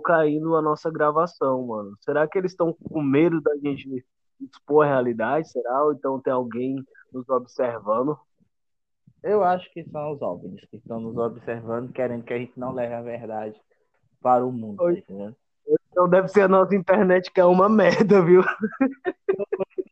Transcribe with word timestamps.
caindo 0.00 0.56
a 0.56 0.62
nossa 0.62 0.90
gravação, 0.90 1.66
mano. 1.66 1.96
Será 2.00 2.26
que 2.26 2.38
eles 2.38 2.52
estão 2.52 2.72
com 2.72 3.02
medo 3.02 3.40
da 3.40 3.56
gente 3.56 4.04
expor 4.40 4.84
a 4.84 4.88
realidade? 4.88 5.50
Será? 5.50 5.84
Ou 5.84 5.92
então 5.92 6.20
tem 6.20 6.32
alguém 6.32 6.84
nos 7.12 7.28
observando? 7.28 8.18
Eu 9.22 9.44
acho 9.44 9.70
que 9.72 9.84
são 9.84 10.12
os 10.12 10.20
OVNIs 10.20 10.64
que 10.68 10.76
estão 10.76 11.00
nos 11.00 11.16
observando, 11.16 11.92
querendo 11.92 12.24
que 12.24 12.32
a 12.32 12.38
gente 12.38 12.58
não 12.58 12.72
leve 12.72 12.94
a 12.94 13.02
verdade 13.02 13.60
para 14.20 14.44
o 14.44 14.50
mundo, 14.50 14.78
tá? 14.78 15.32
Então 15.90 16.08
deve 16.08 16.28
ser 16.28 16.42
a 16.42 16.48
nossa 16.48 16.74
internet 16.74 17.30
que 17.30 17.40
é 17.40 17.44
uma 17.44 17.68
merda, 17.70 18.22
viu? 18.22 18.42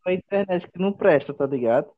A 0.05 0.13
internet 0.13 0.69
que 0.69 0.79
não 0.79 0.91
presta, 0.91 1.33
tá 1.33 1.45
ligado? 1.45 1.89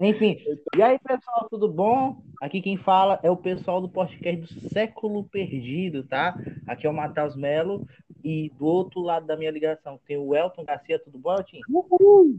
Enfim, 0.00 0.38
e 0.76 0.82
aí 0.82 0.96
pessoal, 1.00 1.48
tudo 1.50 1.68
bom? 1.68 2.22
Aqui 2.40 2.62
quem 2.62 2.76
fala 2.76 3.18
é 3.20 3.28
o 3.28 3.36
pessoal 3.36 3.80
do 3.80 3.88
podcast 3.88 4.54
do 4.54 4.68
Século 4.68 5.24
Perdido, 5.24 6.04
tá? 6.04 6.36
Aqui 6.68 6.86
é 6.86 6.90
o 6.90 6.94
Matheus 6.94 7.34
Melo 7.34 7.84
e 8.22 8.48
do 8.50 8.64
outro 8.64 9.00
lado 9.00 9.26
da 9.26 9.36
minha 9.36 9.50
ligação 9.50 9.98
tem 10.06 10.16
o 10.16 10.36
Elton 10.36 10.64
Garcia, 10.64 11.00
tudo 11.00 11.18
bom, 11.18 11.32
Elton? 11.32 11.58
Uhul! 11.68 12.38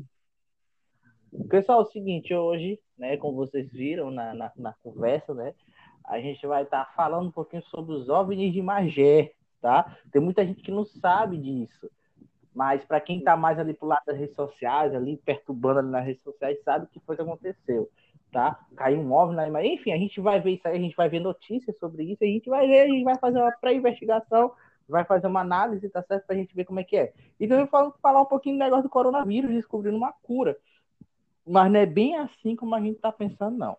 Pessoal, 1.49 1.81
é 1.81 1.83
o 1.83 1.91
seguinte, 1.91 2.33
hoje, 2.33 2.79
né, 2.97 3.17
como 3.17 3.35
vocês 3.35 3.69
viram 3.73 4.09
na, 4.09 4.33
na, 4.33 4.51
na 4.55 4.73
conversa, 4.81 5.33
né, 5.33 5.53
a 6.05 6.17
gente 6.21 6.47
vai 6.47 6.63
estar 6.63 6.85
tá 6.85 6.91
falando 6.95 7.27
um 7.27 7.31
pouquinho 7.31 7.63
sobre 7.63 7.93
os 7.93 8.07
OVNIs 8.07 8.53
de 8.53 8.61
Magé, 8.61 9.33
tá? 9.59 9.97
Tem 10.13 10.21
muita 10.21 10.45
gente 10.45 10.61
que 10.61 10.71
não 10.71 10.85
sabe 10.85 11.37
disso. 11.37 11.91
Mas 12.53 12.83
para 12.83 12.99
quem 12.99 13.19
está 13.19 13.37
mais 13.37 13.59
ali 13.59 13.73
pro 13.73 13.87
lado 13.87 14.03
das 14.05 14.17
redes 14.17 14.35
sociais, 14.35 14.93
ali 14.93 15.17
perturbando 15.17 15.79
ali 15.79 15.89
nas 15.89 16.05
redes 16.05 16.23
sociais, 16.23 16.61
sabe 16.63 16.85
o 16.85 16.87
que 16.87 16.99
foi 17.01 17.15
que 17.15 17.21
aconteceu, 17.21 17.89
tá? 18.31 18.59
Caiu 18.75 18.99
um 18.99 19.13
OVNI 19.13 19.35
na 19.35 19.47
imagem. 19.47 19.75
Enfim, 19.75 19.93
a 19.93 19.97
gente 19.97 20.19
vai 20.19 20.39
ver 20.39 20.51
isso 20.51 20.67
aí, 20.67 20.77
a 20.77 20.81
gente 20.81 20.95
vai 20.95 21.09
ver 21.09 21.19
notícias 21.19 21.77
sobre 21.77 22.03
isso, 22.03 22.23
a 22.23 22.27
gente 22.27 22.49
vai 22.49 22.67
ver, 22.67 22.81
a 22.81 22.87
gente 22.87 23.03
vai 23.03 23.17
fazer 23.17 23.39
uma 23.39 23.51
pré-investigação, 23.51 24.51
vai 24.87 25.05
fazer 25.05 25.27
uma 25.27 25.41
análise, 25.41 25.87
tá 25.89 26.01
certo? 26.01 26.25
Pra 26.25 26.35
gente 26.35 26.55
ver 26.55 26.65
como 26.65 26.79
é 26.79 26.83
que 26.83 26.97
é. 26.97 27.13
Então 27.39 27.59
eu 27.59 27.67
vou 27.67 27.93
falar 28.01 28.21
um 28.21 28.25
pouquinho 28.25 28.55
do 28.55 28.59
negócio 28.59 28.83
do 28.83 28.89
coronavírus, 28.89 29.51
descobrindo 29.51 29.97
uma 29.97 30.11
cura. 30.11 30.57
Mas 31.45 31.71
não 31.71 31.79
é 31.79 31.85
bem 31.85 32.15
assim 32.17 32.55
como 32.55 32.75
a 32.75 32.81
gente 32.81 32.99
tá 32.99 33.11
pensando, 33.11 33.57
não. 33.57 33.77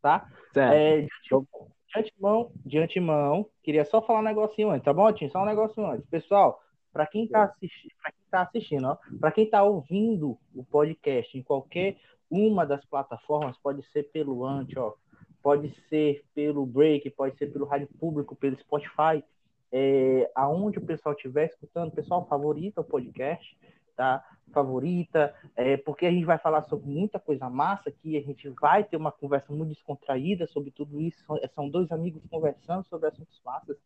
Tá? 0.00 0.26
Certo. 0.52 0.72
É, 0.72 1.02
de, 1.02 1.98
antemão, 1.98 2.50
de 2.64 2.78
antemão, 2.78 3.46
queria 3.62 3.84
só 3.84 4.00
falar 4.00 4.20
um 4.20 4.24
negocinho 4.24 4.70
antes, 4.70 4.84
tá 4.84 4.92
bom, 4.92 5.12
Tim? 5.12 5.28
Só 5.28 5.42
um 5.42 5.46
negocinho 5.46 5.90
antes. 5.90 6.06
Pessoal, 6.08 6.60
para 6.92 7.06
quem 7.06 7.24
está 7.24 7.44
assistindo, 7.44 7.92
para 8.00 8.12
quem 8.12 8.24
tá 8.30 8.42
assistindo, 8.42 8.98
para 9.18 9.32
quem 9.32 9.44
está 9.44 9.62
ouvindo 9.62 10.38
o 10.54 10.64
podcast 10.64 11.36
em 11.36 11.42
qualquer 11.42 11.96
uma 12.30 12.64
das 12.64 12.84
plataformas, 12.84 13.56
pode 13.58 13.82
ser 13.90 14.04
pelo 14.10 14.46
Ant, 14.46 14.76
ó, 14.76 14.94
pode 15.42 15.74
ser 15.88 16.24
pelo 16.34 16.64
Break, 16.64 17.10
pode 17.10 17.36
ser 17.36 17.46
pelo 17.46 17.66
Rádio 17.66 17.88
Público, 17.98 18.36
pelo 18.36 18.58
Spotify, 18.58 19.24
é, 19.72 20.30
aonde 20.34 20.78
o 20.78 20.84
pessoal 20.84 21.14
estiver 21.14 21.46
escutando, 21.46 21.92
pessoal 21.92 22.26
favorita 22.26 22.80
o 22.80 22.84
podcast, 22.84 23.56
tá? 23.96 24.24
Favorita, 24.52 25.34
é, 25.54 25.76
porque 25.76 26.06
a 26.06 26.10
gente 26.10 26.24
vai 26.24 26.38
falar 26.38 26.62
sobre 26.62 26.90
muita 26.90 27.20
coisa 27.20 27.48
massa 27.48 27.88
aqui, 27.88 28.16
a 28.16 28.22
gente 28.22 28.48
vai 28.60 28.82
ter 28.82 28.96
uma 28.96 29.12
conversa 29.12 29.52
muito 29.52 29.68
descontraída 29.68 30.46
sobre 30.48 30.70
tudo 30.70 31.00
isso. 31.00 31.24
São 31.54 31.68
dois 31.68 31.90
amigos 31.92 32.22
conversando 32.28 32.84
sobre 32.86 33.08
assuntos 33.08 33.40
massas, 33.44 33.76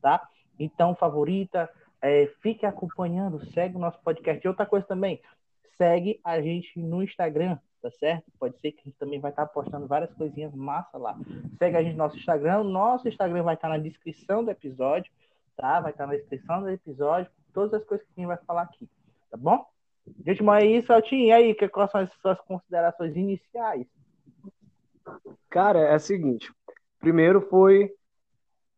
tá? 0.00 0.28
Então, 0.58 0.94
favorita, 0.96 1.70
é, 2.02 2.26
fique 2.40 2.64
acompanhando, 2.64 3.44
segue 3.52 3.76
o 3.76 3.80
nosso 3.80 3.98
podcast. 4.02 4.44
E 4.44 4.48
outra 4.48 4.66
coisa 4.66 4.86
também, 4.86 5.20
segue 5.76 6.20
a 6.24 6.40
gente 6.40 6.78
no 6.78 7.02
Instagram, 7.02 7.58
tá 7.80 7.90
certo? 7.92 8.24
Pode 8.38 8.58
ser 8.60 8.72
que 8.72 8.80
a 8.80 8.84
gente 8.84 8.98
também 8.98 9.20
vai 9.20 9.30
estar 9.30 9.46
postando 9.46 9.86
várias 9.86 10.12
coisinhas 10.14 10.54
massa 10.54 10.98
lá. 10.98 11.16
Segue 11.58 11.76
a 11.76 11.82
gente 11.82 11.92
no 11.92 11.98
nosso 11.98 12.16
Instagram. 12.16 12.64
Nosso 12.64 13.08
Instagram 13.08 13.42
vai 13.42 13.54
estar 13.54 13.68
na 13.68 13.78
descrição 13.78 14.44
do 14.44 14.50
episódio, 14.50 15.10
tá? 15.56 15.80
Vai 15.80 15.92
estar 15.92 16.06
na 16.06 16.14
descrição 16.14 16.62
do 16.62 16.70
episódio, 16.70 17.30
todas 17.52 17.74
as 17.74 17.86
coisas 17.86 18.06
que 18.06 18.12
a 18.16 18.20
gente 18.20 18.28
vai 18.28 18.38
falar 18.46 18.62
aqui, 18.62 18.88
tá 19.30 19.36
bom? 19.36 19.66
Gente, 20.24 20.42
mas 20.42 20.64
é 20.64 20.66
isso, 20.66 20.92
Altinho. 20.92 21.26
E 21.26 21.32
aí, 21.32 21.54
quais 21.68 21.90
são 21.90 22.00
as 22.00 22.10
suas 22.20 22.40
considerações 22.40 23.14
iniciais? 23.14 23.86
Cara, 25.50 25.80
é 25.80 25.96
o 25.96 26.00
seguinte. 26.00 26.52
Primeiro 26.98 27.40
foi. 27.42 27.92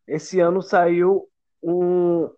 Esse 0.06 0.41
ano 0.41 0.60
saiu 0.60 1.28
um, 1.62 2.28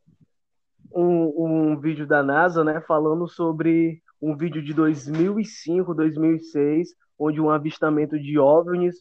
um, 0.95 1.73
um 1.73 1.81
vídeo 1.81 2.07
da 2.07 2.23
NASA, 2.23 2.65
né, 2.65 2.81
falando 2.87 3.29
sobre 3.29 4.03
um 4.21 4.37
vídeo 4.37 4.63
de 4.63 4.73
2005, 4.73 5.95
2006, 5.95 6.91
onde 7.19 7.41
um 7.41 7.51
avistamento 7.51 8.19
de 8.19 8.39
OVNIs 8.39 8.97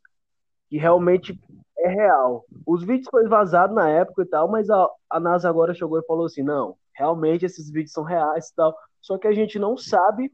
que 0.69 0.77
realmente 0.77 1.37
é 1.77 1.89
real. 1.89 2.45
Os 2.65 2.83
vídeos 2.83 3.07
foram 3.09 3.29
vazados 3.29 3.75
na 3.75 3.89
época 3.89 4.23
e 4.23 4.25
tal, 4.25 4.49
mas 4.49 4.69
a, 4.69 4.87
a 5.09 5.19
NASA 5.19 5.49
agora 5.49 5.73
chegou 5.73 5.99
e 5.99 6.05
falou 6.05 6.25
assim, 6.25 6.43
não, 6.43 6.75
realmente 6.93 7.45
esses 7.45 7.69
vídeos 7.69 7.91
são 7.91 8.03
reais 8.03 8.47
e 8.47 8.55
tal, 8.55 8.75
só 9.01 9.17
que 9.17 9.27
a 9.27 9.33
gente 9.33 9.59
não 9.59 9.75
sabe 9.77 10.31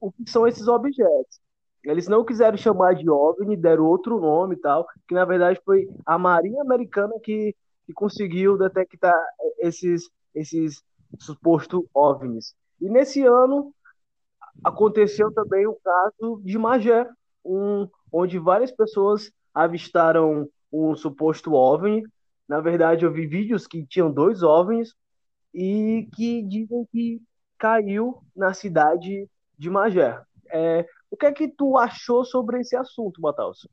o 0.00 0.10
que 0.10 0.28
são 0.30 0.46
esses 0.46 0.66
objetos. 0.68 1.40
Eles 1.84 2.08
não 2.08 2.24
quiseram 2.24 2.56
chamar 2.56 2.94
de 2.94 3.08
OVNI, 3.10 3.56
deram 3.56 3.84
outro 3.84 4.18
nome 4.18 4.54
e 4.54 4.60
tal, 4.60 4.86
que 5.06 5.14
na 5.14 5.24
verdade 5.24 5.60
foi 5.64 5.86
a 6.06 6.18
Marinha 6.18 6.62
Americana 6.62 7.12
que, 7.22 7.54
que 7.86 7.92
conseguiu 7.92 8.56
detectar 8.56 9.14
esses, 9.58 10.08
esses 10.34 10.82
supostos 11.18 11.84
OVNIs. 11.94 12.54
E 12.80 12.88
nesse 12.88 13.22
ano 13.22 13.74
aconteceu 14.62 15.32
também 15.32 15.66
o 15.66 15.76
caso 15.82 16.40
de 16.44 16.58
Magé, 16.58 17.08
um, 17.44 17.88
onde 18.12 18.38
várias 18.38 18.72
pessoas 18.72 19.30
avistaram 19.52 20.48
um 20.72 20.94
suposto 20.94 21.52
OVNI. 21.52 22.02
Na 22.48 22.60
verdade, 22.60 23.04
eu 23.04 23.12
vi 23.12 23.26
vídeos 23.26 23.66
que 23.66 23.86
tinham 23.86 24.12
dois 24.12 24.42
OVNIs 24.42 24.94
e 25.52 26.08
que 26.14 26.42
dizem 26.42 26.84
que 26.90 27.22
caiu 27.58 28.22
na 28.34 28.52
cidade 28.52 29.28
de 29.56 29.70
Magé. 29.70 30.20
É, 30.50 30.86
o 31.10 31.16
que 31.16 31.26
é 31.26 31.32
que 31.32 31.48
tu 31.48 31.78
achou 31.78 32.24
sobre 32.24 32.60
esse 32.60 32.76
assunto, 32.76 33.20
Matheus? 33.20 33.66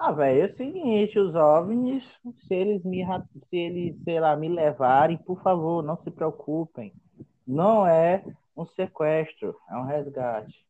Ah, 0.00 0.12
velho, 0.12 0.42
é 0.42 0.46
o 0.46 0.56
seguinte, 0.56 1.18
os 1.18 1.34
OVNIs, 1.34 2.04
se 2.46 2.54
eles 2.54 2.84
me, 2.84 3.04
se 3.50 3.56
eles, 3.56 4.00
sei 4.04 4.20
lá, 4.20 4.36
me 4.36 4.48
levarem, 4.48 5.18
por 5.18 5.42
favor, 5.42 5.82
não 5.82 5.96
se 5.96 6.10
preocupem. 6.10 6.92
Não 7.44 7.84
é 7.84 8.22
um 8.56 8.64
sequestro, 8.64 9.56
é 9.68 9.76
um 9.76 9.82
resgate. 9.82 10.64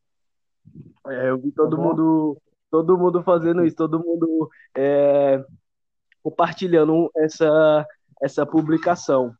É, 1.06 1.28
eu 1.28 1.36
vi 1.36 1.52
todo 1.52 1.76
tá 1.76 1.82
mundo, 1.82 2.38
todo 2.70 2.96
mundo 2.96 3.22
fazendo 3.22 3.64
isso, 3.66 3.76
todo 3.76 4.02
mundo 4.02 4.48
é, 4.74 5.44
compartilhando 6.22 7.10
essa, 7.14 7.86
essa 8.22 8.46
publicação. 8.46 9.34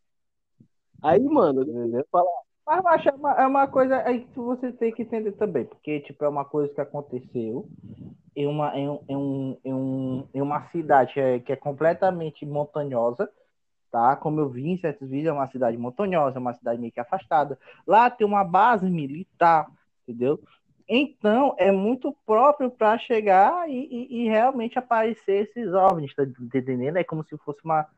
Aí, 1.03 1.25
mano, 1.25 1.65
falar. 2.13 2.29
Mas, 2.67 2.83
macho, 2.83 3.09
é 3.09 3.13
uma, 3.13 3.33
é 3.33 3.47
uma 3.47 3.67
coisa 3.67 4.03
aí 4.03 4.27
que 4.27 4.39
você 4.39 4.71
tem 4.71 4.93
que 4.93 5.01
entender 5.01 5.33
também, 5.33 5.65
porque, 5.65 6.01
tipo, 6.01 6.23
é 6.27 6.29
uma 6.29 6.45
coisa 6.45 6.73
que 6.75 6.81
aconteceu 6.81 7.67
em 8.39 8.47
uma, 8.47 8.73
em, 8.79 8.87
em, 9.09 9.59
em, 9.65 10.29
em 10.33 10.41
uma 10.41 10.63
cidade 10.69 11.13
que 11.13 11.21
é, 11.21 11.41
que 11.41 11.53
é 11.53 11.57
completamente 11.57 12.47
montanhosa, 12.47 13.29
tá? 13.91 14.15
Como 14.15 14.39
eu 14.39 14.49
vi 14.49 14.69
em 14.69 14.79
certos 14.79 15.11
vídeos, 15.11 15.31
é 15.31 15.33
uma 15.33 15.49
cidade 15.49 15.77
montanhosa, 15.77 16.39
é 16.39 16.41
uma 16.41 16.55
cidade 16.55 16.81
meio 16.81 16.93
que 16.93 17.01
afastada. 17.01 17.59
Lá 17.85 18.09
tem 18.09 18.25
uma 18.25 18.45
base 18.45 18.89
militar, 18.89 19.67
entendeu? 20.07 20.41
Então, 20.89 21.57
é 21.59 21.73
muito 21.73 22.17
próprio 22.25 22.71
para 22.71 22.97
chegar 22.97 23.69
e, 23.69 23.89
e, 23.91 24.23
e, 24.23 24.29
realmente 24.29 24.79
aparecer 24.79 25.49
esses 25.49 25.75
OVNIs, 25.75 26.15
tá 26.15 26.23
entendendo? 26.23 26.97
É 26.97 27.03
como 27.03 27.25
se 27.25 27.37
fosse 27.39 27.59
uma. 27.65 27.89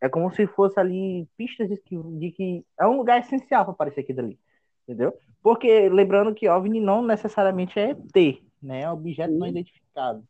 É 0.00 0.08
como 0.08 0.32
se 0.34 0.46
fosse 0.46 0.80
ali 0.80 1.28
pistas 1.36 1.68
de 1.68 1.76
que, 1.76 1.96
de 1.96 2.30
que 2.30 2.64
é 2.80 2.86
um 2.86 2.96
lugar 2.96 3.20
essencial 3.20 3.64
para 3.64 3.74
aparecer 3.74 4.00
aqui 4.00 4.14
dali, 4.14 4.38
entendeu? 4.88 5.12
Porque 5.42 5.90
lembrando 5.90 6.34
que 6.34 6.48
OVNI 6.48 6.80
não 6.80 7.02
necessariamente 7.02 7.78
é 7.78 7.90
ET, 7.90 8.42
né? 8.62 8.82
É 8.82 8.90
objeto 8.90 9.32
Sim. 9.32 9.38
não 9.38 9.46
identificado. 9.46 10.24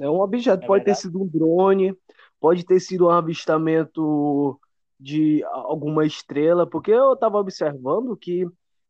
É 0.00 0.08
um 0.08 0.20
objeto, 0.20 0.64
é 0.64 0.66
pode 0.66 0.84
verdade? 0.84 1.00
ter 1.00 1.08
sido 1.08 1.22
um 1.22 1.26
drone, 1.26 1.96
pode 2.40 2.64
ter 2.64 2.80
sido 2.80 3.06
um 3.06 3.10
avistamento 3.10 4.58
de 4.98 5.44
alguma 5.44 6.04
estrela, 6.04 6.66
porque 6.66 6.90
eu 6.90 7.12
estava 7.12 7.38
observando 7.38 8.16
que 8.16 8.46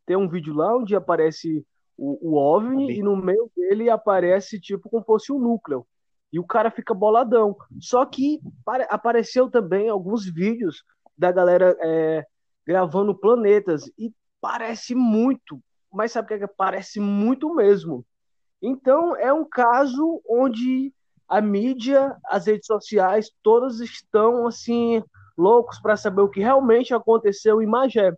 tem 0.07 0.17
um 0.17 0.29
vídeo 0.29 0.55
lá 0.55 0.77
onde 0.77 0.95
aparece 0.97 1.65
o, 1.97 2.31
o 2.31 2.37
OVNI 2.37 2.99
e 2.99 3.03
no 3.03 3.17
meio 3.17 3.51
dele 3.55 3.91
aparece 3.91 4.61
tipo 4.61 4.89
como 4.89 5.05
fosse 5.05 5.33
um 5.33 5.39
núcleo. 5.39 5.87
E 6.33 6.39
o 6.39 6.47
cara 6.47 6.71
fica 6.71 6.95
boladão. 6.95 7.57
Só 7.81 8.05
que 8.05 8.41
apareceu 8.89 9.51
também 9.51 9.89
alguns 9.89 10.25
vídeos 10.27 10.85
da 11.17 11.33
galera 11.33 11.77
é, 11.81 12.25
gravando 12.67 13.15
planetas 13.15 13.91
e 13.99 14.13
parece 14.41 14.95
muito, 14.95 15.61
mas 15.93 16.13
sabe 16.13 16.35
o 16.35 16.39
que 16.39 16.45
é? 16.45 16.47
Parece 16.47 17.01
muito 17.01 17.55
mesmo. 17.55 18.05
Então, 18.61 19.17
é 19.17 19.33
um 19.33 19.45
caso 19.45 20.21
onde 20.29 20.93
a 21.29 21.41
mídia, 21.41 22.17
as 22.25 22.47
redes 22.47 22.67
sociais, 22.67 23.31
todas 23.43 23.81
estão 23.81 24.47
assim 24.47 25.03
loucos 25.37 25.81
para 25.81 25.97
saber 25.97 26.23
o 26.23 26.29
que 26.29 26.41
realmente 26.41 26.93
aconteceu 26.95 27.63
em 27.63 27.67
Magé. 27.67 28.13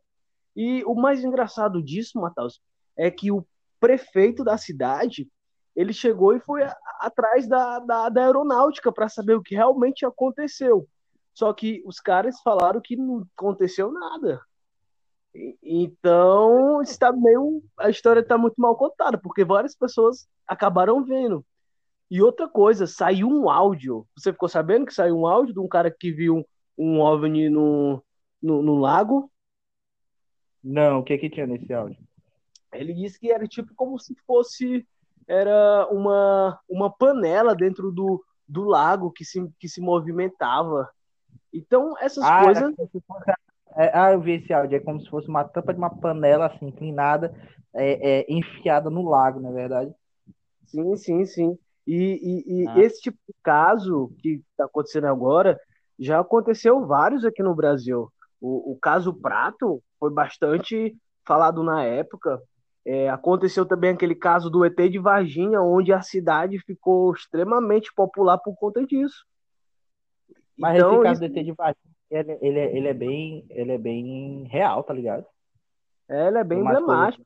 E 0.56 0.82
o 0.84 0.94
mais 0.94 1.22
engraçado 1.22 1.82
disso, 1.82 2.20
Matheus, 2.20 2.60
é 2.96 3.10
que 3.10 3.30
o 3.30 3.44
prefeito 3.78 4.44
da 4.44 4.56
cidade 4.56 5.28
ele 5.74 5.92
chegou 5.92 6.34
e 6.34 6.40
foi 6.40 6.62
atrás 6.98 7.48
da, 7.48 7.78
da, 7.78 8.08
da 8.08 8.24
aeronáutica 8.24 8.92
para 8.92 9.08
saber 9.08 9.34
o 9.34 9.42
que 9.42 9.54
realmente 9.54 10.04
aconteceu. 10.04 10.86
Só 11.32 11.52
que 11.52 11.82
os 11.86 12.00
caras 12.00 12.40
falaram 12.42 12.80
que 12.80 12.96
não 12.96 13.26
aconteceu 13.36 13.92
nada. 13.92 14.40
Então, 15.62 16.82
está 16.82 17.12
meio 17.12 17.62
a 17.78 17.88
história 17.88 18.20
está 18.20 18.36
muito 18.36 18.56
mal 18.60 18.76
contada, 18.76 19.16
porque 19.16 19.44
várias 19.44 19.76
pessoas 19.76 20.28
acabaram 20.46 21.04
vendo. 21.04 21.44
E 22.10 22.20
outra 22.20 22.48
coisa, 22.48 22.86
saiu 22.86 23.28
um 23.28 23.48
áudio. 23.48 24.06
Você 24.16 24.32
ficou 24.32 24.48
sabendo 24.48 24.86
que 24.86 24.94
saiu 24.94 25.16
um 25.16 25.26
áudio 25.26 25.54
de 25.54 25.60
um 25.60 25.68
cara 25.68 25.90
que 25.90 26.10
viu 26.10 26.44
um 26.76 26.98
OVNI 27.00 27.48
no, 27.48 28.02
no, 28.42 28.62
no 28.62 28.74
lago? 28.80 29.30
Não, 30.62 30.98
o 30.98 31.04
que 31.04 31.16
que 31.16 31.30
tinha 31.30 31.46
nesse 31.46 31.72
áudio? 31.72 31.96
Ele 32.72 32.92
disse 32.92 33.18
que 33.18 33.30
era 33.30 33.46
tipo 33.46 33.72
como 33.74 33.98
se 33.98 34.14
fosse 34.26 34.86
era 35.26 35.86
uma, 35.92 36.58
uma 36.68 36.90
panela 36.90 37.54
dentro 37.54 37.92
do, 37.92 38.24
do 38.48 38.64
lago 38.64 39.12
que 39.12 39.24
se, 39.24 39.48
que 39.60 39.68
se 39.68 39.80
movimentava. 39.80 40.90
Então, 41.52 41.94
essas 42.00 42.24
Ah, 42.24 42.38
era 42.38 42.44
coisas. 42.44 42.74
como 42.74 42.88
se 42.90 43.00
fosse- 43.06 43.32
é, 43.76 43.90
ah, 43.94 44.12
eu 44.12 44.20
vi 44.20 44.32
esse 44.32 44.52
áudio. 44.52 44.76
É 44.76 44.80
como 44.80 45.00
se 45.00 45.08
fosse 45.08 45.28
uma 45.28 45.44
tampa 45.44 45.72
de 45.72 45.78
uma 45.78 45.90
panela 45.90 46.46
assim, 46.46 46.66
inclinada, 46.66 47.34
é, 47.74 48.20
é, 48.20 48.26
enfiada 48.32 48.90
no 48.90 49.08
lago, 49.08 49.40
não 49.40 49.50
é 49.50 49.52
verdade? 49.52 49.94
Sim, 50.66 50.96
sim, 50.96 51.24
sim. 51.24 51.58
E, 51.86 51.94
e, 52.46 52.62
e 52.62 52.68
Ah. 52.68 52.78
esse 52.80 53.00
tipo 53.00 53.18
de 53.28 53.34
caso 53.42 54.12
que 54.18 54.42
está 54.50 54.64
acontecendo 54.66 55.06
agora 55.06 55.58
já 55.98 56.20
aconteceu 56.20 56.86
vários 56.86 57.24
aqui 57.24 57.42
no 57.42 57.54
Brasil. 57.54 58.10
O, 58.40 58.72
o 58.72 58.78
caso 58.80 59.12
Prato 59.12 59.82
foi 59.98 60.10
bastante 60.12 60.96
falado 61.26 61.62
na 61.62 61.82
época. 61.84 62.40
É, 62.84 63.10
aconteceu 63.10 63.66
também 63.66 63.90
aquele 63.90 64.14
caso 64.14 64.48
do 64.48 64.64
ET 64.64 64.88
de 64.88 64.98
Varginha, 64.98 65.60
onde 65.60 65.92
a 65.92 66.00
cidade 66.00 66.58
ficou 66.60 67.12
extremamente 67.12 67.92
popular 67.94 68.38
por 68.38 68.54
conta 68.56 68.86
disso. 68.86 69.26
Mas 70.56 70.76
Então, 70.76 70.94
esse 70.94 71.02
caso 71.02 71.24
isso- 71.24 71.32
do 71.32 71.38
ET 71.38 71.44
de 71.44 71.52
Varginha, 71.52 71.94
ele, 72.10 72.38
ele, 72.40 72.58
é- 72.58 72.76
ele 72.76 72.88
é 72.88 72.94
bem, 72.94 73.46
ele 73.50 73.72
é 73.72 73.78
bem 73.78 74.44
real, 74.44 74.82
tá 74.82 74.92
ligado? 74.92 75.24
é, 76.08 76.26
ele 76.28 76.38
é 76.38 76.44
bem 76.44 76.58
emblemático. 76.58 77.24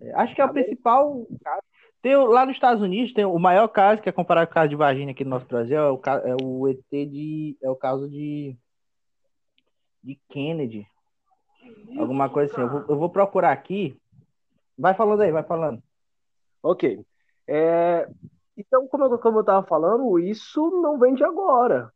É, 0.00 0.12
Acho 0.14 0.34
que 0.34 0.40
é 0.40 0.44
o 0.44 0.52
principal 0.52 1.26
caso. 1.42 1.62
Tem, 2.00 2.14
lá 2.16 2.46
nos 2.46 2.54
Estados 2.54 2.80
Unidos 2.82 3.12
tem 3.12 3.24
o 3.24 3.38
maior 3.38 3.66
caso 3.68 4.00
que 4.00 4.08
é 4.08 4.12
comparado 4.12 4.46
com 4.46 4.52
o 4.52 4.54
caso 4.54 4.68
de 4.68 4.76
Varginha 4.76 5.10
aqui 5.10 5.24
no 5.24 5.30
nosso 5.30 5.46
Brasil 5.46 5.76
é 5.76 5.90
o, 5.90 6.00
é 6.24 6.36
o 6.40 6.68
ET 6.68 6.84
de 6.90 7.56
é 7.60 7.68
o 7.68 7.74
caso 7.74 8.08
de 8.08 8.56
de 10.02 10.18
Kennedy, 10.28 10.86
alguma 11.98 12.30
coisa 12.30 12.52
assim. 12.52 12.62
Eu 12.62 12.68
vou, 12.68 12.84
eu 12.88 12.96
vou 12.96 13.10
procurar 13.10 13.52
aqui. 13.52 14.00
Vai 14.78 14.94
falando 14.94 15.22
aí, 15.22 15.32
vai 15.32 15.42
falando. 15.42 15.82
Ok. 16.62 17.04
É, 17.46 18.08
então, 18.56 18.86
como 18.86 19.04
eu, 19.04 19.18
como 19.18 19.40
eu 19.40 19.44
tava 19.44 19.66
falando, 19.66 20.18
isso 20.18 20.70
não 20.80 20.98
vem 20.98 21.14
de 21.14 21.24
agora. 21.24 21.92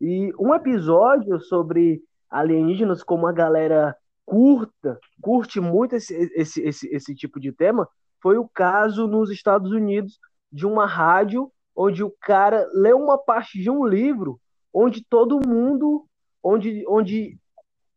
E 0.00 0.32
um 0.38 0.54
episódio 0.54 1.40
sobre 1.40 2.02
alienígenas, 2.30 3.02
como 3.02 3.26
a 3.26 3.32
galera 3.32 3.96
curta, 4.24 4.98
curte 5.20 5.60
muito 5.60 5.96
esse, 5.96 6.14
esse, 6.34 6.60
esse, 6.62 6.88
esse 6.94 7.14
tipo 7.14 7.38
de 7.38 7.52
tema, 7.52 7.88
foi 8.20 8.36
o 8.36 8.48
caso 8.48 9.06
nos 9.06 9.30
Estados 9.30 9.70
Unidos 9.70 10.18
de 10.52 10.66
uma 10.66 10.86
rádio 10.86 11.50
onde 11.74 12.02
o 12.02 12.12
cara 12.20 12.66
leu 12.72 12.98
uma 12.98 13.18
parte 13.18 13.60
de 13.60 13.70
um 13.70 13.86
livro 13.86 14.40
onde 14.72 15.02
todo 15.02 15.46
mundo, 15.46 16.06
onde, 16.42 16.84
onde 16.86 17.38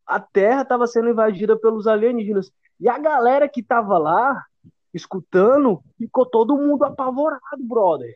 a 0.06 0.19
Terra 0.19 0.62
estava 0.62 0.88
sendo 0.88 1.10
invadida 1.10 1.57
pelos 1.57 1.88
alienígenas. 1.88 2.52
E 2.80 2.88
a 2.88 2.98
galera 2.98 3.50
que 3.50 3.62
tava 3.62 3.98
lá, 3.98 4.45
escutando, 4.94 5.81
ficou 5.98 6.25
todo 6.25 6.57
mundo 6.57 6.84
apavorado, 6.84 7.42
brother. 7.62 8.16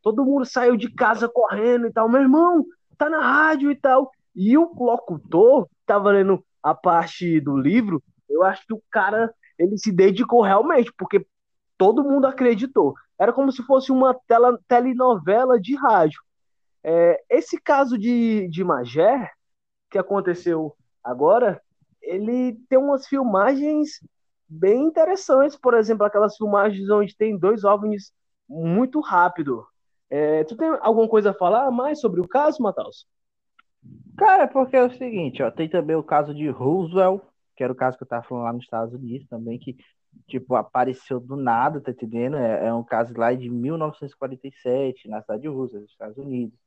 Todo 0.00 0.24
mundo 0.24 0.44
saiu 0.44 0.76
de 0.76 0.88
casa 0.92 1.28
correndo 1.28 1.86
e 1.86 1.92
tal. 1.92 2.08
Meu 2.08 2.20
irmão, 2.20 2.64
tá 2.96 3.10
na 3.10 3.20
rádio 3.20 3.70
e 3.70 3.76
tal. 3.76 4.10
E 4.34 4.56
o 4.58 4.72
locutor 4.74 5.68
tava 5.86 6.10
lendo 6.10 6.44
a 6.62 6.74
parte 6.74 7.40
do 7.40 7.56
livro, 7.56 8.02
eu 8.28 8.42
acho 8.42 8.66
que 8.66 8.74
o 8.74 8.82
cara, 8.90 9.32
ele 9.58 9.76
se 9.78 9.92
dedicou 9.92 10.42
realmente, 10.42 10.92
porque 10.96 11.26
todo 11.76 12.02
mundo 12.02 12.26
acreditou. 12.26 12.94
Era 13.18 13.32
como 13.32 13.52
se 13.52 13.62
fosse 13.62 13.92
uma 13.92 14.14
tela, 14.26 14.58
telenovela 14.66 15.60
de 15.60 15.76
rádio. 15.76 16.20
É, 16.82 17.22
esse 17.30 17.60
caso 17.60 17.96
de, 17.98 18.48
de 18.48 18.64
Magé, 18.64 19.30
que 19.90 19.98
aconteceu 19.98 20.74
agora, 21.02 21.60
ele 22.02 22.58
tem 22.68 22.78
umas 22.78 23.06
filmagens 23.06 24.00
bem 24.48 24.84
interessantes, 24.84 25.56
por 25.56 25.74
exemplo, 25.74 26.04
aquelas 26.04 26.36
filmagens 26.36 26.88
onde 26.90 27.16
tem 27.16 27.38
dois 27.38 27.64
OVNIs 27.64 28.12
muito 28.48 29.00
rápido. 29.00 29.66
É, 30.10 30.44
tu 30.44 30.56
tem 30.56 30.68
alguma 30.80 31.08
coisa 31.08 31.30
a 31.30 31.34
falar 31.34 31.70
mais 31.70 32.00
sobre 32.00 32.20
o 32.20 32.28
caso, 32.28 32.62
Matheus? 32.62 33.06
Cara, 34.16 34.46
porque 34.46 34.76
é 34.76 34.84
o 34.84 34.92
seguinte, 34.92 35.42
ó, 35.42 35.50
tem 35.50 35.68
também 35.68 35.96
o 35.96 36.02
caso 36.02 36.34
de 36.34 36.48
Roosevelt, 36.48 37.22
que 37.56 37.64
era 37.64 37.72
o 37.72 37.76
caso 37.76 37.96
que 37.96 38.04
eu 38.04 38.08
tava 38.08 38.22
falando 38.22 38.44
lá 38.44 38.52
nos 38.52 38.64
Estados 38.64 38.94
Unidos 38.94 39.28
também, 39.28 39.58
que, 39.58 39.76
tipo, 40.26 40.54
apareceu 40.54 41.18
do 41.18 41.36
nada, 41.36 41.80
tá 41.80 41.90
entendendo? 41.90 42.36
É, 42.36 42.66
é 42.66 42.74
um 42.74 42.84
caso 42.84 43.12
lá 43.16 43.32
de 43.34 43.48
1947, 43.50 45.08
na 45.08 45.20
cidade 45.20 45.42
de 45.42 45.48
Roosevelt, 45.48 45.82
nos 45.82 45.92
Estados 45.92 46.18
Unidos. 46.18 46.58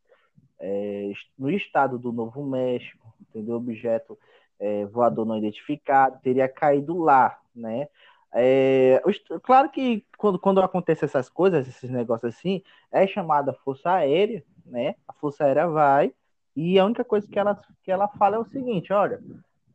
É, 0.59 1.11
no 1.37 1.49
estado 1.49 1.99
do 1.99 2.11
Novo 2.11 2.43
México, 2.43 3.13
entendeu? 3.21 3.55
Objeto 3.57 4.17
é, 4.59 4.85
voador 4.85 5.25
não 5.25 5.37
identificado, 5.37 6.19
teria 6.21 6.49
caído 6.49 6.97
lá, 6.97 7.39
né? 7.55 7.87
É, 8.33 9.01
claro 9.41 9.69
que 9.69 10.05
quando, 10.17 10.37
quando 10.37 10.61
acontece 10.61 11.05
essas 11.05 11.29
coisas, 11.29 11.67
esses 11.67 11.89
negócios 11.89 12.35
assim, 12.35 12.61
é 12.91 13.07
chamada 13.07 13.53
Força 13.53 13.89
Aérea, 13.91 14.43
né? 14.65 14.95
A 15.07 15.13
Força 15.13 15.43
Aérea 15.45 15.67
vai 15.67 16.13
e 16.55 16.77
a 16.77 16.85
única 16.85 17.03
coisa 17.03 17.27
que 17.27 17.39
ela, 17.39 17.59
que 17.83 17.91
ela 17.91 18.07
fala 18.07 18.35
é 18.35 18.39
o 18.39 18.45
seguinte: 18.45 18.91
olha, 18.91 19.21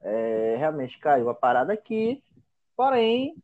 é, 0.02 0.56
realmente 0.58 0.98
caiu 0.98 1.30
a 1.30 1.34
parada 1.34 1.72
aqui, 1.72 2.22
porém 2.76 3.34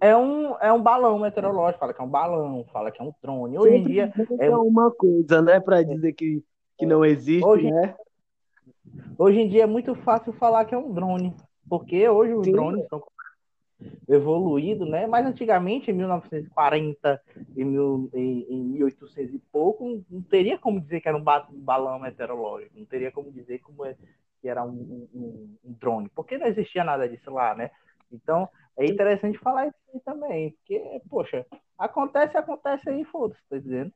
é 0.00 0.14
um, 0.16 0.56
é 0.58 0.72
um 0.72 0.82
balão 0.82 1.18
meteorológico, 1.18 1.80
fala 1.80 1.94
que 1.94 2.00
é 2.00 2.04
um 2.04 2.08
balão, 2.08 2.64
fala 2.72 2.90
que 2.90 3.00
é 3.00 3.04
um 3.04 3.14
drone. 3.22 3.56
Hoje 3.58 3.74
em 3.76 3.82
dia, 3.82 4.12
é 4.38 4.50
uma 4.50 4.90
coisa, 4.90 5.40
né, 5.40 5.60
para 5.60 5.82
dizer 5.82 6.12
que, 6.12 6.42
que 6.76 6.84
não 6.84 7.04
existe, 7.04 7.46
Hoje- 7.46 7.70
né? 7.70 7.94
hoje 9.16 9.38
em 9.40 9.48
dia 9.48 9.62
é 9.62 9.66
muito 9.66 9.94
fácil 9.94 10.32
falar 10.34 10.64
que 10.64 10.74
é 10.74 10.78
um 10.78 10.92
drone, 10.92 11.34
porque 11.68 12.06
hoje 12.08 12.34
os 12.34 12.44
Sim. 12.44 12.52
drones 12.52 12.86
são 12.88 13.00
evoluídos, 14.08 14.88
né? 14.88 15.06
Mas 15.06 15.26
antigamente, 15.26 15.90
em 15.90 15.94
1940, 15.94 17.20
em, 17.56 17.64
mil, 17.64 18.10
em, 18.14 18.46
em 18.48 18.64
1800 18.64 19.34
e 19.34 19.38
pouco, 19.52 20.02
não, 20.10 20.22
teria 20.22 20.58
como 20.58 20.80
dizer 20.80 21.00
que 21.00 21.08
era 21.08 21.16
um, 21.16 21.22
ba- 21.22 21.48
balão 21.50 21.98
meteorológico, 21.98 22.78
não 22.78 22.84
teria 22.86 23.10
como 23.10 23.30
dizer 23.32 23.60
como 23.60 23.84
é, 23.84 23.96
que 24.40 24.48
era 24.48 24.62
um, 24.64 25.08
um- 25.14 25.56
um- 25.64 25.72
drone, 25.80 26.08
porque 26.14 26.38
não 26.38 26.46
existia 26.46 26.84
nada 26.84 27.08
disso 27.08 27.30
lá, 27.30 27.54
né? 27.54 27.70
Então, 28.12 28.48
é 28.76 28.86
interessante 28.86 29.38
falar 29.38 29.66
isso 29.68 29.76
aí 29.92 30.00
também, 30.00 30.50
porque, 30.52 31.00
poxa, 31.08 31.46
acontece, 31.78 32.36
acontece 32.36 32.88
aí, 32.88 33.04
foda-se, 33.04 33.40
tá 33.48 33.58
dizendo? 33.58 33.92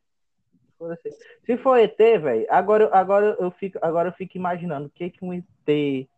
Se 1.45 1.57
for 1.57 1.77
ET, 1.79 2.19
velho, 2.19 2.47
agora, 2.49 2.89
agora, 2.93 3.37
eu 3.41 3.51
fico, 3.51 3.79
agora 3.83 4.09
eu 4.11 4.13
fico 4.13 4.37
imaginando 4.37 4.87
o 4.87 4.91
que, 4.91 5.11
que 5.11 5.25
um 5.25 5.33
ET 5.33 6.09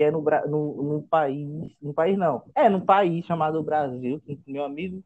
quer 0.00 0.10
no, 0.10 0.22
Bra- 0.22 0.46
no, 0.46 0.82
num 0.82 1.02
país. 1.02 1.76
Num 1.82 1.92
país 1.92 2.16
não. 2.16 2.42
É, 2.54 2.70
num 2.70 2.80
país 2.80 3.22
chamado 3.26 3.62
Brasil, 3.62 4.18
que, 4.24 4.40
meu 4.46 4.64
amigo. 4.64 5.02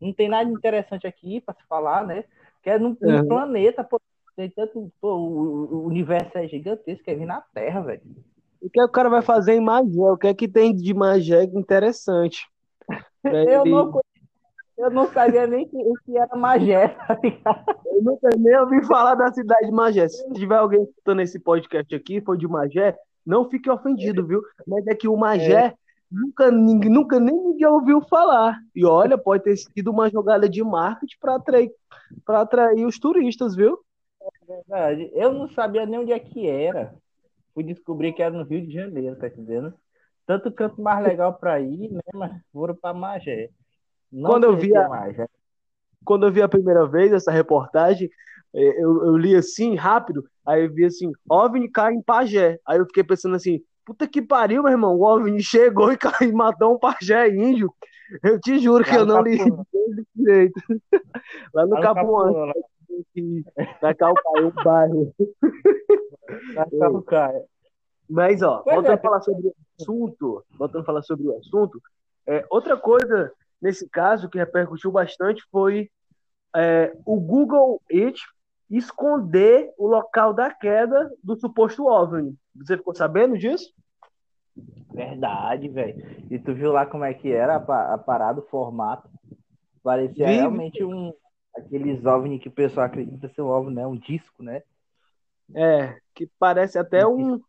Não 0.00 0.12
tem 0.12 0.28
nada 0.28 0.48
interessante 0.48 1.08
aqui 1.08 1.40
para 1.40 1.54
se 1.54 1.66
falar, 1.68 2.06
né? 2.06 2.22
Que 2.62 2.70
é 2.70 2.78
num, 2.78 2.96
num 3.00 3.18
Uhum. 3.18 3.26
planeta, 3.26 3.82
pô, 3.82 4.00
tem 4.36 4.48
tanto, 4.48 4.92
pô, 5.00 5.16
o, 5.16 5.74
o 5.78 5.86
universo 5.86 6.38
é 6.38 6.46
gigantesco, 6.46 7.02
quer 7.02 7.16
vir 7.16 7.26
na 7.26 7.40
Terra, 7.40 7.80
velho. 7.80 8.02
O 8.62 8.70
que 8.70 8.80
o 8.80 8.88
cara 8.88 9.08
vai 9.08 9.22
fazer 9.22 9.54
em 9.54 9.60
Magé? 9.60 10.00
O 10.00 10.16
que 10.16 10.28
é 10.28 10.34
que 10.34 10.46
tem 10.46 10.72
de 10.72 10.94
Magé 10.94 11.42
interessante? 11.44 12.46
Pra 13.22 13.42
Eu 13.50 13.62
ele- 13.62 13.70
não, 13.70 14.00
eu 14.78 14.90
não 14.90 15.06
sabia 15.12 15.48
nem 15.48 15.66
que, 15.68 15.76
o 15.76 15.94
que 16.04 16.16
era 16.16 16.36
Magé, 16.36 16.88
tá 17.08 17.18
ligado? 17.20 17.76
Eu 17.86 18.02
nunca 18.02 18.28
nem 18.38 18.56
ouvi 18.60 18.84
falar 18.86 19.16
da 19.16 19.32
cidade 19.32 19.66
de 19.66 19.72
Magé. 19.72 20.08
Se 20.08 20.32
tiver 20.34 20.56
alguém 20.56 20.82
escutando 20.84 21.20
esse 21.22 21.40
podcast 21.40 21.92
aqui, 21.94 22.20
foi 22.20 22.38
de 22.38 22.46
Magé, 22.46 22.96
não 23.28 23.48
fique 23.48 23.70
ofendido, 23.70 24.26
viu? 24.26 24.42
Mas 24.66 24.86
é 24.86 24.94
que 24.94 25.06
o 25.08 25.16
Magé 25.16 25.74
nunca, 26.10 26.50
ninguém, 26.50 26.90
nunca 26.90 27.20
nem 27.20 27.34
ninguém 27.36 27.66
ouviu 27.66 28.00
falar. 28.02 28.58
E 28.74 28.84
olha, 28.84 29.18
pode 29.18 29.44
ter 29.44 29.56
sido 29.56 29.90
uma 29.90 30.10
jogada 30.10 30.48
de 30.48 30.62
marketing 30.64 31.16
para 31.20 31.34
atrair, 31.36 31.70
para 32.24 32.40
atrair 32.40 32.86
os 32.86 32.98
turistas, 32.98 33.54
viu? 33.54 33.78
Verdade. 34.46 35.10
Eu 35.14 35.32
não 35.32 35.48
sabia 35.50 35.84
nem 35.86 36.00
onde 36.00 36.12
é 36.12 36.18
que 36.18 36.48
era. 36.48 36.94
Fui 37.54 37.62
descobrir 37.62 38.12
que 38.12 38.22
era 38.22 38.34
no 38.36 38.44
Rio 38.44 38.66
de 38.66 38.72
Janeiro, 38.72 39.16
tá 39.16 39.26
entendendo? 39.26 39.74
Tanto 40.26 40.50
canto 40.52 40.80
mais 40.80 41.02
legal 41.04 41.34
pra 41.34 41.60
ir, 41.60 41.90
né? 41.92 42.00
Mas 42.14 42.32
foram 42.52 42.74
pra 42.74 42.92
Magé. 42.94 43.50
Não 44.10 44.30
Quando 44.30 44.44
eu 44.44 44.52
sei 44.52 44.60
vi 44.62 44.68
se 44.68 44.76
é 44.76 44.80
a- 44.84 44.88
Magé. 44.88 45.28
Quando 46.04 46.26
eu 46.26 46.32
vi 46.32 46.42
a 46.42 46.48
primeira 46.48 46.86
vez 46.86 47.12
essa 47.12 47.30
reportagem, 47.30 48.08
eh, 48.54 48.82
eu, 48.82 49.04
eu 49.04 49.16
li 49.16 49.34
assim, 49.34 49.74
rápido, 49.74 50.24
aí 50.46 50.64
eu 50.64 50.72
vi 50.72 50.84
assim, 50.84 51.12
OVNI 51.28 51.70
cai 51.70 51.92
em 51.92 52.02
Pajé. 52.02 52.58
Aí 52.66 52.78
eu 52.78 52.86
fiquei 52.86 53.04
pensando 53.04 53.36
assim, 53.36 53.60
puta 53.84 54.06
que 54.06 54.22
pariu, 54.22 54.62
meu 54.62 54.72
irmão, 54.72 54.96
o 54.96 55.02
OVNI 55.02 55.42
chegou 55.42 55.90
e, 55.92 55.96
caiu, 55.96 56.30
e 56.30 56.32
matou 56.32 56.74
um 56.74 56.78
Pajé 56.78 57.28
índio. 57.28 57.72
Eu 58.22 58.40
te 58.40 58.58
juro 58.58 58.84
que 58.84 58.90
Lá 58.90 58.98
eu 58.98 59.06
no 59.06 59.14
não 59.14 59.22
li 59.22 59.38
direito. 60.14 60.60
Lá 61.52 61.66
no 61.66 61.74
Lá 61.74 61.76
no 61.76 61.82
Capuã. 61.82 62.24
Capuã, 62.32 62.52
que 63.14 63.44
vai 63.82 63.94
calcar 63.94 64.44
o 64.44 64.50
bairro. 64.64 65.14
Vai 66.54 66.70
calcar. 66.78 67.32
Mas, 68.08 68.42
ó, 68.42 68.62
Pois 68.62 68.74
voltando 68.74 68.92
é. 68.92 68.94
a 68.94 68.98
falar 69.02 69.20
sobre 69.20 69.48
o 69.48 69.54
assunto, 69.78 70.44
voltando 70.58 70.80
a 70.80 70.84
falar 70.84 71.02
sobre 71.02 71.28
o 71.28 71.36
assunto, 71.36 71.80
é, 72.26 72.44
outra 72.50 72.76
coisa 72.76 73.30
nesse 73.60 73.88
caso 73.88 74.28
que 74.28 74.38
repercutiu 74.38 74.90
bastante 74.90 75.42
foi 75.50 75.90
é, 76.56 76.92
o 77.04 77.20
Google 77.20 77.80
Earth 77.90 78.20
esconder 78.70 79.72
o 79.78 79.86
local 79.86 80.34
da 80.34 80.52
queda 80.52 81.10
do 81.22 81.36
suposto 81.38 81.86
OVNI. 81.86 82.36
Você 82.54 82.76
ficou 82.76 82.94
sabendo 82.94 83.38
disso? 83.38 83.72
Verdade, 84.92 85.68
velho. 85.68 86.26
E 86.30 86.38
tu 86.38 86.52
viu 86.52 86.72
lá 86.72 86.84
como 86.84 87.04
é 87.04 87.14
que 87.14 87.30
era 87.30 87.56
a, 87.56 87.94
a 87.94 87.98
parada, 87.98 88.40
o 88.40 88.46
formato? 88.48 89.08
Parecia 89.82 90.26
Vi, 90.26 90.32
vi. 90.32 90.38
realmente 90.38 90.84
um. 90.84 91.12
Aqueles 91.56 92.04
OVNI 92.04 92.38
que 92.38 92.48
o 92.48 92.52
pessoal 92.52 92.86
acredita 92.86 93.28
ser 93.28 93.42
um 93.42 93.48
OVNI, 93.48 93.74
né? 93.74 93.86
Um 93.86 93.96
disco, 93.96 94.42
né? 94.42 94.62
É, 95.54 95.96
que 96.14 96.28
parece 96.38 96.78
até 96.78 97.06
um, 97.06 97.40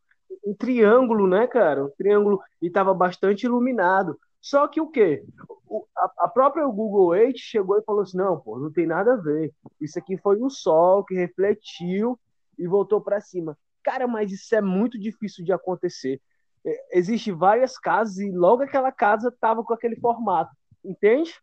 um 0.46 0.54
triângulo, 0.58 1.28
né, 1.28 1.48
cara? 1.48 1.84
Um 1.84 1.89
triângulo 1.89 2.42
e 2.62 2.68
estava 2.68 2.94
bastante 2.94 3.44
iluminado. 3.44 4.18
Só 4.41 4.67
que 4.67 4.79
o 4.81 4.89
quê? 4.89 5.24
O- 5.67 5.86
a, 5.98 6.25
a 6.25 6.27
própria 6.27 6.65
Google 6.67 7.15
Earth 7.15 7.38
chegou 7.38 7.77
e 7.77 7.84
falou 7.84 8.01
assim: 8.01 8.17
não, 8.17 8.39
pô, 8.39 8.60
não 8.60 8.72
tem 8.72 8.88
nada 8.88 9.13
a 9.13 9.17
ver. 9.17 9.53
Isso 9.79 10.00
aqui 10.00 10.17
foi 10.17 10.38
o 10.41 10.50
sol 10.50 11.03
que 11.05 11.15
refletiu 11.15 12.19
e 12.58 12.67
voltou 12.67 13.01
para 13.01 13.22
cima. 13.22 13.58
Cara, 13.84 14.08
mas 14.08 14.31
isso 14.31 14.53
é 14.55 14.62
muito 14.62 15.00
difícil 15.00 15.43
de 15.46 15.51
acontecer. 15.53 16.22
É, 16.65 16.98
Existem 17.00 17.34
várias 17.34 17.77
casas 17.77 18.17
e 18.19 18.31
logo 18.31 18.63
aquela 18.63 18.91
casa 18.91 19.31
tava 19.39 19.63
com 19.63 19.74
aquele 19.74 19.96
formato, 19.98 20.51
entende? 20.84 21.34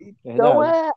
Então 0.00 0.62
Verdade. 0.62 0.62
é, 0.62 0.90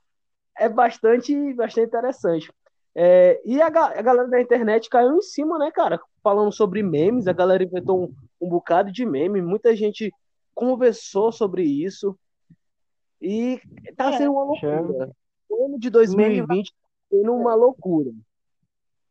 é 0.60 0.70
bastante, 0.70 1.54
bastante 1.56 1.88
interessante. 1.88 2.52
É, 2.96 3.42
e 3.46 3.62
a, 3.62 3.68
a 3.68 4.02
galera 4.04 4.28
da 4.30 4.42
internet 4.42 4.90
caiu 4.90 5.18
em 5.18 5.22
cima, 5.22 5.60
né, 5.60 5.72
cara? 5.72 6.00
Falando 6.24 6.52
sobre 6.54 6.84
memes, 6.84 7.28
a 7.28 7.34
galera 7.34 7.64
inventou 7.64 8.06
um, 8.06 8.16
um 8.42 8.50
bocado 8.50 8.92
de 8.92 9.06
meme, 9.06 9.42
muita 9.42 9.76
gente 9.76 10.12
conversou 10.58 11.32
sobre 11.32 11.64
isso. 11.64 12.18
E 13.22 13.62
tá 13.96 14.10
É, 14.10 14.18
sendo 14.18 14.32
uma 14.34 14.44
loucura. 14.44 15.12
O 15.48 15.66
ano 15.66 15.80
de 15.80 15.90
2020 15.92 16.72
tá 16.72 16.78
sendo 17.12 17.34
uma 17.34 17.54
loucura. 17.54 18.12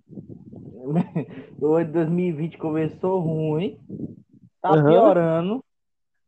O 1.60 1.74
ano 1.74 1.86
de 1.86 1.92
2020 1.92 2.58
começou 2.58 3.18
ruim, 3.20 3.78
tá 4.60 4.72
Aham. 4.72 4.88
piorando. 4.88 5.64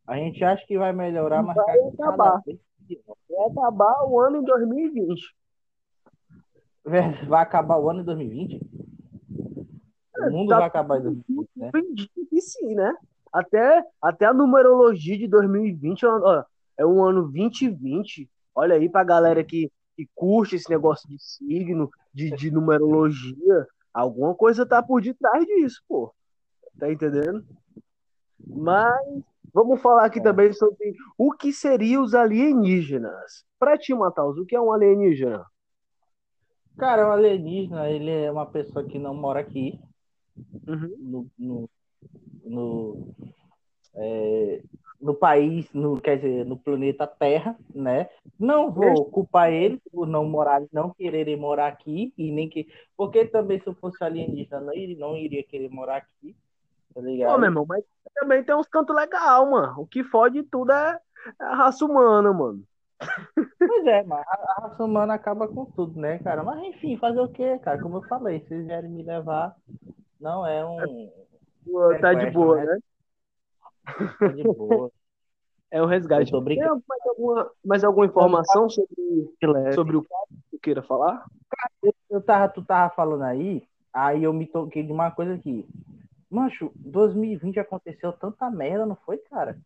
A 0.07 0.17
gente 0.17 0.43
acha 0.43 0.65
que 0.65 0.77
vai 0.77 0.91
melhorar, 0.91 1.43
mas 1.43 1.55
Vai 1.55 1.79
acabar. 1.79 2.41
Vai 2.43 3.47
acabar 3.51 4.05
o 4.05 4.19
ano 4.19 4.37
em 4.37 4.43
2020. 4.43 5.35
Vai 7.27 7.41
acabar 7.41 7.77
o 7.77 7.89
ano 7.89 8.01
em 8.01 8.03
2020? 8.03 8.59
O 10.19 10.31
mundo 10.31 10.49
Tá 10.49 10.57
vai 10.57 10.67
acabar 10.67 10.99
em 10.99 11.03
2020, 11.03 11.49
né? 11.55 11.71
Que 12.29 12.41
sim, 12.41 12.75
né? 12.75 12.93
Até, 13.31 13.83
até 14.01 14.25
a 14.25 14.33
numerologia 14.33 15.17
de 15.17 15.27
2020 15.27 16.05
é 16.05 16.09
um- 16.09 16.21
ó, 16.23 16.43
é 16.77 16.85
um 16.85 17.03
ano 17.03 17.23
2020. 17.23 18.29
Olha 18.55 18.75
aí 18.75 18.89
pra 18.89 19.03
galera 19.03 19.43
que, 19.43 19.71
que 19.95 20.07
curte 20.15 20.55
esse 20.55 20.69
negócio 20.69 21.07
de 21.09 21.17
signo, 21.21 21.89
de, 22.13 22.31
de 22.31 22.51
numerologia. 22.51 23.67
Alguma 23.93 24.33
coisa 24.35 24.65
tá 24.65 24.81
por 24.81 25.01
detrás 25.01 25.45
disso, 25.45 25.81
pô. 25.87 26.13
Tá 26.77 26.91
entendendo? 26.91 27.45
Mas 28.47 28.97
vamos 29.53 29.81
falar 29.81 30.05
aqui 30.05 30.19
É. 30.19 30.23
também 30.23 30.51
sobre 30.53 30.95
o 31.17 31.31
que 31.33 31.51
seriam 31.53 32.03
os 32.03 32.13
alienígenas. 32.15 33.43
Pra 33.59 33.77
ti, 33.77 33.93
Matheus, 33.93 34.37
o 34.37 34.45
que 34.45 34.55
é 34.55 34.61
um 34.61 34.71
alienígena? 34.71 35.45
Cara, 36.77 37.07
o 37.09 37.11
alienígena, 37.11 37.89
ele 37.89 38.09
é 38.09 38.31
uma 38.31 38.45
pessoa 38.45 38.85
que 38.85 38.97
não 38.97 39.13
mora 39.13 39.41
aqui, 39.41 39.77
Uhum. 40.65 40.95
no, 40.97 41.27
no, 41.37 41.69
no, 42.49 43.13
é, 43.95 44.61
no 44.99 45.13
país, 45.13 45.71
no, 45.73 45.99
quer 46.01 46.17
dizer, 46.17 46.45
no 46.45 46.57
planeta 46.57 47.05
Terra, 47.07 47.55
né? 47.73 48.09
Não 48.37 48.71
vou 48.71 49.05
culpar 49.05 49.51
eles 49.51 49.79
por 49.91 50.07
não 50.07 50.25
morar, 50.25 50.61
não 50.71 50.89
quererem 50.89 51.37
morar 51.37 51.67
aqui 51.67 52.13
e 52.17 52.31
nem 52.31 52.49
que, 52.49 52.67
porque 52.97 53.25
também 53.25 53.59
se 53.59 53.67
eu 53.67 53.73
fosse 53.75 54.03
alienígena 54.03 54.75
iria, 54.75 54.97
não 54.97 55.15
iria 55.15 55.43
querer 55.43 55.69
morar 55.69 55.97
aqui, 55.97 56.35
tá 56.93 57.01
Pô, 57.01 57.01
ligado? 57.01 57.39
meu 57.39 57.47
irmão, 57.47 57.65
mas 57.67 57.83
também 58.15 58.43
tem 58.43 58.55
uns 58.55 58.67
cantos 58.67 58.95
legais, 58.95 59.49
mano. 59.49 59.81
O 59.81 59.85
que 59.85 60.03
fode 60.03 60.43
tudo 60.43 60.71
é 60.71 60.99
a 61.39 61.55
raça 61.55 61.85
humana, 61.85 62.33
mano. 62.33 62.63
Pois 63.57 63.85
é, 63.85 64.03
mas 64.03 64.25
a, 64.27 64.61
raça 64.61 64.83
humana 64.83 65.13
acaba 65.13 65.47
com 65.47 65.63
tudo, 65.65 65.97
né, 65.97 66.19
cara? 66.19 66.43
Mas 66.43 66.61
enfim, 66.63 66.97
fazer 66.97 67.21
o 67.21 67.29
quê, 67.29 67.57
cara? 67.59 67.81
Como 67.81 67.97
eu 67.97 68.03
falei, 68.03 68.41
se 68.41 68.53
eles 68.53 68.65
vierem 68.65 68.89
me 68.89 69.03
levar, 69.03 69.55
não 70.19 70.45
é 70.45 70.65
um 70.65 71.09
Pô, 71.69 71.99
Tá 71.99 72.13
de 72.13 72.29
boa, 72.31 72.55
né? 72.57 72.65
né? 72.65 72.79
tá 74.19 74.27
de 74.27 74.43
boa. 74.43 74.91
É 75.71 75.81
o 75.81 75.85
resgate. 75.85 76.33
Eu. 76.33 76.43
Tem 76.43 76.57
mais 76.57 77.05
alguma, 77.07 77.51
mais 77.63 77.83
alguma 77.83 78.05
informação 78.05 78.69
sobre, 78.69 79.73
sobre 79.73 79.97
o 79.97 80.03
caso 80.03 80.27
que 80.29 80.57
tu 80.57 80.59
queira 80.59 80.81
falar? 80.81 81.25
Eu 82.09 82.21
tava, 82.21 82.49
tu 82.49 82.63
tava 82.63 82.93
falando 82.95 83.23
aí, 83.23 83.63
aí 83.93 84.23
eu 84.23 84.33
me 84.33 84.47
toquei 84.47 84.81
de 84.83 84.91
uma 84.91 85.11
coisa 85.11 85.35
aqui. 85.35 85.67
Mancho, 86.29 86.71
2020 86.75 87.59
aconteceu 87.59 88.11
tanta 88.13 88.49
merda, 88.49 88.85
não 88.85 88.95
foi, 88.95 89.17
cara? 89.17 89.57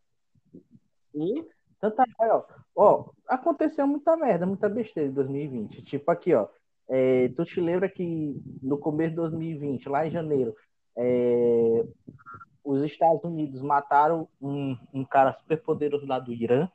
Sim. 1.12 1.46
Tanta 1.80 2.04
merda, 2.20 2.36
ó. 2.36 2.44
Ó, 2.76 3.10
aconteceu 3.28 3.86
muita 3.88 4.18
merda, 4.18 4.46
muita 4.46 4.68
besteira 4.68 5.10
em 5.10 5.14
2020. 5.14 5.84
Tipo 5.84 6.12
aqui, 6.12 6.34
ó. 6.34 6.48
é, 6.90 7.30
tu 7.30 7.46
te 7.46 7.62
lembra 7.62 7.88
que 7.88 8.42
no 8.62 8.78
começo 8.78 9.12
de 9.12 9.16
2020, 9.18 9.88
lá 9.88 10.06
em 10.08 10.12
janeiro, 10.12 10.56
é, 10.96 11.86
os 12.64 12.82
Estados 12.84 13.24
Unidos 13.24 13.62
mataram 13.62 14.28
um, 14.42 14.78
um 14.94 15.04
cara 15.06 15.34
super 15.34 15.62
poderoso 15.62 16.06
lá 16.06 16.20
do 16.20 16.34
Irã? 16.34 16.70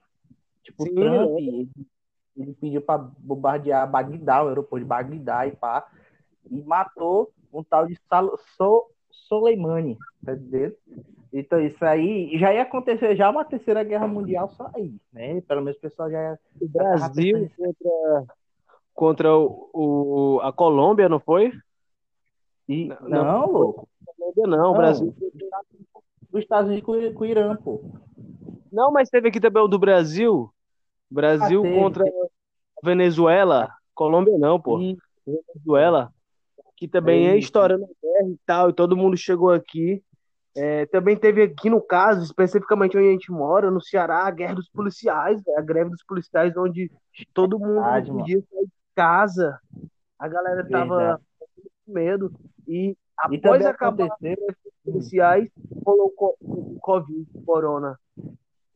Tipo, 0.62 0.84
Sim, 0.84 0.90
o 0.90 0.94
Trump, 0.94 1.38
lembro. 1.38 1.38
ele, 1.38 1.70
ele 2.36 2.54
pediu 2.54 2.82
pra 2.82 2.98
bombardear 2.98 3.90
Bagdá, 3.90 4.44
o 4.44 4.48
aeroporto 4.48 4.84
de 4.84 4.88
Bagdá 4.88 5.46
e 5.46 5.52
pá, 5.52 5.88
e 6.50 6.62
matou 6.62 7.32
um 7.52 7.62
tal 7.62 7.86
de 7.86 7.98
Sal, 8.08 8.36
so, 8.56 8.86
Soleimani, 9.10 9.98
tá 10.24 10.32
entendendo? 10.32 10.76
Então 11.32 11.60
isso 11.60 11.84
aí 11.84 12.38
já 12.38 12.52
ia 12.54 12.62
acontecer 12.62 13.14
já 13.16 13.28
uma 13.30 13.44
terceira 13.44 13.84
guerra 13.84 14.06
mundial 14.06 14.48
só 14.50 14.70
aí, 14.74 14.94
né? 15.12 15.40
Pelo 15.42 15.62
menos 15.62 15.78
o 15.78 15.80
pessoal 15.80 16.10
já 16.10 16.18
ia... 16.22 16.38
O 16.60 16.68
Brasil 16.68 17.50
contra, 17.56 18.26
contra 18.94 19.36
o, 19.36 19.70
o- 19.72 20.40
a 20.40 20.52
Colômbia, 20.52 21.08
não 21.08 21.20
foi? 21.20 21.52
E, 22.68 22.88
Não, 22.88 22.96
não, 23.08 23.24
não. 23.24 23.52
louco. 23.52 23.88
Não, 24.36 24.72
o. 24.72 24.76
Brasil. 24.76 25.14
Dos 26.30 26.42
Estados 26.42 26.70
Unidos 26.70 27.14
com, 27.14 27.22
o 27.22 27.26
Irã, 27.26 27.56
pô. 27.56 27.82
Não, 28.70 28.92
mas 28.92 29.08
teve 29.08 29.28
aqui 29.28 29.40
também 29.40 29.62
o 29.62 29.68
do 29.68 29.78
Brasil. 29.78 30.52
Brasil 31.10 31.62
Ah, 31.64 31.72
contra 31.72 32.04
Venezuela. 32.82 33.70
Colômbia 33.94 34.36
não, 34.36 34.60
pô. 34.60 34.78
E, 34.80 34.98
Venezuela. 35.26 36.12
Que 36.76 36.86
também 36.86 37.26
é 37.26 37.30
Eita. 37.30 37.38
estourando 37.38 37.84
a 37.84 37.88
guerra 37.88 38.28
e 38.30 38.38
tal, 38.44 38.70
e 38.70 38.72
todo 38.74 38.96
mundo 38.96 39.16
chegou 39.16 39.50
aqui. 39.50 40.02
É, 40.54 40.86
também 40.86 41.16
teve 41.16 41.42
aqui 41.42 41.70
no 41.70 41.80
caso, 41.80 42.22
especificamente 42.22 42.96
onde 42.96 43.08
a 43.08 43.12
gente 43.12 43.30
mora, 43.30 43.70
no 43.70 43.80
Ceará, 43.80 44.26
a 44.26 44.30
guerra 44.30 44.54
dos 44.56 44.68
policiais, 44.68 45.40
a 45.56 45.60
greve 45.60 45.90
dos 45.90 46.02
policiais, 46.04 46.56
onde 46.56 46.90
todo 47.32 47.58
mundo 47.58 47.74
Verdade, 47.82 48.10
podia 48.10 48.40
sair 48.40 48.64
de 48.66 48.72
casa. 48.94 49.58
A 50.18 50.28
galera 50.28 50.68
tava 50.68 51.20
medo. 51.90 52.32
E 52.66 52.90
e 52.90 52.96
após 53.16 53.40
também 53.40 53.66
acabar 53.66 54.04
aconteceu... 54.06 54.46
os 54.48 54.92
policiais, 54.92 55.50
rolou 55.84 56.06
o 56.06 56.10
co- 56.10 56.36
o 56.40 56.78
Covid, 56.80 57.26
o 57.34 57.42
Corona. 57.42 57.98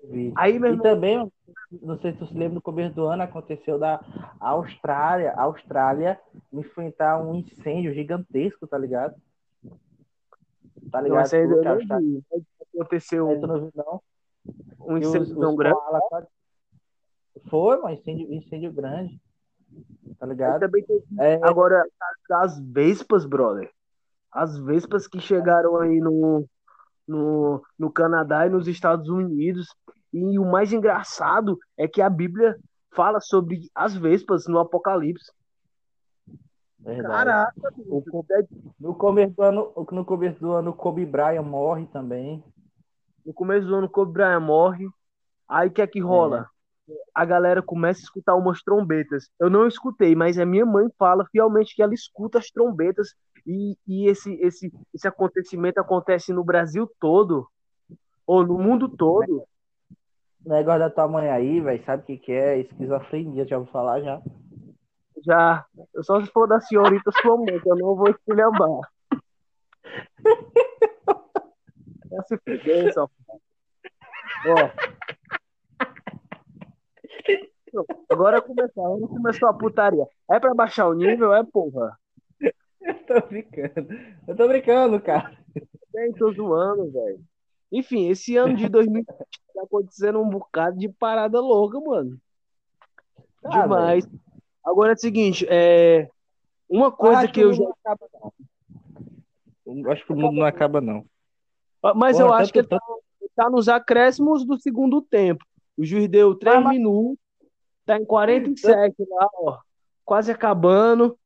Vi. 0.05 0.33
Aí, 0.37 0.59
meu 0.59 0.75
E 0.75 0.81
também, 0.83 1.33
não 1.81 1.97
sei 2.01 2.13
se 2.15 2.27
se 2.27 2.35
lembra, 2.35 2.55
no 2.57 2.63
começo 2.63 2.95
do 2.95 3.05
ano 3.07 3.23
aconteceu 3.23 3.79
da 3.79 4.01
Austrália, 4.41 5.33
Austrália 5.35 6.19
enfrentar 6.53 7.23
um 7.23 7.37
incêndio 7.37 7.95
gigantesco, 7.95 8.67
tá 8.67 8.77
ligado? 8.77 9.15
Tá 10.91 11.01
ligado? 11.01 11.31
Tu, 11.31 11.37
eu 11.37 11.63
não 11.63 11.79
vi. 12.01 12.25
Aconteceu 12.75 13.29
não 13.47 13.61
viu, 13.61 13.73
não? 13.75 14.01
um 14.81 14.95
os- 14.95 15.01
incêndio 15.07 15.23
os 15.35 15.39
tão 15.39 15.55
grande. 15.55 15.77
koalas 15.77 16.03
quase- 16.09 16.27
Foi, 17.49 17.79
um 17.81 17.89
incêndio, 17.89 18.33
incêndio 18.35 18.73
grande, 18.73 19.21
tá 20.19 20.27
Aí 20.27 20.31
ligado? 20.31 20.61
também 20.61 20.85
É, 21.19 21.39
Agora, 21.43 21.85
as 22.31 22.59
Vespas, 22.61 23.25
brother. 23.27 23.71
As 24.33 24.59
Vespas 24.59 25.07
que 25.07 25.21
chegaram 25.21 25.77
aí 25.77 26.01
no, 26.01 26.47
no, 27.07 27.63
no 27.79 27.91
Canadá 27.93 28.47
e 28.47 28.51
nos 28.51 28.67
Estados 28.69 29.09
Unidos. 29.09 29.69
E 30.13 30.39
o 30.39 30.45
mais 30.45 30.73
engraçado 30.73 31.59
é 31.77 31.87
que 31.89 32.01
a 32.03 32.09
Bíblia 32.11 32.57
fala 32.95 33.21
sobre 33.21 33.61
as 33.75 33.95
Vespas 33.97 34.47
no 34.47 34.59
Apocalipse. 34.59 35.33
verdade. 36.79 37.13
Caraca, 37.13 37.75
O 37.89 38.03
No 38.79 38.95
começo 38.95 39.35
do 39.35 39.43
ano, 39.43 39.73
no 39.93 40.05
começo 40.05 40.41
do 40.41 40.53
ano, 40.53 40.73
Kobe 40.73 41.07
Bryant 41.07 41.45
morre 41.45 41.87
também. 41.87 42.43
no 43.25 43.33
começo 43.33 43.67
do 43.67 43.75
ano, 43.77 43.89
Kobe 43.89 44.13
Bryant 44.13 44.41
morre. 44.41 44.87
Aí 45.49 45.69
o 45.69 45.73
que 45.73 45.83
é 45.83 45.87
que 45.87 46.01
rola? 46.01 46.49
A 47.15 47.25
galera 47.25 47.63
começa 47.63 48.01
a 48.01 48.05
escutar 48.05 48.35
umas 48.35 48.63
trombetas. 48.63 49.29
Eu 49.39 49.51
não 49.51 49.67
escutei, 49.67 50.15
mas 50.15 50.39
a 50.39 50.47
minha 50.47 50.67
mãe 50.67 50.89
fala 50.99 51.27
fielmente 51.31 51.75
que 51.75 51.83
ela 51.83 51.95
escuta 51.95 52.39
as 52.39 52.51
trombetas 52.51 53.15
e, 53.47 53.77
e 53.87 54.07
esse, 54.07 54.35
esse, 54.41 54.73
esse 54.95 55.09
acontecimento 55.09 55.79
acontece 55.79 56.33
no 56.33 56.45
Brasil 56.45 56.91
todo, 57.01 57.47
ou 58.27 58.47
no 58.47 58.59
mundo 58.59 58.89
todo. 58.89 59.45
O 60.45 60.49
negócio 60.49 60.81
da 60.81 60.91
tua 60.91 61.09
mãe 61.09 61.29
aí, 61.29 61.61
velho, 61.61 61.85
sabe 61.85 62.03
o 62.03 62.07
que, 62.07 62.19
que 62.19 62.33
é? 62.33 62.59
Esquizofrenia, 62.59 63.47
já 63.47 63.59
vou 63.59 63.67
falar 63.67 64.01
já. 64.01 64.21
Já, 65.25 65.65
eu 65.95 66.03
só 66.03 66.21
se 66.21 66.27
for 66.33 66.49
da 66.49 66.61
senhorita 66.61 67.11
sua 67.21 67.37
mãe, 67.37 67.61
que 67.61 67.71
eu 67.71 67.77
não 67.77 67.95
vou 67.95 68.11
esculhambar. 68.11 68.81
Já 72.13 72.23
se 72.25 72.37
fuder, 72.39 72.93
só. 72.93 73.09
Ó. 74.47 74.71
Agora 78.11 78.43
começou, 78.43 78.85
agora 78.85 79.09
começou 79.09 79.49
a 79.49 79.55
putaria. 79.55 80.07
É 80.31 80.39
pra 80.39 80.55
baixar 80.55 80.89
o 80.89 80.95
nível, 80.95 81.33
é 81.35 81.43
porra. 81.43 81.99
Eu 82.41 82.95
tô 83.07 83.21
brincando. 83.29 83.89
Eu 84.27 84.37
tô 84.37 84.49
brincando, 84.49 85.01
cara. 85.01 85.37
Nem 85.95 86.13
tô 86.13 86.33
zoando, 86.33 86.91
velho. 86.91 87.21
Enfim, 87.71 88.09
esse 88.09 88.37
ano 88.37 88.57
de 88.57 88.69
2020 88.69 89.07
tá 89.07 89.63
acontecendo 89.63 90.21
um 90.21 90.29
bocado 90.29 90.77
de 90.77 90.89
parada 90.89 91.41
louca, 91.41 91.81
mano. 91.81 92.19
Ah, 93.45 93.63
Demais. 93.63 94.05
Véio. 94.05 94.21
Agora 94.65 94.93
é 94.93 94.95
o 94.95 94.99
seguinte, 94.99 95.47
é. 95.49 96.09
Uma 96.69 96.91
coisa 96.93 97.27
que, 97.27 97.35
que 97.35 97.41
eu 97.41 97.53
já. 97.53 97.65
Acaba, 97.85 98.07
eu 99.67 99.91
acho 99.91 100.05
que 100.05 100.13
o 100.13 100.17
mundo 100.17 100.37
não 100.37 100.47
acaba, 100.47 100.81
não. 100.81 101.05
Mas 101.97 102.17
Porra, 102.17 102.29
eu 102.29 102.33
acho 102.35 102.53
que 102.53 102.61
ele 102.61 102.69
tá, 102.69 102.79
tá, 103.35 103.51
nos 103.51 103.69
acréscimos 103.69 104.45
do 104.45 104.59
segundo 104.59 105.01
tempo. 105.03 105.45
O 105.77 105.85
juiz 105.85 106.09
deu 106.09 106.35
3 106.35 106.63
mas... 106.63 106.77
minutos, 106.77 107.19
tá 107.85 107.97
em 107.97 108.05
47 108.05 108.95
lá, 109.09 109.29
ó. 109.35 109.59
Quase 110.05 110.31
acabando. 110.31 111.19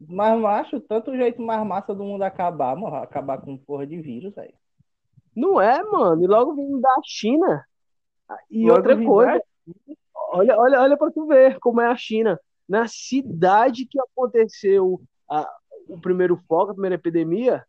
Mas, 0.00 0.38
macho, 0.38 0.80
tanto 0.80 1.10
o 1.10 1.16
jeito 1.16 1.40
mais 1.40 1.66
massa 1.66 1.94
do 1.94 2.04
mundo 2.04 2.22
acabar, 2.22 2.76
mano, 2.76 2.96
acabar 2.96 3.40
com 3.40 3.56
porra 3.56 3.86
de 3.86 4.00
vírus, 4.00 4.36
aí. 4.36 4.54
Não 5.34 5.60
é, 5.60 5.82
mano. 5.82 6.22
E 6.22 6.26
logo 6.26 6.54
vindo 6.54 6.80
da 6.80 6.94
China. 7.04 7.64
E 8.50 8.66
logo 8.66 8.76
outra 8.76 9.04
coisa. 9.04 9.42
Olha, 10.30 10.58
olha, 10.58 10.80
olha 10.80 10.96
para 10.96 11.10
tu 11.10 11.26
ver 11.26 11.58
como 11.58 11.80
é 11.80 11.86
a 11.86 11.96
China. 11.96 12.40
Na 12.68 12.86
cidade 12.88 13.86
que 13.86 13.98
aconteceu 14.00 15.00
a, 15.28 15.48
o 15.88 16.00
primeiro 16.00 16.36
foco, 16.48 16.70
a 16.70 16.74
primeira 16.74 16.96
epidemia, 16.96 17.64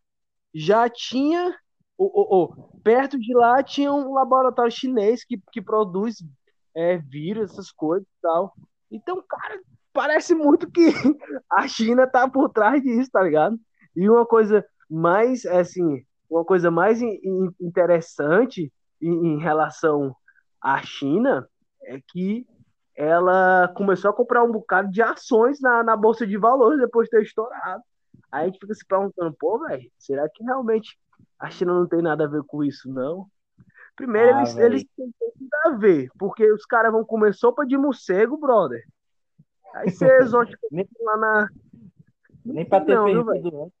já 0.52 0.88
tinha. 0.88 1.54
Oh, 2.00 2.10
oh, 2.14 2.28
oh, 2.30 2.78
perto 2.78 3.18
de 3.18 3.34
lá 3.34 3.60
tinha 3.62 3.92
um 3.92 4.14
laboratório 4.14 4.70
chinês 4.70 5.24
que, 5.24 5.36
que 5.50 5.60
produz 5.60 6.24
é, 6.74 6.96
vírus, 6.96 7.50
essas 7.50 7.72
coisas 7.72 8.06
e 8.06 8.20
tal. 8.22 8.54
Então, 8.90 9.22
cara, 9.28 9.60
parece 9.92 10.34
muito 10.34 10.70
que 10.70 10.86
a 11.50 11.66
China 11.66 12.06
tá 12.06 12.28
por 12.28 12.50
trás 12.50 12.80
disso, 12.80 13.10
tá 13.10 13.20
ligado? 13.20 13.58
E 13.96 14.08
uma 14.08 14.24
coisa 14.24 14.64
mais, 14.88 15.44
assim, 15.44 16.04
uma 16.30 16.44
coisa 16.44 16.70
mais 16.70 17.02
interessante 17.60 18.72
em, 19.02 19.34
em 19.34 19.38
relação 19.38 20.14
à 20.60 20.80
China 20.82 21.48
é 21.82 22.00
que 22.08 22.46
ela 22.94 23.68
começou 23.76 24.10
a 24.10 24.14
comprar 24.14 24.42
um 24.42 24.50
bocado 24.52 24.90
de 24.90 25.00
ações 25.00 25.60
na, 25.60 25.82
na 25.82 25.96
Bolsa 25.96 26.26
de 26.26 26.36
Valores 26.36 26.80
depois 26.80 27.06
de 27.06 27.16
ter 27.16 27.22
estourado. 27.22 27.82
Aí 28.30 28.42
a 28.42 28.46
gente 28.46 28.58
fica 28.58 28.74
se 28.74 28.84
perguntando, 28.84 29.34
pô, 29.38 29.58
velho, 29.66 29.90
será 29.98 30.28
que 30.28 30.42
realmente 30.42 30.98
a 31.38 31.50
China 31.50 31.74
não 31.74 31.86
tem 31.86 32.02
nada 32.02 32.24
a 32.24 32.28
ver 32.28 32.42
com 32.44 32.64
isso, 32.64 32.90
não? 32.90 33.26
Primeiro, 33.94 34.36
ah, 34.36 34.40
eles, 34.40 34.56
eles 34.56 34.84
têm 34.96 35.12
tudo 35.18 35.48
a 35.66 35.70
ver, 35.70 36.10
porque 36.18 36.50
os 36.52 36.64
caras 36.64 36.92
vão 36.92 37.04
comer 37.04 37.34
sopa 37.34 37.66
de 37.66 37.76
morcego, 37.76 38.36
brother. 38.36 38.84
Aí 39.74 39.90
você 39.90 40.06
exótico 40.22 40.66
lá 41.00 41.16
na. 41.16 41.48
Nem 42.44 42.64
pra 42.64 42.80
ter 42.80 42.94
não, 42.94 43.04
perdido 43.04 43.72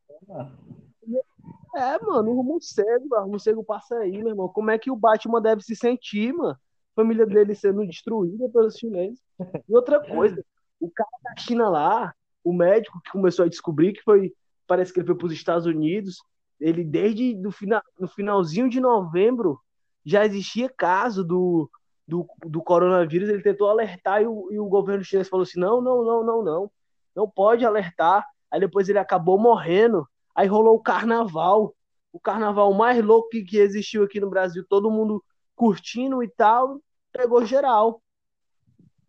É, 1.76 1.98
mano, 2.04 2.32
o 2.32 2.42
morcego, 2.42 3.14
o 3.14 3.28
morcego 3.28 3.64
passa 3.64 3.96
aí, 3.98 4.18
meu 4.18 4.28
irmão. 4.28 4.48
Como 4.48 4.70
é 4.70 4.78
que 4.78 4.90
o 4.90 4.96
Batman 4.96 5.40
deve 5.40 5.62
se 5.62 5.76
sentir, 5.76 6.32
mano? 6.32 6.50
A 6.52 7.00
família 7.00 7.24
dele 7.24 7.54
sendo 7.54 7.86
destruída 7.86 8.48
pelos 8.48 8.76
chineses. 8.76 9.22
E 9.68 9.74
outra 9.74 10.04
coisa, 10.04 10.44
o 10.80 10.90
cara 10.90 11.10
da 11.22 11.36
China 11.40 11.68
lá, 11.68 12.12
o 12.42 12.52
médico 12.52 13.00
que 13.04 13.12
começou 13.12 13.44
a 13.44 13.48
descobrir 13.48 13.92
que 13.92 14.02
foi, 14.02 14.32
parece 14.66 14.92
que 14.92 14.98
ele 14.98 15.06
foi 15.06 15.16
para 15.16 15.26
os 15.26 15.32
Estados 15.32 15.64
Unidos, 15.64 16.16
ele 16.60 16.84
desde 16.84 17.34
do 17.34 17.50
final, 17.50 17.82
no 17.98 18.08
finalzinho 18.08 18.68
de 18.68 18.80
novembro 18.80 19.60
já 20.04 20.24
existia 20.24 20.68
caso 20.68 21.24
do, 21.24 21.70
do, 22.06 22.26
do 22.46 22.62
coronavírus, 22.62 23.28
ele 23.28 23.42
tentou 23.42 23.68
alertar 23.68 24.22
e 24.22 24.26
o, 24.26 24.48
e 24.50 24.58
o 24.58 24.66
governo 24.66 25.04
chinês 25.04 25.28
falou 25.28 25.42
assim, 25.42 25.60
não, 25.60 25.80
não, 25.80 26.04
não, 26.04 26.24
não, 26.24 26.42
não, 26.42 26.70
não 27.14 27.28
pode 27.28 27.64
alertar, 27.64 28.26
aí 28.50 28.58
depois 28.58 28.88
ele 28.88 28.98
acabou 28.98 29.38
morrendo, 29.38 30.08
aí 30.34 30.48
rolou 30.48 30.76
o 30.76 30.82
carnaval, 30.82 31.74
o 32.12 32.18
carnaval 32.18 32.72
mais 32.72 33.04
louco 33.04 33.28
que, 33.28 33.44
que 33.44 33.58
existiu 33.58 34.02
aqui 34.02 34.18
no 34.18 34.30
Brasil, 34.30 34.64
todo 34.66 34.90
mundo 34.90 35.22
curtindo 35.54 36.22
e 36.22 36.28
tal, 36.28 36.80
pegou 37.12 37.44
geral. 37.44 38.00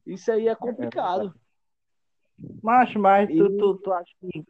Isso 0.05 0.31
aí 0.31 0.47
é 0.47 0.55
complicado. 0.55 1.33
Mas, 2.61 2.93
mas 2.95 3.29
tu, 3.29 3.57
tu, 3.57 3.75
tu 3.75 3.91
acha 3.91 4.11
que 4.19 4.43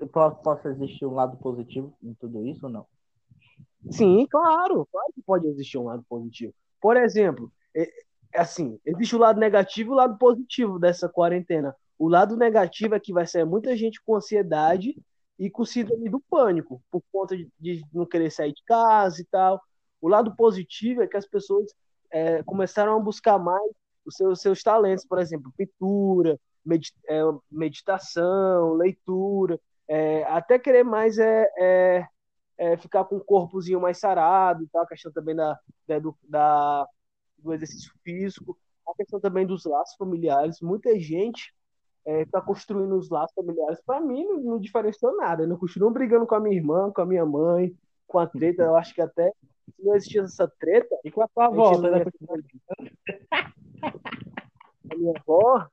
possa 0.43 0.69
existir 0.69 1.05
um 1.05 1.13
lado 1.13 1.37
positivo 1.37 1.93
em 2.03 2.13
tudo 2.13 2.45
isso 2.45 2.65
ou 2.65 2.71
não? 2.71 2.85
Sim, 3.89 4.25
claro, 4.29 4.87
claro 4.91 5.13
que 5.13 5.21
pode 5.21 5.47
existir 5.47 5.77
um 5.77 5.85
lado 5.85 6.03
positivo. 6.07 6.53
Por 6.81 6.97
exemplo, 6.97 7.51
assim, 8.35 8.79
existe 8.85 9.15
o 9.15 9.19
lado 9.19 9.39
negativo 9.39 9.91
e 9.91 9.93
o 9.93 9.95
lado 9.95 10.17
positivo 10.17 10.79
dessa 10.79 11.09
quarentena. 11.09 11.75
O 11.97 12.07
lado 12.07 12.37
negativo 12.37 12.95
é 12.95 12.99
que 12.99 13.13
vai 13.13 13.25
sair 13.25 13.45
muita 13.45 13.75
gente 13.75 14.01
com 14.01 14.15
ansiedade 14.15 14.95
e 15.37 15.49
com 15.49 15.65
síndrome 15.65 16.09
do 16.09 16.19
pânico, 16.19 16.81
por 16.91 17.01
conta 17.11 17.35
de, 17.35 17.49
de 17.59 17.83
não 17.93 18.05
querer 18.05 18.29
sair 18.29 18.53
de 18.53 18.63
casa 18.63 19.21
e 19.21 19.25
tal. 19.25 19.61
O 20.01 20.07
lado 20.07 20.35
positivo 20.35 21.01
é 21.01 21.07
que 21.07 21.17
as 21.17 21.25
pessoas 21.25 21.73
é, 22.11 22.43
começaram 22.43 22.95
a 22.95 22.99
buscar 22.99 23.37
mais 23.37 23.71
os 24.05 24.15
seus, 24.15 24.41
seus 24.41 24.63
talentos, 24.63 25.05
por 25.05 25.19
exemplo, 25.19 25.53
pintura, 25.57 26.39
meditação, 27.51 28.73
leitura, 28.73 29.59
é, 29.87 30.23
até 30.25 30.59
querer 30.59 30.83
mais 30.83 31.17
é, 31.17 31.49
é, 31.57 32.07
é, 32.57 32.77
ficar 32.77 33.05
com 33.05 33.17
o 33.17 33.23
corpozinho 33.23 33.81
mais 33.81 33.97
sarado, 33.97 34.67
tá? 34.71 34.81
a 34.83 34.87
questão 34.87 35.11
também 35.11 35.35
da, 35.35 35.57
da, 35.87 35.99
do, 35.99 36.15
da, 36.23 36.87
do 37.37 37.53
exercício 37.53 37.91
físico, 38.03 38.57
a 38.87 38.93
questão 38.95 39.19
também 39.19 39.45
dos 39.45 39.65
laços 39.65 39.95
familiares. 39.95 40.61
Muita 40.61 40.97
gente 40.99 41.53
está 42.05 42.39
é, 42.39 42.41
construindo 42.41 42.95
os 42.97 43.09
laços 43.09 43.33
familiares. 43.33 43.81
Para 43.85 43.99
mim, 43.99 44.25
não, 44.25 44.39
não 44.39 44.59
diferenciou 44.59 45.15
nada. 45.17 45.43
Eu 45.43 45.47
não 45.47 45.57
continuo 45.57 45.91
brigando 45.91 46.27
com 46.27 46.35
a 46.35 46.39
minha 46.39 46.55
irmã, 46.55 46.91
com 46.91 47.01
a 47.01 47.05
minha 47.05 47.25
mãe, 47.25 47.75
com 48.07 48.19
a 48.19 48.27
treta. 48.27 48.63
Eu 48.63 48.75
acho 48.75 48.93
que 48.93 49.01
até 49.01 49.31
se 49.75 49.83
não 49.83 49.95
existisse 49.95 50.25
essa 50.25 50.47
treta. 50.59 50.95
E 51.03 51.11
com 51.11 51.21
a 51.21 51.27
tua 51.27 51.45
avó, 51.45 51.79
né? 51.79 52.03
A 54.91 54.95
minha 54.95 55.13
avó, 55.19 55.67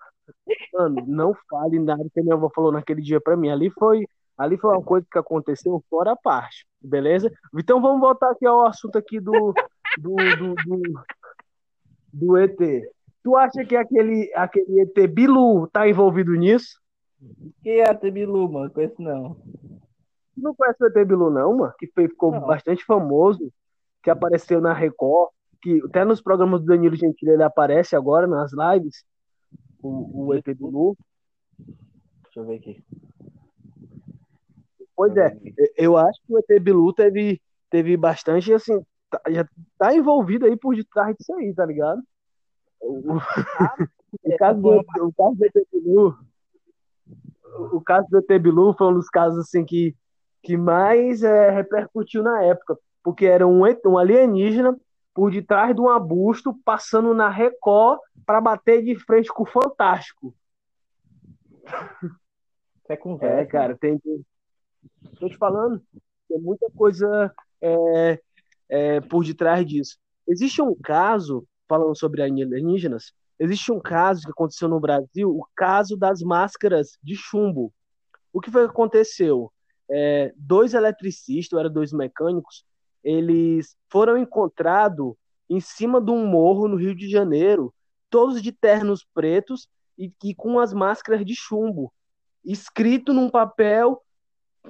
Mano, 0.72 1.04
não 1.06 1.34
fale 1.48 1.78
nada 1.78 2.04
que 2.12 2.20
a 2.20 2.22
minha 2.22 2.34
avó 2.34 2.50
falou 2.54 2.72
naquele 2.72 3.00
dia 3.00 3.20
pra 3.20 3.36
mim. 3.36 3.48
Ali 3.48 3.70
foi, 3.70 4.06
ali 4.36 4.56
foi 4.58 4.70
uma 4.70 4.82
coisa 4.82 5.06
que 5.10 5.18
aconteceu 5.18 5.82
fora 5.88 6.12
a 6.12 6.16
parte, 6.16 6.66
beleza? 6.80 7.32
Então 7.58 7.80
vamos 7.80 8.00
voltar 8.00 8.30
aqui 8.30 8.46
ao 8.46 8.66
assunto 8.66 8.96
aqui 8.98 9.18
do, 9.18 9.54
do, 9.98 10.16
do, 10.16 10.54
do, 10.54 11.04
do 12.12 12.36
ET. 12.36 12.58
Tu 13.22 13.36
acha 13.36 13.64
que 13.64 13.74
aquele, 13.74 14.30
aquele 14.34 14.82
ET 14.82 15.10
Bilu 15.10 15.66
tá 15.68 15.88
envolvido 15.88 16.32
nisso? 16.34 16.80
Que 17.62 17.80
é 17.80 17.90
ET 17.90 18.00
Bilu, 18.12 18.50
mano? 18.50 18.70
Conheço 18.70 19.00
não. 19.00 19.34
Tu 19.34 20.42
não 20.42 20.54
conhece 20.54 20.82
o 20.82 20.86
ET 20.86 21.06
Bilu, 21.06 21.30
não, 21.30 21.56
mano? 21.56 21.74
Que 21.78 21.86
ficou 21.86 22.32
não. 22.32 22.46
bastante 22.46 22.84
famoso, 22.84 23.50
que 24.02 24.10
apareceu 24.10 24.60
na 24.60 24.72
Record, 24.72 25.30
que 25.62 25.80
até 25.86 26.04
nos 26.04 26.20
programas 26.20 26.60
do 26.60 26.66
Danilo 26.66 26.94
Gentili 26.94 27.32
ele 27.32 27.42
aparece 27.42 27.96
agora 27.96 28.26
nas 28.26 28.52
lives 28.52 29.04
o, 29.86 30.26
o 30.26 30.34
ET 30.34 30.44
Bilu. 30.44 30.96
Deixa 31.58 32.40
eu 32.40 32.44
ver 32.44 32.56
aqui. 32.56 32.84
Pois 34.94 35.14
é, 35.16 35.36
eu 35.76 35.96
acho 35.96 36.20
que 36.26 36.32
o 36.32 36.38
ET 36.38 36.62
Bilu 36.62 36.92
teve, 36.92 37.40
teve 37.70 37.96
bastante, 37.96 38.52
assim, 38.52 38.80
tá, 39.10 39.20
já 39.28 39.46
tá 39.78 39.94
envolvido 39.94 40.46
aí 40.46 40.56
por 40.56 40.74
detrás 40.74 41.14
disso 41.16 41.34
aí, 41.34 41.54
tá 41.54 41.66
ligado? 41.66 42.02
O, 42.80 43.16
o, 43.16 43.20
caso, 44.38 44.60
do, 44.60 44.78
o 44.78 45.12
caso 45.12 45.36
do 45.36 45.44
ET 45.44 45.68
Bilu, 45.72 46.18
o 47.72 47.80
caso 47.80 48.08
do 48.10 48.18
ET 48.18 48.42
Bilu 48.42 48.74
foi 48.74 48.86
um 48.88 48.94
dos 48.94 49.08
casos, 49.08 49.38
assim, 49.40 49.64
que, 49.64 49.94
que 50.42 50.56
mais 50.56 51.22
é, 51.22 51.50
repercutiu 51.50 52.22
na 52.22 52.42
época, 52.42 52.78
porque 53.02 53.26
era 53.26 53.46
um, 53.46 53.62
um 53.84 53.98
alienígena 53.98 54.76
por 55.16 55.30
detrás 55.30 55.74
de 55.74 55.80
um 55.80 55.88
arbusto, 55.88 56.52
passando 56.62 57.14
na 57.14 57.30
Record 57.30 57.98
para 58.26 58.38
bater 58.38 58.84
de 58.84 58.94
frente 58.96 59.30
com 59.30 59.44
o 59.44 59.46
Fantástico. 59.46 60.36
É 62.86 62.96
conversa. 62.98 63.40
É, 63.40 63.46
cara, 63.46 63.74
tem. 63.78 63.98
Tô 65.18 65.26
te 65.26 65.38
falando, 65.38 65.82
tem 66.28 66.38
muita 66.38 66.70
coisa 66.70 67.34
é, 67.62 68.20
é, 68.68 69.00
por 69.00 69.24
detrás 69.24 69.64
disso. 69.64 69.96
Existe 70.28 70.60
um 70.60 70.74
caso, 70.74 71.48
falando 71.66 71.96
sobre 71.96 72.20
alienígenas, 72.20 73.14
existe 73.38 73.72
um 73.72 73.80
caso 73.80 74.20
que 74.22 74.30
aconteceu 74.30 74.68
no 74.68 74.78
Brasil, 74.78 75.30
o 75.30 75.46
caso 75.56 75.96
das 75.96 76.20
máscaras 76.20 76.98
de 77.02 77.16
chumbo. 77.16 77.72
O 78.34 78.40
que 78.40 78.50
foi 78.50 78.64
que 78.64 78.70
aconteceu? 78.70 79.50
É, 79.90 80.34
dois 80.36 80.74
eletricistas, 80.74 81.54
ou 81.54 81.60
eram 81.60 81.72
dois 81.72 81.90
mecânicos, 81.90 82.66
eles 83.06 83.76
foram 83.88 84.18
encontrados 84.18 85.14
em 85.48 85.60
cima 85.60 86.00
de 86.00 86.10
um 86.10 86.26
morro 86.26 86.66
no 86.66 86.74
Rio 86.74 86.92
de 86.92 87.08
Janeiro, 87.08 87.72
todos 88.10 88.42
de 88.42 88.50
ternos 88.50 89.06
pretos 89.14 89.68
e, 89.96 90.12
e 90.24 90.34
com 90.34 90.58
as 90.58 90.72
máscaras 90.72 91.24
de 91.24 91.32
chumbo, 91.36 91.92
escrito 92.44 93.14
num 93.14 93.30
papel: 93.30 94.02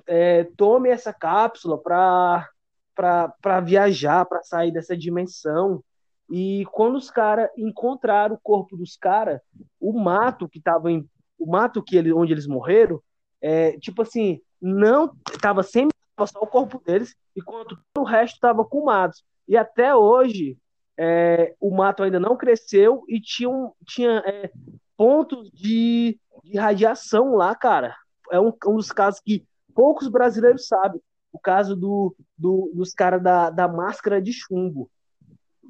é, 0.06 0.44
tome 0.54 0.90
essa 0.90 1.14
cápsula 1.14 1.80
para 1.80 3.60
viajar, 3.64 4.26
para 4.26 4.42
sair 4.42 4.70
dessa 4.70 4.94
dimensão. 4.94 5.82
E 6.30 6.66
quando 6.72 6.96
os 6.96 7.10
caras 7.10 7.48
encontraram 7.56 8.34
o 8.34 8.40
corpo 8.42 8.76
dos 8.76 8.98
caras, 8.98 9.40
o 9.80 9.98
mato 9.98 10.46
que 10.46 10.60
tava 10.60 10.92
em, 10.92 11.08
o 11.38 11.50
mato 11.50 11.82
que 11.82 11.96
ele, 11.96 12.12
onde 12.12 12.34
eles 12.34 12.46
morreram, 12.46 13.00
é, 13.40 13.78
tipo 13.78 14.02
assim, 14.02 14.42
não 14.60 15.10
tava 15.40 15.62
sem 15.62 15.88
só 16.24 16.40
o 16.40 16.46
corpo 16.46 16.80
deles, 16.84 17.14
enquanto 17.36 17.78
o 17.98 18.04
resto 18.04 18.38
tava 18.40 18.64
com 18.64 18.84
matos. 18.84 19.24
E 19.46 19.56
até 19.56 19.94
hoje 19.94 20.56
é, 20.96 21.54
o 21.60 21.74
mato 21.74 22.02
ainda 22.02 22.18
não 22.18 22.36
cresceu 22.36 23.04
e 23.08 23.20
tinha, 23.20 23.50
tinha 23.84 24.22
é, 24.24 24.50
pontos 24.96 25.50
de, 25.50 26.18
de, 26.44 26.56
radiação 26.56 27.34
lá, 27.34 27.54
cara. 27.54 27.94
É 28.30 28.40
um, 28.40 28.52
um, 28.66 28.76
dos 28.76 28.90
casos 28.90 29.20
que 29.20 29.44
poucos 29.74 30.08
brasileiros 30.08 30.66
sabem. 30.66 31.00
O 31.32 31.38
caso 31.38 31.76
do, 31.76 32.16
do 32.36 32.72
dos 32.72 32.94
caras 32.94 33.22
da, 33.22 33.50
da 33.50 33.68
máscara 33.68 34.22
de 34.22 34.32
chumbo. 34.32 34.90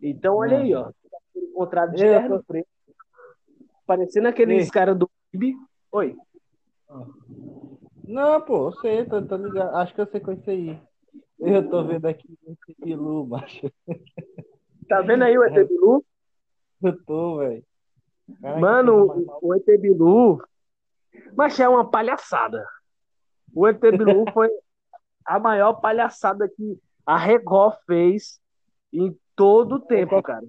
Então, 0.01 0.37
olha 0.37 0.59
aí, 0.59 0.73
ó. 0.75 0.91
Encontrado 1.35 1.95
de 1.95 2.05
é, 2.05 2.29
preto. 2.47 2.69
Parecendo 3.85 4.29
aqueles 4.29 4.71
caras 4.71 4.97
do 4.97 5.11
Oi. 5.93 6.17
Não, 8.07 8.41
pô, 8.41 8.69
eu 8.69 8.73
sei, 8.73 9.05
tô, 9.05 9.21
tô 9.23 9.37
ligado. 9.37 9.75
Acho 9.77 9.95
que 9.95 10.01
eu 10.01 10.07
sei 10.07 10.21
com 10.21 10.33
isso 10.33 10.49
aí. 10.49 10.81
Eu 11.39 11.69
tô 11.69 11.85
vendo 11.85 12.07
aqui 12.07 12.39
esse 12.47 12.81
Bilu, 12.81 13.27
macho. 13.27 13.71
Tá 14.89 15.01
vendo 15.01 15.25
aí 15.25 15.37
o 15.37 15.43
ET 15.43 15.69
Bilu? 15.69 16.05
Eu 16.81 17.05
tô, 17.05 17.39
velho. 17.39 17.65
Mano, 18.39 19.27
o 19.43 19.53
ET 19.53 19.67
Bilu. 19.81 20.41
Mas 21.35 21.59
é 21.59 21.69
uma 21.69 21.91
palhaçada. 21.91 22.65
O 23.53 23.67
ET 23.67 23.81
Bilu 23.81 24.25
foi 24.33 24.49
a 25.25 25.41
maior 25.41 25.81
palhaçada 25.81 26.49
que 26.49 26.79
a 27.05 27.17
Record 27.17 27.77
fez 27.85 28.41
em 28.93 29.19
todo 29.35 29.75
o 29.75 29.81
tempo, 29.81 30.23
cara. 30.23 30.47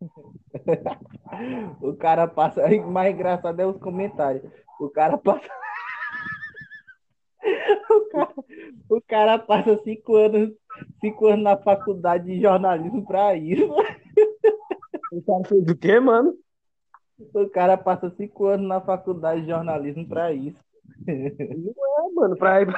o 1.80 1.94
cara 1.94 2.26
passa. 2.26 2.66
O 2.66 2.90
mais 2.90 3.14
engraçado 3.14 3.60
é 3.60 3.66
os 3.66 3.78
comentários. 3.78 4.42
O 4.80 4.90
cara 4.90 5.16
passa. 5.16 5.48
O 7.90 8.00
cara, 8.10 8.34
o 8.88 9.00
cara 9.02 9.38
passa 9.38 9.78
cinco 9.82 10.16
anos, 10.16 10.50
cinco 11.00 11.26
anos 11.26 11.44
na 11.44 11.56
faculdade 11.56 12.24
de 12.24 12.40
jornalismo 12.40 13.06
pra 13.06 13.34
isso. 13.34 13.72
O 15.12 15.22
cara 15.22 15.44
fez 15.44 15.68
o 15.68 15.76
quê, 15.76 16.00
mano? 16.00 16.34
O 17.34 17.48
cara 17.48 17.76
passa 17.76 18.10
cinco 18.10 18.46
anos 18.46 18.66
na 18.66 18.80
faculdade 18.80 19.42
de 19.42 19.48
jornalismo 19.48 20.08
pra 20.08 20.32
isso. 20.32 20.58
Não 21.06 21.14
é, 21.14 22.12
mano, 22.14 22.36
pra 22.36 22.62
ir 22.62 22.68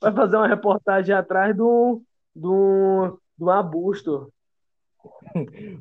pra 0.00 0.12
fazer 0.12 0.36
uma 0.36 0.48
reportagem 0.48 1.14
atrás 1.14 1.56
do, 1.56 2.02
do, 2.34 3.18
do 3.36 3.50
abusto. 3.50 4.32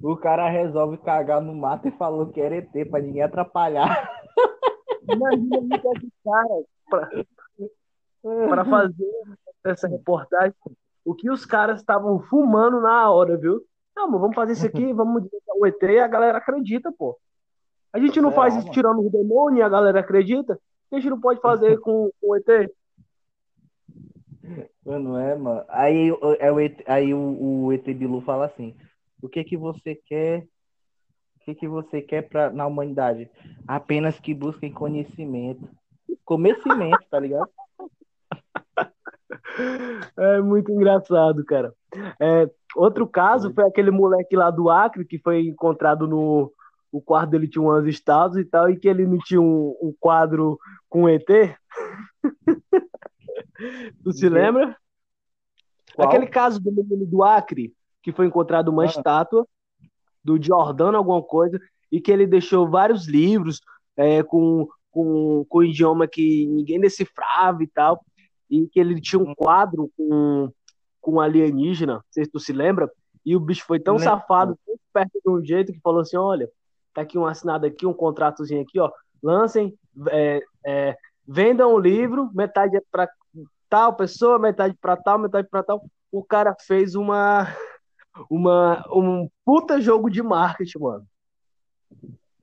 O 0.02 0.16
cara 0.16 0.50
resolve 0.50 0.98
cagar 0.98 1.42
no 1.42 1.54
mato 1.54 1.88
e 1.88 1.92
falou 1.92 2.28
que 2.28 2.40
era 2.40 2.58
ET 2.58 2.72
pra 2.90 3.00
ninguém 3.00 3.22
atrapalhar. 3.22 4.10
Imagina 5.10 5.76
esse 5.76 6.12
cara 6.24 6.64
pra, 6.90 7.10
para 8.50 8.66
fazer 8.66 9.12
essa 9.66 9.88
reportagem, 9.88 10.54
o 11.06 11.14
que 11.14 11.30
os 11.30 11.46
caras 11.46 11.80
estavam 11.80 12.20
fumando 12.20 12.82
na 12.82 13.10
hora, 13.10 13.38
viu? 13.38 13.62
Não, 13.96 14.12
vamos 14.12 14.36
fazer 14.36 14.54
isso 14.54 14.66
aqui, 14.66 14.92
vamos 14.94 15.24
o 15.56 15.66
ET 15.66 15.82
e 15.82 16.00
a 16.00 16.08
galera 16.08 16.38
acredita, 16.38 16.92
pô. 16.92 17.18
A 17.92 18.00
gente 18.00 18.22
não 18.22 18.30
é, 18.30 18.34
faz 18.34 18.56
isso 18.56 18.70
tirando 18.72 19.00
o 19.00 19.10
demônio 19.10 19.60
e 19.60 19.62
a 19.62 19.70
galera 19.70 20.00
acredita. 20.00 20.60
A 20.92 20.96
gente 20.96 21.10
não 21.10 21.20
pode 21.20 21.42
fazer 21.42 21.80
com, 21.82 22.12
com 22.22 22.28
o 22.30 22.36
ET. 22.36 22.72
Não 24.86 25.18
é, 25.18 25.36
mano. 25.36 25.66
Aí, 25.68 26.10
é 26.40 26.52
o 26.52 26.60
ET, 26.60 26.82
aí 26.88 27.14
o, 27.14 27.66
o 27.66 27.74
ET 27.74 27.84
Bilu 27.86 28.22
fala 28.22 28.46
assim: 28.46 28.76
o 29.22 29.28
que 29.28 29.44
que 29.44 29.58
você 29.58 29.96
quer? 29.96 30.48
O 31.36 31.46
que 31.46 31.56
que 31.56 31.68
você 31.68 32.02
quer 32.02 32.28
pra, 32.28 32.50
na 32.50 32.68
humanidade? 32.68 33.30
Apenas 33.68 34.20
que 34.20 34.34
busquem 34.34 34.72
conhecimento. 34.72 35.68
Conhecimento, 36.24 37.06
tá 37.10 37.20
ligado? 37.20 37.50
É 40.18 40.40
muito 40.40 40.72
engraçado, 40.72 41.44
cara. 41.44 41.74
É, 42.20 42.50
outro 42.76 43.08
caso 43.08 43.54
foi 43.54 43.66
aquele 43.66 43.92
moleque 43.92 44.36
lá 44.36 44.52
do 44.52 44.70
Acre 44.70 45.06
que 45.06 45.20
foi 45.20 45.48
encontrado 45.48 46.08
no 46.08 46.52
o 46.92 47.02
quarto 47.02 47.32
dele 47.32 47.48
tinha 47.48 47.62
uns 47.62 47.86
estados 47.86 48.38
e 48.38 48.46
tal, 48.46 48.70
e 48.70 48.78
que 48.78 48.88
ele 48.88 49.06
não 49.06 49.18
tinha 49.20 49.42
um, 49.42 49.76
um 49.82 49.94
quadro 50.00 50.58
com 50.90 51.08
ET. 51.08 51.28
tu 54.04 54.14
se 54.14 54.30
lembra? 54.30 54.76
Qual? 55.94 56.08
Aquele 56.08 56.28
caso 56.28 56.62
do 56.62 56.72
menino 56.72 57.06
do 57.06 57.24
Acre, 57.24 57.74
que 58.02 58.14
foi 58.14 58.26
encontrado 58.26 58.70
uma 58.70 58.84
ah. 58.84 58.86
estátua 58.86 59.46
do 60.24 60.42
Jordano, 60.42 60.98
alguma 60.98 61.22
coisa, 61.22 61.60
e 61.92 62.00
que 62.00 62.12
ele 62.12 62.26
deixou 62.26 62.70
vários 62.70 63.06
livros 63.06 63.60
é, 63.98 64.24
com, 64.24 64.68
com, 64.90 65.46
com 65.50 65.64
idioma 65.64 66.08
que 66.08 66.48
ninguém 66.48 66.80
decifrava 66.80 67.64
e 67.64 67.68
tal 67.68 68.02
e 68.50 68.68
que 68.68 68.80
ele 68.80 69.00
tinha 69.02 69.22
um 69.22 69.36
quadro 69.36 69.92
com, 69.98 70.52
com 71.02 71.14
um 71.14 71.20
alienígena, 71.20 71.96
não 71.96 72.04
sei 72.12 72.26
se 72.26 72.32
tu 72.32 72.40
se 72.40 72.54
lembra, 72.54 72.92
e 73.26 73.36
o 73.36 73.40
bicho 73.40 73.66
foi 73.66 73.80
tão 73.80 73.96
Lembra. 73.96 74.12
safado, 74.12 74.60
tão 74.66 74.76
perto 74.94 75.20
de 75.24 75.30
um 75.30 75.44
jeito, 75.44 75.74
que 75.74 75.80
falou 75.82 76.02
assim, 76.02 76.18
olha, 76.18 76.50
tá 76.94 77.02
aqui 77.02 77.18
um 77.18 77.26
assinado 77.26 77.66
aqui, 77.66 77.86
um 77.86 77.94
contratozinho 77.94 78.62
aqui, 78.62 78.80
ó, 78.80 78.90
lancem, 79.22 79.78
é, 80.10 80.42
é, 80.66 80.98
vendam 81.28 81.74
o 81.74 81.80
livro, 81.80 82.32
metade 82.34 82.78
é 82.78 82.82
para 82.92 83.10
tal 83.70 83.96
pessoa, 83.96 84.40
metade 84.40 84.76
para 84.80 84.96
tal, 84.96 85.20
metade 85.20 85.48
para 85.50 85.64
tal. 85.64 85.86
O 86.12 86.24
cara 86.24 86.56
fez 86.66 86.96
uma, 86.96 87.48
uma 88.30 88.84
um 88.94 89.30
puta 89.44 89.82
jogo 89.82 90.10
de 90.10 90.24
marketing, 90.24 90.80
mano. 90.80 91.06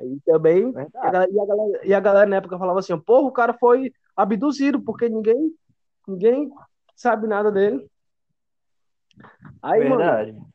E 0.01 0.21
também, 0.27 0.73
a 0.97 1.11
galera, 1.11 1.33
e, 1.33 1.40
a 1.40 1.47
galera, 1.47 1.87
e 1.87 1.95
a 1.95 2.01
galera 2.01 2.31
na 2.31 2.37
época 2.37 2.59
falava 2.59 2.79
assim, 2.79 2.99
porra, 2.99 3.27
o 3.27 3.33
cara 3.33 3.55
foi 3.55 3.93
abduzido, 4.14 4.81
porque 4.81 5.09
ninguém 5.09 5.55
Ninguém 6.07 6.51
sabe 6.95 7.27
nada 7.27 7.51
dele. 7.51 7.88
Aí, 9.62 9.81
Verdade. 9.81 10.33
mano, 10.33 10.49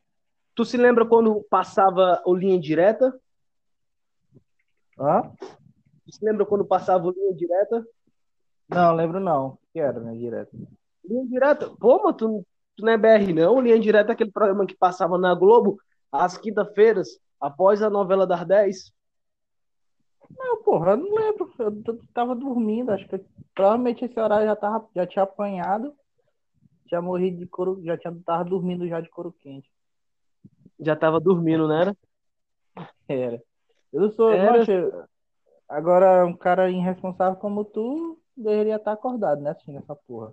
tu 0.54 0.64
se 0.64 0.76
lembra 0.76 1.06
quando 1.06 1.42
passava 1.50 2.22
o 2.24 2.34
linha 2.34 2.58
direta? 2.58 3.18
Hã? 4.98 5.32
Tu 6.04 6.12
se 6.14 6.24
lembra 6.24 6.44
quando 6.46 6.64
passava 6.64 7.06
o 7.06 7.10
linha 7.10 7.34
direta? 7.34 7.84
Não, 8.68 8.94
lembro 8.94 9.18
não. 9.18 9.46
O 9.48 9.58
que 9.72 9.80
era 9.80 9.98
linha 9.98 10.18
direta? 10.18 10.50
Linha 11.04 11.26
direta? 11.26 11.70
Pô, 11.80 11.98
mano, 11.98 12.12
tu, 12.12 12.46
tu 12.76 12.84
não 12.84 12.92
é 12.92 12.96
BR 12.96 13.32
não? 13.32 13.60
Linha 13.60 13.78
direta 13.78 14.12
é 14.12 14.14
aquele 14.14 14.30
programa 14.30 14.66
que 14.66 14.76
passava 14.76 15.18
na 15.18 15.34
Globo 15.34 15.80
às 16.12 16.36
quinta-feiras, 16.36 17.18
após 17.40 17.82
a 17.82 17.90
novela 17.90 18.26
das 18.26 18.46
10. 18.46 18.92
Não, 20.38 20.62
porra, 20.62 20.92
eu 20.92 20.96
não 20.96 21.14
lembro. 21.14 21.52
Eu 21.58 22.00
tava 22.14 22.34
dormindo, 22.34 22.90
acho 22.90 23.06
que 23.08 23.20
provavelmente 23.54 24.04
esse 24.04 24.18
horário 24.18 24.46
já, 24.46 24.56
tava, 24.56 24.88
já 24.94 25.06
tinha 25.06 25.22
apanhado. 25.22 25.94
Já 26.90 27.00
morri 27.00 27.30
de 27.30 27.46
couro, 27.46 27.80
já 27.84 27.96
tinha, 27.96 28.16
tava 28.24 28.44
dormindo 28.44 28.88
já 28.88 29.00
de 29.00 29.08
couro 29.08 29.32
quente. 29.32 29.70
Já 30.78 30.96
tava 30.96 31.20
dormindo, 31.20 31.68
né? 31.68 31.82
Era. 31.82 31.96
era. 33.08 33.42
Eu 33.92 34.10
sou. 34.10 34.30
Era... 34.30 34.64
agora, 35.68 36.26
um 36.26 36.36
cara 36.36 36.70
irresponsável 36.70 37.38
como 37.38 37.64
tu 37.64 38.18
deveria 38.36 38.76
estar 38.76 38.92
acordado, 38.92 39.40
né? 39.42 39.50
Assistindo 39.50 39.78
essa 39.78 39.94
porra. 39.94 40.32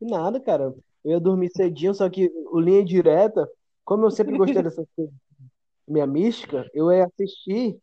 Nada, 0.00 0.40
cara. 0.40 0.74
Eu 1.04 1.12
ia 1.12 1.20
dormir 1.20 1.50
cedinho, 1.50 1.94
só 1.94 2.08
que 2.08 2.30
o 2.50 2.58
linha 2.58 2.84
direta, 2.84 3.48
como 3.84 4.06
eu 4.06 4.10
sempre 4.10 4.36
gostei 4.36 4.60
dessa 4.62 4.84
minha 5.86 6.06
mística, 6.06 6.68
eu 6.74 6.92
ia 6.92 7.06
assistir 7.06 7.78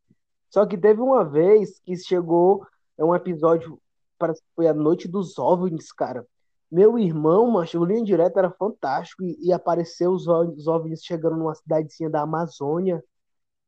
só 0.55 0.65
que 0.65 0.77
teve 0.77 1.01
uma 1.01 1.21
vez 1.25 1.81
que 1.81 1.97
chegou 1.97 2.65
é 2.97 3.03
um 3.03 3.13
episódio, 3.13 3.77
parece 4.17 4.39
que 4.41 4.47
foi 4.55 4.67
a 4.67 4.73
Noite 4.73 5.05
dos 5.05 5.37
OVNIs, 5.37 5.91
cara. 5.91 6.25
Meu 6.71 6.97
irmão, 6.97 7.51
macho, 7.51 7.77
o 7.77 7.83
Linha 7.83 8.05
Direta 8.05 8.39
era 8.39 8.49
fantástico 8.49 9.21
e, 9.21 9.37
e 9.41 9.51
apareceu 9.51 10.11
os, 10.11 10.25
os 10.25 10.65
OVNIs 10.65 11.03
chegando 11.03 11.35
numa 11.35 11.53
cidadezinha 11.53 12.09
da 12.09 12.21
Amazônia 12.21 13.03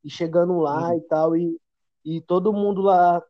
e 0.02 0.10
chegando 0.10 0.60
lá 0.60 0.92
uhum. 0.92 0.98
e 0.98 1.02
tal, 1.02 1.36
e, 1.36 1.60
e 2.06 2.22
todo 2.22 2.54
mundo 2.54 2.82
lá. 2.82 3.22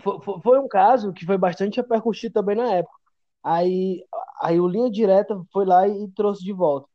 Foi, 0.00 0.40
foi 0.40 0.60
um 0.60 0.68
caso 0.68 1.12
que 1.12 1.26
foi 1.26 1.36
bastante 1.36 1.78
repercutido 1.78 2.34
também 2.34 2.54
na 2.54 2.74
época. 2.74 2.96
Aí, 3.42 4.06
aí 4.40 4.60
o 4.60 4.68
Linha 4.68 4.88
Direta 4.88 5.36
foi 5.52 5.66
lá 5.66 5.88
e 5.88 6.08
trouxe 6.12 6.44
de 6.44 6.52
volta. 6.52 6.88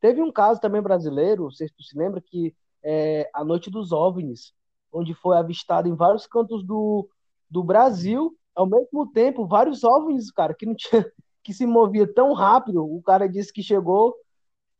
Teve 0.00 0.22
um 0.22 0.32
caso 0.32 0.58
também 0.58 0.80
brasileiro, 0.80 1.42
não 1.42 1.50
sei 1.50 1.68
se 1.68 1.74
tu 1.74 1.82
se 1.82 1.98
lembra, 1.98 2.18
que 2.22 2.56
é, 2.84 3.28
a 3.32 3.44
Noite 3.44 3.70
dos 3.70 3.90
OVNIs, 3.90 4.52
onde 4.92 5.14
foi 5.14 5.36
avistado 5.36 5.88
em 5.88 5.94
vários 5.94 6.26
cantos 6.26 6.64
do, 6.64 7.08
do 7.50 7.64
Brasil, 7.64 8.36
ao 8.54 8.66
mesmo 8.66 9.10
tempo, 9.10 9.46
vários 9.46 9.82
OVNIs, 9.82 10.30
cara, 10.30 10.54
que 10.54 10.66
não 10.66 10.74
tinha 10.74 11.04
que 11.42 11.52
se 11.52 11.66
movia 11.66 12.06
tão 12.06 12.32
rápido. 12.32 12.84
O 12.84 13.02
cara 13.02 13.28
disse 13.28 13.52
que 13.52 13.62
chegou, 13.62 14.14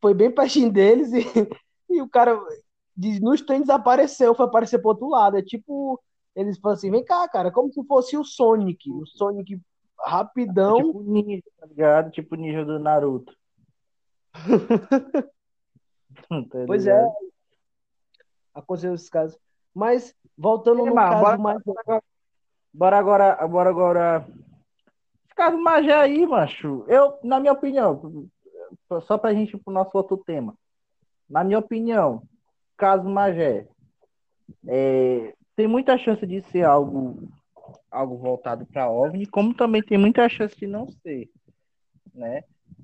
foi 0.01 0.15
bem 0.15 0.31
pertinho 0.31 0.71
deles 0.71 1.13
e, 1.13 1.25
e 1.91 2.01
o 2.01 2.09
cara 2.09 2.41
diz, 2.97 3.21
nos 3.21 3.43
tem 3.43 3.61
desapareceu, 3.61 4.35
foi 4.35 4.47
aparecer 4.47 4.79
pro 4.79 4.91
outro 4.91 5.09
lado. 5.09 5.37
É 5.37 5.43
tipo, 5.43 6.01
eles 6.35 6.59
falam 6.59 6.77
assim, 6.77 6.91
vem 6.91 7.05
cá, 7.05 7.29
cara, 7.29 7.51
como 7.51 7.73
se 7.73 7.85
fosse 7.85 8.17
o 8.17 8.25
Sonic, 8.25 8.91
o 8.91 9.07
Sonic 9.07 9.61
rapidão. 9.99 10.79
É 10.79 10.85
tipo 10.85 11.03
ninja, 11.03 11.43
tá 11.59 11.67
ligado? 11.67 12.11
Tipo 12.11 12.37
ninja 12.37 12.65
do 12.65 12.79
Naruto. 12.79 13.35
tá 16.51 16.65
pois 16.67 16.87
é. 16.87 17.07
Aconteceu 18.55 18.95
esses 18.95 19.09
casos. 19.09 19.39
Mas, 19.75 20.15
voltando 20.37 20.87
no 20.87 20.95
caso 20.95 21.21
bora, 21.21 21.39
mais. 21.39 21.63
Bora 22.73 22.99
agora, 22.99 23.49
bora 23.49 23.71
agora. 23.71 24.27
Esse 25.25 25.35
caso 25.35 25.59
Magé 25.59 25.95
aí, 25.95 26.27
macho. 26.27 26.85
Eu, 26.89 27.19
na 27.23 27.41
minha 27.41 27.53
opinião, 27.53 28.29
só 29.03 29.19
pra 29.19 29.35
gente 29.35 29.55
ir 29.55 29.59
pro 29.59 29.73
nosso 29.73 29.91
outro 29.95 30.17
tema. 30.17 30.55
Na 31.29 31.43
minha 31.43 31.59
opinião, 31.59 32.23
caso 32.77 33.09
Magé, 33.09 33.67
é, 34.67 35.35
tem 35.57 35.67
muita 35.67 35.97
chance 35.99 36.27
de 36.27 36.43
ser 36.43 36.65
algo 36.65 37.29
algo 37.91 38.17
voltado 38.17 38.67
para 38.67 38.91
OVNI, 38.91 39.27
como 39.27 39.55
também 39.55 39.83
tem 39.83 39.97
muita 39.97 40.29
chance 40.29 40.57
de 40.57 40.67
não 40.67 40.89
ser, 40.89 41.31
né? 42.13 42.43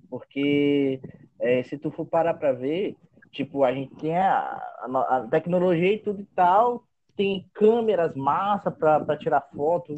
Porque 0.08 1.00
é, 1.38 1.62
se 1.64 1.76
tu 1.76 1.90
for 1.90 2.06
parar 2.06 2.34
para 2.34 2.52
ver, 2.52 2.96
tipo, 3.30 3.64
a 3.64 3.72
gente 3.72 3.94
tem 3.96 4.16
a, 4.16 4.40
a, 4.80 5.16
a, 5.16 5.28
tecnologia 5.28 5.92
e 5.92 5.98
tudo 5.98 6.20
e 6.20 6.26
tal, 6.26 6.84
tem 7.16 7.48
câmeras 7.54 8.14
massa 8.14 8.70
para 8.70 9.16
tirar 9.16 9.40
foto, 9.54 9.94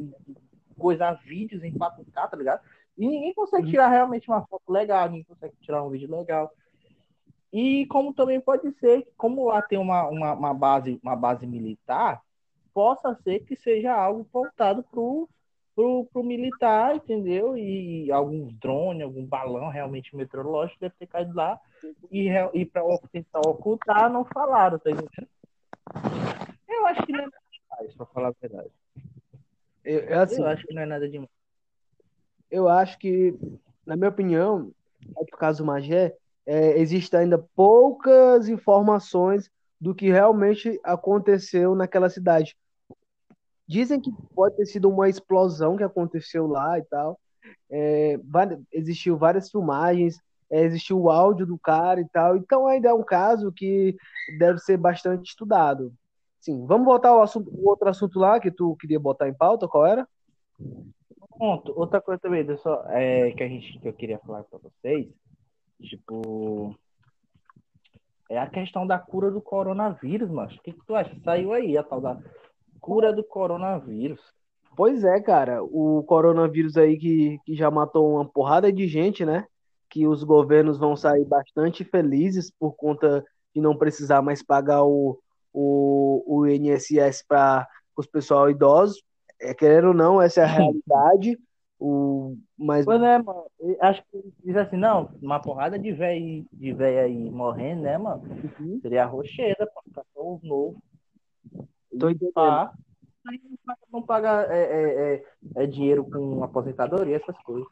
coisar 0.78 1.14
vídeos 1.24 1.62
em 1.62 1.72
4K, 1.72 2.30
tá 2.30 2.36
ligado? 2.36 2.60
E 2.96 3.06
ninguém 3.06 3.32
consegue 3.32 3.70
tirar 3.70 3.88
realmente 3.88 4.28
uma 4.28 4.44
foto 4.46 4.70
legal, 4.70 5.08
ninguém 5.08 5.24
consegue 5.24 5.54
tirar 5.60 5.82
um 5.82 5.90
vídeo 5.90 6.10
legal. 6.10 6.50
E 7.52 7.86
como 7.86 8.14
também 8.14 8.40
pode 8.40 8.70
ser, 8.78 9.06
como 9.16 9.46
lá 9.46 9.62
tem 9.62 9.78
uma, 9.78 10.08
uma, 10.08 10.32
uma 10.32 10.54
base, 10.54 10.98
uma 11.02 11.16
base 11.16 11.46
militar, 11.46 12.22
possa 12.72 13.14
ser 13.22 13.40
que 13.40 13.54
seja 13.54 13.94
algo 13.94 14.26
voltado 14.32 14.82
pro, 14.82 15.28
pro, 15.74 16.06
pro 16.12 16.22
militar, 16.22 16.96
entendeu? 16.96 17.56
E 17.56 18.11
alguns 18.11 18.52
drones, 18.54 19.02
algum 19.02 19.24
balão 19.24 19.68
realmente 19.68 20.14
meteorológico 20.14 20.80
deve 20.80 20.94
ter 20.98 21.06
caído 21.06 21.35
lá 21.35 21.58
e, 22.11 22.28
e 22.54 22.66
para 22.66 22.82
tentar 23.11 23.40
ocultar, 23.40 24.11
não 24.11 24.24
falaram, 24.24 24.78
tá 24.78 24.90
entendendo? 24.90 25.28
Eu 26.68 26.87
acho 26.87 27.02
que 27.04 27.12
não 27.12 27.20
é 27.20 27.24
nada 27.24 27.37
demais, 27.50 27.94
pra 27.94 28.06
falar 28.06 28.28
a 28.28 28.35
verdade. 28.40 28.70
Eu, 29.85 30.00
eu, 30.00 30.20
assim, 30.20 30.40
eu 30.40 30.46
acho 30.46 30.66
que 30.66 30.74
não 30.74 30.82
é 30.82 30.87
nada 30.87 31.08
demais. 31.08 31.30
Eu 32.50 32.68
acho 32.68 32.98
que, 32.98 33.35
na 33.87 33.96
minha 33.96 34.11
opinião, 34.11 34.70
no 35.16 35.38
caso 35.38 35.62
do 35.62 35.66
Magé, 35.66 36.14
é, 36.46 36.78
existem 36.78 37.20
ainda 37.20 37.38
poucas 37.38 38.48
informações 38.48 39.50
do 39.80 39.94
que 39.94 40.11
realmente 40.11 40.80
aconteceu 40.85 41.74
naquela 41.74 42.08
cidade. 42.08 42.56
Dizem 43.72 43.98
que 43.98 44.12
pode 44.35 44.54
ter 44.56 44.66
sido 44.66 44.90
uma 44.90 45.08
explosão 45.08 45.78
que 45.78 45.82
aconteceu 45.82 46.46
lá 46.46 46.78
e 46.78 46.82
tal. 46.82 47.18
É, 47.70 48.20
existiu 48.70 49.16
várias 49.16 49.50
filmagens, 49.50 50.18
é, 50.50 50.61
existiu 50.62 51.00
o 51.00 51.11
áudio 51.11 51.46
do 51.46 51.58
cara 51.58 51.98
e 51.98 52.06
tal. 52.11 52.37
Então 52.37 52.66
ainda 52.66 52.90
é 52.90 52.92
um 52.92 53.02
caso 53.02 53.50
que 53.50 53.96
deve 54.38 54.58
ser 54.58 54.76
bastante 54.76 55.30
estudado. 55.30 55.90
Sim, 56.38 56.66
vamos 56.66 56.85
voltar 56.85 57.08
ao 57.08 57.22
assunto, 57.22 57.50
outro 57.66 57.88
assunto 57.88 58.18
lá 58.18 58.38
que 58.38 58.50
tu 58.50 58.76
queria 58.76 59.00
botar 59.00 59.26
em 59.26 59.35
pauta, 59.35 59.66
qual 59.66 59.87
era? 59.87 60.06
Outra 61.74 61.98
coisa 61.98 62.20
também, 62.20 62.44
só, 62.58 62.85
é, 62.88 63.32
que 63.32 63.42
a 63.42 63.48
gente 63.48 63.78
que 63.80 63.88
eu 63.88 63.92
queria 63.94 64.18
falar 64.18 64.44
para 64.44 64.58
vocês, 64.58 65.08
tipo, 65.80 66.76
é 68.28 68.38
a 68.38 68.50
questão 68.50 68.87
da 68.87 68.98
cura 68.98 69.30
do 69.30 69.40
coronavírus, 69.40 70.30
mas 70.30 70.54
o 70.54 70.61
que, 70.61 70.74
que 70.74 70.87
tu 70.87 70.94
acha? 70.94 71.18
Saiu 71.24 71.54
aí 71.54 71.78
a 71.78 71.82
tal 71.82 72.02
da 72.02 72.20
cura 72.82 73.12
do 73.12 73.22
coronavírus. 73.22 74.20
Pois 74.76 75.04
é, 75.04 75.20
cara, 75.20 75.62
o 75.62 76.02
coronavírus 76.02 76.76
aí 76.76 76.98
que, 76.98 77.38
que 77.46 77.54
já 77.54 77.70
matou 77.70 78.14
uma 78.14 78.28
porrada 78.28 78.72
de 78.72 78.88
gente, 78.88 79.24
né? 79.24 79.46
Que 79.88 80.06
os 80.06 80.24
governos 80.24 80.78
vão 80.78 80.96
sair 80.96 81.24
bastante 81.24 81.84
felizes 81.84 82.50
por 82.50 82.72
conta 82.72 83.24
de 83.54 83.60
não 83.60 83.76
precisar 83.76 84.20
mais 84.20 84.42
pagar 84.42 84.82
o, 84.82 85.18
o, 85.52 86.24
o 86.26 86.46
INSS 86.46 87.24
para 87.26 87.68
os 87.96 88.06
pessoal 88.06 88.50
idosos. 88.50 89.02
É, 89.40 89.54
querendo 89.54 89.88
ou 89.88 89.94
não, 89.94 90.20
essa 90.20 90.40
é 90.40 90.44
a 90.44 90.46
realidade. 90.48 91.38
O, 91.78 92.36
mas... 92.56 92.84
Pois 92.84 93.02
é, 93.02 93.18
mano. 93.18 93.44
Acho 93.80 94.02
que 94.10 94.32
diz 94.44 94.56
assim, 94.56 94.76
não, 94.76 95.10
uma 95.20 95.40
porrada 95.40 95.78
de 95.78 95.92
velho 95.92 96.46
de 96.52 96.72
véio 96.72 97.00
aí 97.00 97.30
morrendo, 97.30 97.82
né, 97.82 97.98
mano? 97.98 98.22
Uhum. 98.24 98.80
Seria 98.80 99.04
a 99.04 99.06
rocheira, 99.06 99.68
cachorro 99.94 100.40
novo. 100.42 100.82
Tô 101.98 102.09
entendendo. 102.09 102.33
Ah, 102.37 102.72
não 103.92 104.02
paga 104.02 104.46
é, 104.50 104.62
é, 104.62 105.14
é, 105.14 105.62
é, 105.62 105.66
dinheiro 105.66 106.05
com 106.05 106.42
aposentadoria, 106.42 107.16
essas 107.16 107.37
coisas. 107.42 107.68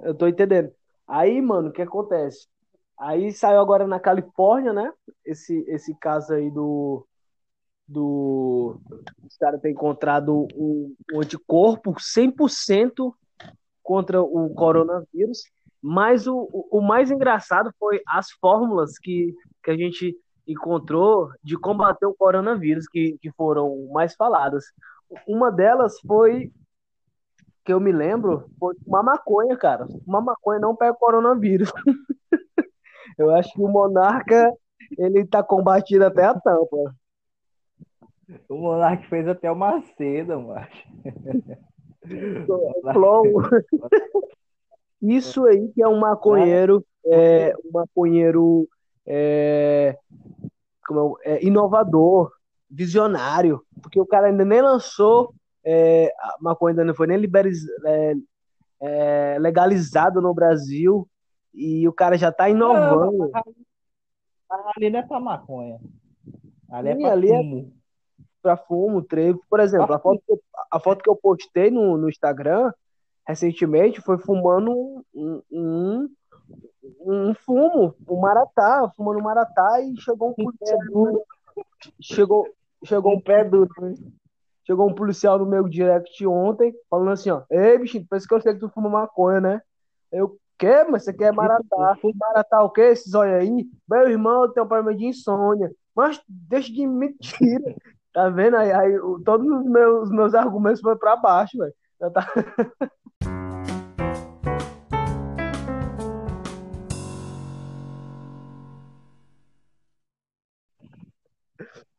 Eu 0.00 0.14
tô 0.14 0.26
entendendo. 0.26 0.72
Aí, 1.06 1.40
mano, 1.40 1.68
o 1.68 1.72
que 1.72 1.82
acontece? 1.82 2.48
Aí 2.98 3.32
saiu 3.32 3.60
agora 3.60 3.86
na 3.86 4.00
Califórnia, 4.00 4.72
né? 4.72 4.92
Esse, 5.24 5.64
esse 5.68 5.94
caso 5.98 6.32
aí 6.34 6.50
do. 6.50 7.06
do 7.86 8.80
os 9.22 9.36
caras 9.36 9.60
têm 9.60 9.72
encontrado 9.72 10.46
um, 10.56 10.94
um 11.12 11.20
anticorpo 11.20 11.94
100% 11.94 13.14
contra 13.82 14.22
o 14.22 14.54
coronavírus. 14.54 15.42
Mas 15.82 16.26
o, 16.26 16.48
o 16.70 16.80
mais 16.80 17.10
engraçado 17.10 17.70
foi 17.78 18.00
as 18.08 18.30
fórmulas 18.40 18.98
que, 18.98 19.34
que 19.62 19.70
a 19.70 19.76
gente 19.76 20.16
encontrou 20.46 21.30
de 21.42 21.56
combater 21.56 22.06
o 22.06 22.14
coronavírus, 22.14 22.86
que, 22.86 23.16
que 23.20 23.30
foram 23.32 23.88
mais 23.92 24.14
faladas. 24.14 24.64
Uma 25.26 25.50
delas 25.50 25.98
foi, 26.06 26.52
que 27.64 27.72
eu 27.72 27.80
me 27.80 27.92
lembro, 27.92 28.50
foi 28.58 28.74
uma 28.86 29.02
maconha, 29.02 29.56
cara. 29.56 29.86
Uma 30.06 30.20
maconha 30.20 30.60
não 30.60 30.76
pega 30.76 30.94
coronavírus. 30.94 31.72
eu 33.18 33.34
acho 33.34 33.52
que 33.52 33.60
o 33.60 33.68
monarca, 33.68 34.52
ele 34.98 35.26
tá 35.26 35.42
combatido 35.42 36.04
até 36.04 36.24
a 36.24 36.34
tampa. 36.34 36.94
O 38.48 38.56
monarca 38.56 39.06
fez 39.08 39.26
até 39.28 39.50
uma 39.50 39.82
seda, 39.96 40.38
macho. 40.38 40.88
Isso 45.00 45.44
aí 45.44 45.68
que 45.74 45.82
é 45.82 45.88
um 45.88 45.98
maconheiro, 45.98 46.84
é, 47.06 47.54
um 47.64 47.72
maconheiro 47.72 48.68
é, 49.06 49.96
é, 51.22 51.34
é, 51.34 51.44
inovador, 51.44 52.32
visionário, 52.70 53.62
porque 53.82 54.00
o 54.00 54.06
cara 54.06 54.26
ainda 54.26 54.44
nem 54.44 54.62
lançou, 54.62 55.34
é, 55.64 56.12
a 56.18 56.36
maconha 56.40 56.72
ainda 56.72 56.84
não 56.84 56.94
foi 56.94 57.06
nem 57.06 57.18
liberiz, 57.18 57.64
é, 57.84 58.14
é, 58.80 59.38
legalizado 59.38 60.20
no 60.20 60.34
Brasil 60.34 61.08
e 61.52 61.86
o 61.88 61.92
cara 61.92 62.18
já 62.18 62.28
está 62.28 62.48
inovando. 62.48 63.30
Ali 64.76 64.90
não 64.90 64.98
é 64.98 65.02
para 65.02 65.20
maconha. 65.20 65.80
Ali 66.70 66.88
é 66.90 66.96
para 66.96 67.16
fumo. 67.20 67.72
É 68.18 68.24
para 68.42 68.56
fumo, 68.56 69.02
trevo. 69.02 69.40
Por 69.48 69.60
exemplo, 69.60 69.94
a 69.94 69.98
foto, 69.98 70.22
que 70.26 70.32
eu, 70.32 70.40
a 70.70 70.80
foto 70.80 71.02
que 71.02 71.08
eu 71.08 71.16
postei 71.16 71.70
no, 71.70 71.96
no 71.96 72.08
Instagram 72.08 72.72
recentemente 73.26 74.00
foi 74.02 74.18
fumando 74.18 75.02
um, 75.14 75.42
um, 75.50 76.08
um 77.00 77.34
fumo, 77.34 77.94
um 78.08 78.20
maratá, 78.20 78.90
fumando 78.96 79.18
um 79.18 79.22
maratá 79.22 79.80
e 79.80 79.94
chegou 80.00 80.30
um 80.30 80.34
policial. 80.34 81.26
chegou, 82.00 82.48
chegou 82.84 83.14
um 83.14 83.20
pé 83.20 83.44
duro. 83.44 83.70
Né? 83.80 83.94
Chegou 84.66 84.88
um 84.88 84.94
policial 84.94 85.38
no 85.38 85.46
meu 85.46 85.68
direct 85.68 86.26
ontem, 86.26 86.74
falando 86.88 87.10
assim, 87.10 87.30
ó, 87.30 87.42
ei, 87.50 87.78
bichinho, 87.78 88.06
pensa 88.08 88.26
que 88.26 88.34
eu 88.34 88.40
sei 88.40 88.54
que 88.54 88.60
tu 88.60 88.68
fuma 88.70 88.88
maconha, 88.88 89.40
né? 89.40 89.62
Eu, 90.10 90.38
quê? 90.58 90.84
Mas 90.88 91.04
você 91.04 91.12
quer 91.12 91.32
maratá? 91.32 91.98
Maratá 92.14 92.62
o 92.62 92.70
quê? 92.70 92.82
Esses 92.82 93.14
olha 93.14 93.36
aí? 93.36 93.66
Meu 93.88 94.08
irmão 94.08 94.50
tem 94.52 94.62
um 94.62 94.66
problema 94.66 94.96
de 94.96 95.06
insônia. 95.06 95.70
Mas 95.94 96.20
deixa 96.28 96.72
de 96.72 96.86
mentira. 96.86 97.74
Tá 98.12 98.28
vendo? 98.28 98.56
Aí, 98.56 98.72
aí 98.72 98.98
todos 99.24 99.46
os 99.46 99.64
meus, 99.64 100.10
meus 100.10 100.34
argumentos 100.34 100.80
foram 100.80 100.98
pra 100.98 101.16
baixo, 101.16 101.58
velho. 101.58 101.74
Tá... 102.12 102.26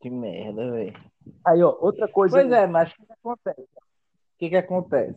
Que 0.06 0.10
merda, 0.12 0.70
velho. 0.70 0.94
Aí, 1.44 1.64
ó, 1.64 1.76
outra 1.82 2.08
coisa. 2.08 2.38
Pois 2.38 2.52
é, 2.52 2.68
mas 2.68 2.92
o 2.92 2.96
que, 2.96 3.06
que 3.08 3.14
acontece? 3.14 3.62
O 3.62 4.38
que, 4.38 4.50
que 4.50 4.56
acontece? 4.56 5.16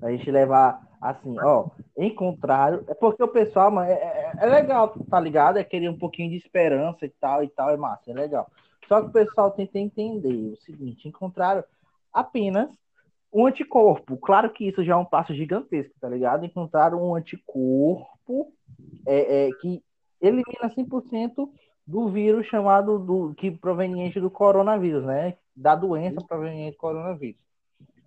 A 0.00 0.10
gente 0.12 0.30
levar 0.30 0.80
Assim, 1.00 1.34
ó, 1.40 1.66
encontraram. 1.98 2.84
É 2.86 2.94
porque 2.94 3.20
o 3.20 3.26
pessoal, 3.26 3.72
mano, 3.72 3.90
é, 3.90 3.94
é, 3.94 4.32
é, 4.38 4.46
legal, 4.46 4.90
tá 5.10 5.18
ligado? 5.18 5.56
É 5.56 5.64
querer 5.64 5.88
um 5.88 5.98
pouquinho 5.98 6.30
de 6.30 6.36
esperança 6.36 7.04
e 7.04 7.08
tal 7.08 7.42
e 7.42 7.48
tal, 7.48 7.70
é 7.70 7.76
massa, 7.76 8.12
é 8.12 8.14
legal. 8.14 8.48
Só 8.86 9.00
que 9.00 9.08
o 9.08 9.12
pessoal 9.12 9.50
tenta 9.50 9.80
entender 9.80 10.52
o 10.52 10.56
seguinte: 10.58 11.08
encontraram 11.08 11.64
apenas 12.12 12.70
um 13.32 13.44
anticorpo. 13.44 14.16
Claro 14.18 14.50
que 14.50 14.68
isso 14.68 14.84
já 14.84 14.92
é 14.92 14.96
um 14.96 15.04
passo 15.04 15.34
gigantesco, 15.34 15.94
tá 16.00 16.08
ligado? 16.08 16.46
Encontraram 16.46 17.02
um 17.02 17.16
anticorpo 17.16 18.52
é, 19.04 19.48
é, 19.48 19.50
que 19.60 19.82
elimina 20.20 20.70
100% 20.70 21.50
do 21.86 22.08
vírus 22.08 22.46
chamado 22.46 22.98
do 22.98 23.34
que 23.34 23.50
proveniente 23.50 24.20
do 24.20 24.30
coronavírus, 24.30 25.04
né? 25.04 25.36
Da 25.54 25.74
doença 25.74 26.20
proveniente 26.26 26.76
do 26.76 26.80
coronavírus. 26.80 27.40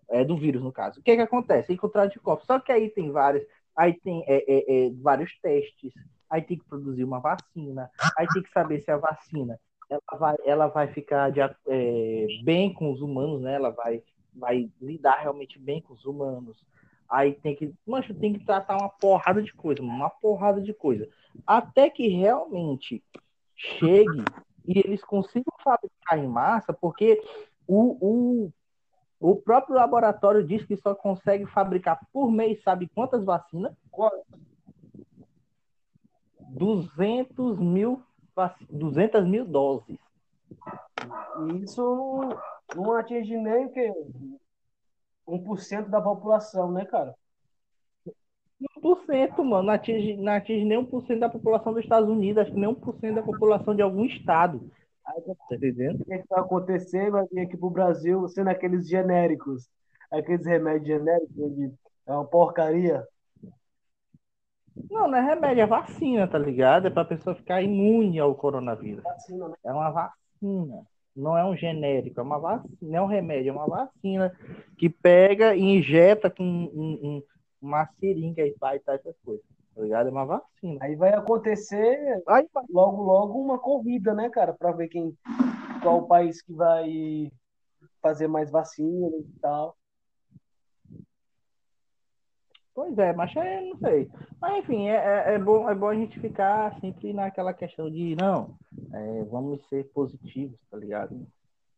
É, 0.09 0.23
do 0.23 0.37
vírus, 0.37 0.61
no 0.61 0.71
caso. 0.71 0.99
O 0.99 1.03
que 1.03 1.15
que 1.15 1.21
acontece? 1.21 1.73
Encontrar 1.73 2.03
anticorpos. 2.03 2.45
Só 2.45 2.59
que 2.59 2.71
aí 2.71 2.89
tem 2.89 3.11
vários, 3.11 3.43
aí 3.75 3.93
tem 3.93 4.23
é, 4.27 4.43
é, 4.47 4.87
é, 4.87 4.91
vários 5.01 5.35
testes, 5.39 5.93
aí 6.29 6.41
tem 6.41 6.57
que 6.57 6.65
produzir 6.65 7.03
uma 7.03 7.19
vacina, 7.19 7.89
aí 8.17 8.27
tem 8.33 8.43
que 8.43 8.51
saber 8.51 8.81
se 8.81 8.91
a 8.91 8.97
vacina 8.97 9.59
ela 9.89 10.19
vai, 10.19 10.35
ela 10.45 10.67
vai 10.67 10.87
ficar 10.87 11.31
de, 11.31 11.41
é, 11.41 12.27
bem 12.43 12.73
com 12.73 12.91
os 12.91 13.01
humanos, 13.01 13.41
né? 13.41 13.55
Ela 13.55 13.69
vai, 13.71 14.01
vai 14.33 14.69
lidar 14.81 15.19
realmente 15.19 15.59
bem 15.59 15.81
com 15.81 15.93
os 15.93 16.05
humanos. 16.05 16.63
Aí 17.09 17.33
tem 17.33 17.55
que, 17.55 17.71
mancho, 17.85 18.13
tem 18.13 18.33
que 18.33 18.43
tratar 18.43 18.77
uma 18.77 18.89
porrada 18.89 19.41
de 19.41 19.53
coisa, 19.53 19.81
uma 19.81 20.09
porrada 20.09 20.61
de 20.61 20.73
coisa. 20.73 21.07
Até 21.45 21.89
que 21.89 22.07
realmente 22.07 23.03
chegue 23.55 24.25
e 24.67 24.79
eles 24.79 25.03
consigam 25.03 25.53
fabricar 25.63 26.17
em 26.17 26.27
massa, 26.27 26.73
porque 26.73 27.21
o, 27.67 27.97
o, 27.99 28.51
o 29.19 29.35
próprio 29.35 29.75
laboratório 29.75 30.45
diz 30.45 30.65
que 30.65 30.75
só 30.77 30.93
consegue 30.93 31.45
fabricar 31.45 31.99
por 32.11 32.31
mês, 32.31 32.61
sabe 32.63 32.89
quantas 32.93 33.23
vacinas? 33.23 33.73
200 36.49 37.59
mil, 37.59 38.03
200 38.69 39.25
mil 39.25 39.45
doses. 39.45 39.97
Isso 41.61 42.29
não 42.75 42.93
atinge 42.93 43.37
nem 43.37 43.65
o 43.65 43.69
que 43.71 43.91
1% 45.27 45.89
da 45.89 46.01
população, 46.01 46.71
né, 46.71 46.85
cara? 46.85 47.15
1%, 48.85 49.43
mano, 49.43 49.63
não 49.63 49.73
atinge, 49.73 50.15
não 50.15 50.33
atinge 50.33 50.63
nem 50.63 50.77
1% 50.77 51.19
da 51.19 51.29
população 51.29 51.73
dos 51.73 51.83
Estados 51.83 52.07
Unidos, 52.07 52.41
acho 52.41 52.51
que 52.51 52.59
nem 52.59 52.69
1% 52.69 53.15
da 53.15 53.23
população 53.23 53.75
de 53.75 53.81
algum 53.81 54.05
estado. 54.05 54.69
Tá 55.03 55.55
entendendo? 55.55 56.01
O 56.01 56.05
que, 56.05 56.13
é 56.13 56.17
que 56.19 56.27
vai 56.29 56.39
acontecer? 56.39 57.11
Vai 57.11 57.25
vir 57.31 57.41
aqui 57.41 57.57
pro 57.57 57.69
Brasil 57.69 58.27
sendo 58.27 58.49
aqueles 58.49 58.87
genéricos, 58.87 59.67
aqueles 60.11 60.45
remédios 60.45 60.87
genéricos 60.87 61.55
de 61.55 61.71
é 62.07 62.11
uma 62.11 62.25
porcaria. 62.25 63.03
Não, 64.91 65.07
não 65.07 65.17
é 65.17 65.21
remédio, 65.21 65.61
é 65.61 65.65
vacina, 65.65 66.27
tá 66.27 66.37
ligado? 66.37 66.87
É 66.87 66.89
pra 66.89 67.05
pessoa 67.05 67.35
ficar 67.35 67.61
imune 67.61 68.19
ao 68.19 68.35
coronavírus. 68.35 69.03
Vacina, 69.03 69.49
né? 69.49 69.55
É 69.63 69.71
uma 69.71 69.89
vacina. 69.89 70.85
Não 71.15 71.37
é 71.37 71.45
um 71.45 71.55
genérico, 71.55 72.19
é 72.19 72.23
uma 72.23 72.37
vacina, 72.37 72.75
não 72.81 72.99
é 72.99 73.01
um 73.01 73.07
remédio, 73.07 73.49
é 73.49 73.53
uma 73.53 73.65
vacina 73.65 74.35
que 74.77 74.89
pega 74.89 75.55
e 75.55 75.61
injeta 75.61 76.29
com 76.29 76.43
um, 76.43 76.99
um, 77.01 77.23
uma 77.65 77.87
seringa 77.99 78.45
e 78.45 78.53
pai, 78.57 78.79
tá, 78.79 78.93
essas 78.93 79.15
coisas. 79.23 79.45
Tá 79.75 79.81
ligado? 79.81 80.07
É 80.07 80.11
uma 80.11 80.25
vacina. 80.25 80.77
Aí 80.81 80.95
vai 80.95 81.13
acontecer 81.13 82.23
Aí, 82.27 82.47
logo, 82.69 83.03
logo 83.03 83.39
uma 83.39 83.59
corrida, 83.59 84.13
né, 84.13 84.29
cara? 84.29 84.53
Pra 84.53 84.71
ver 84.71 84.87
quem, 84.87 85.17
qual 85.81 85.99
o 85.99 86.07
país 86.07 86.41
que 86.41 86.53
vai 86.53 87.31
fazer 88.01 88.27
mais 88.27 88.49
vacina 88.49 89.17
e 89.17 89.39
tal. 89.41 89.75
Pois 92.75 92.97
é, 92.97 93.13
mas 93.13 93.33
é, 93.37 93.61
não 93.61 93.77
sei. 93.79 94.11
Mas 94.39 94.57
enfim, 94.57 94.89
é, 94.89 94.95
é, 94.95 95.33
é, 95.35 95.39
bom, 95.39 95.69
é 95.69 95.73
bom 95.73 95.87
a 95.87 95.95
gente 95.95 96.19
ficar 96.19 96.77
sempre 96.81 97.13
naquela 97.13 97.53
questão 97.53 97.89
de 97.89 98.15
não, 98.17 98.53
é, 98.93 99.23
vamos 99.23 99.65
ser 99.69 99.85
positivos, 99.93 100.59
tá 100.69 100.77
ligado? 100.77 101.25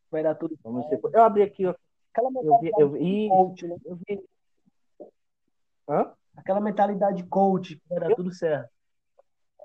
Vai 0.09 0.23
dar 0.23 0.33
tudo 0.33 0.57
vamos 0.63 0.87
ser, 0.87 0.99
Eu 1.13 1.23
abri 1.23 1.43
aqui, 1.43 1.67
ó. 1.67 1.75
Aquela 2.11 2.31
eu 2.43 2.59
vi, 2.59 2.71
eu 2.79 2.89
vi, 2.89 3.29
coach, 3.29 3.67
né? 3.67 3.75
eu 3.85 3.95
vi. 3.95 4.23
Hã? 5.87 6.11
Aquela 6.35 6.61
mentalidade 6.61 7.23
coach, 7.23 7.75
que 7.75 7.89
vai 7.89 7.99
dar 7.99 8.11
eu... 8.11 8.15
tudo 8.15 8.33
certo. 8.33 8.69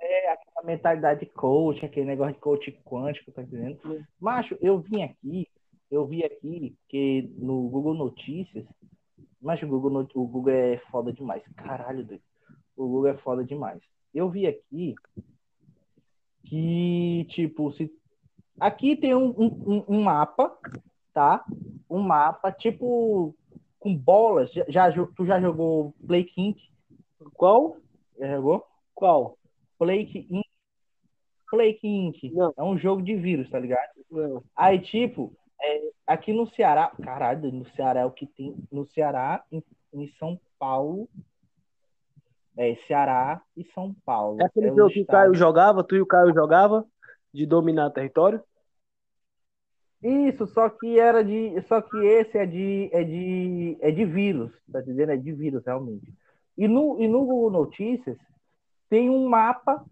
É, 0.01 0.33
aquela 0.33 0.67
mentalidade 0.67 1.27
coach, 1.27 1.85
aquele 1.85 2.07
negócio 2.07 2.35
de 2.35 2.41
coach 2.41 2.73
quântico, 2.85 3.31
tá 3.31 3.43
entendendo? 3.43 3.79
Macho, 4.21 4.57
eu 4.61 4.81
vim 4.81 5.03
aqui, 5.03 5.49
eu 5.91 6.07
vi 6.07 6.25
aqui 6.25 6.77
que 6.89 7.33
no 7.39 7.69
Google 7.69 7.95
Notícias 7.95 8.67
mas 9.43 9.61
o 9.61 9.67
Google, 9.67 10.09
o 10.15 10.27
Google 10.27 10.53
é 10.53 10.79
foda 10.91 11.13
demais. 11.13 11.43
Caralho, 11.57 12.05
doido. 12.05 12.23
O 12.77 12.87
Google 12.87 13.09
é 13.09 13.17
foda 13.19 13.45
demais. 13.45 13.83
Eu 14.15 14.31
vi 14.31 14.47
aqui 14.47 14.95
que, 16.45 17.27
tipo, 17.31 17.73
se. 17.73 17.93
Aqui 18.61 18.97
tem 18.97 19.15
um, 19.15 19.31
um, 19.31 19.85
um 19.89 20.03
mapa, 20.03 20.57
tá? 21.13 21.45
Um 21.91 21.99
mapa, 22.01 22.53
tipo, 22.53 23.35
com 23.83 23.95
bolas. 23.97 24.51
Já, 24.69 24.91
já, 24.91 25.07
tu 25.17 25.27
já 25.27 25.41
jogou 25.41 25.93
Play 26.07 26.25
King? 26.25 26.57
Qual? 27.35 27.77
Já 28.19 28.37
jogou? 28.37 28.65
Qual? 28.95 29.37
Play 29.79 30.07
King. 30.07 30.43
Play 31.51 31.75
King. 31.75 32.31
Não. 32.33 32.55
É 32.57 32.63
um 32.63 32.79
jogo 32.79 33.03
de 33.03 33.17
vírus, 33.17 33.51
tá 33.51 33.59
ligado? 33.59 33.91
Não. 34.11 34.43
Aí, 34.57 34.79
tipo, 34.79 35.37
é, 35.61 35.91
aqui 36.07 36.33
no 36.33 36.47
Ceará, 36.51 36.93
caralho, 37.03 37.51
no 37.51 37.69
Ceará 37.71 38.01
é 38.01 38.07
o 38.07 38.11
que 38.11 38.27
tem. 38.27 38.55
No 38.71 38.87
Ceará, 38.87 39.43
em, 39.51 39.63
em 39.93 40.09
São 40.19 40.41
Paulo. 40.59 41.09
É, 42.57 42.77
Ceará 42.87 43.43
e 43.57 43.65
São 43.75 43.95
Paulo. 44.05 44.41
É 44.41 44.45
aquele 44.45 44.69
é 44.69 44.75
jogo 44.75 44.91
que 44.91 45.01
o 45.01 45.07
Caio 45.07 45.35
jogava, 45.35 45.83
tu 45.83 45.97
e 45.97 46.01
o 46.03 46.07
Caio 46.07 46.35
jogava, 46.35 46.87
de 47.33 47.47
dominar 47.47 47.91
território? 47.91 48.43
Isso, 50.03 50.47
só 50.49 50.69
que 50.69 50.99
era 50.99 51.23
de. 51.23 51.61
Só 51.69 51.81
que 51.81 51.97
esse 51.99 52.37
é 52.37 52.47
de. 52.47 52.91
É 52.93 53.05
de, 53.05 53.79
é 53.81 53.91
de 53.91 54.05
vírus, 54.05 54.51
tá 54.71 54.81
entendendo? 54.81 55.11
É 55.11 55.17
de 55.17 55.33
vírus, 55.33 55.65
realmente. 55.65 56.13
E 56.59 56.67
no, 56.67 57.01
e 57.01 57.07
no 57.07 57.25
Google 57.25 57.51
Notícias 57.51 58.19
tem 58.89 59.09
um 59.09 59.29
mapa 59.29 59.85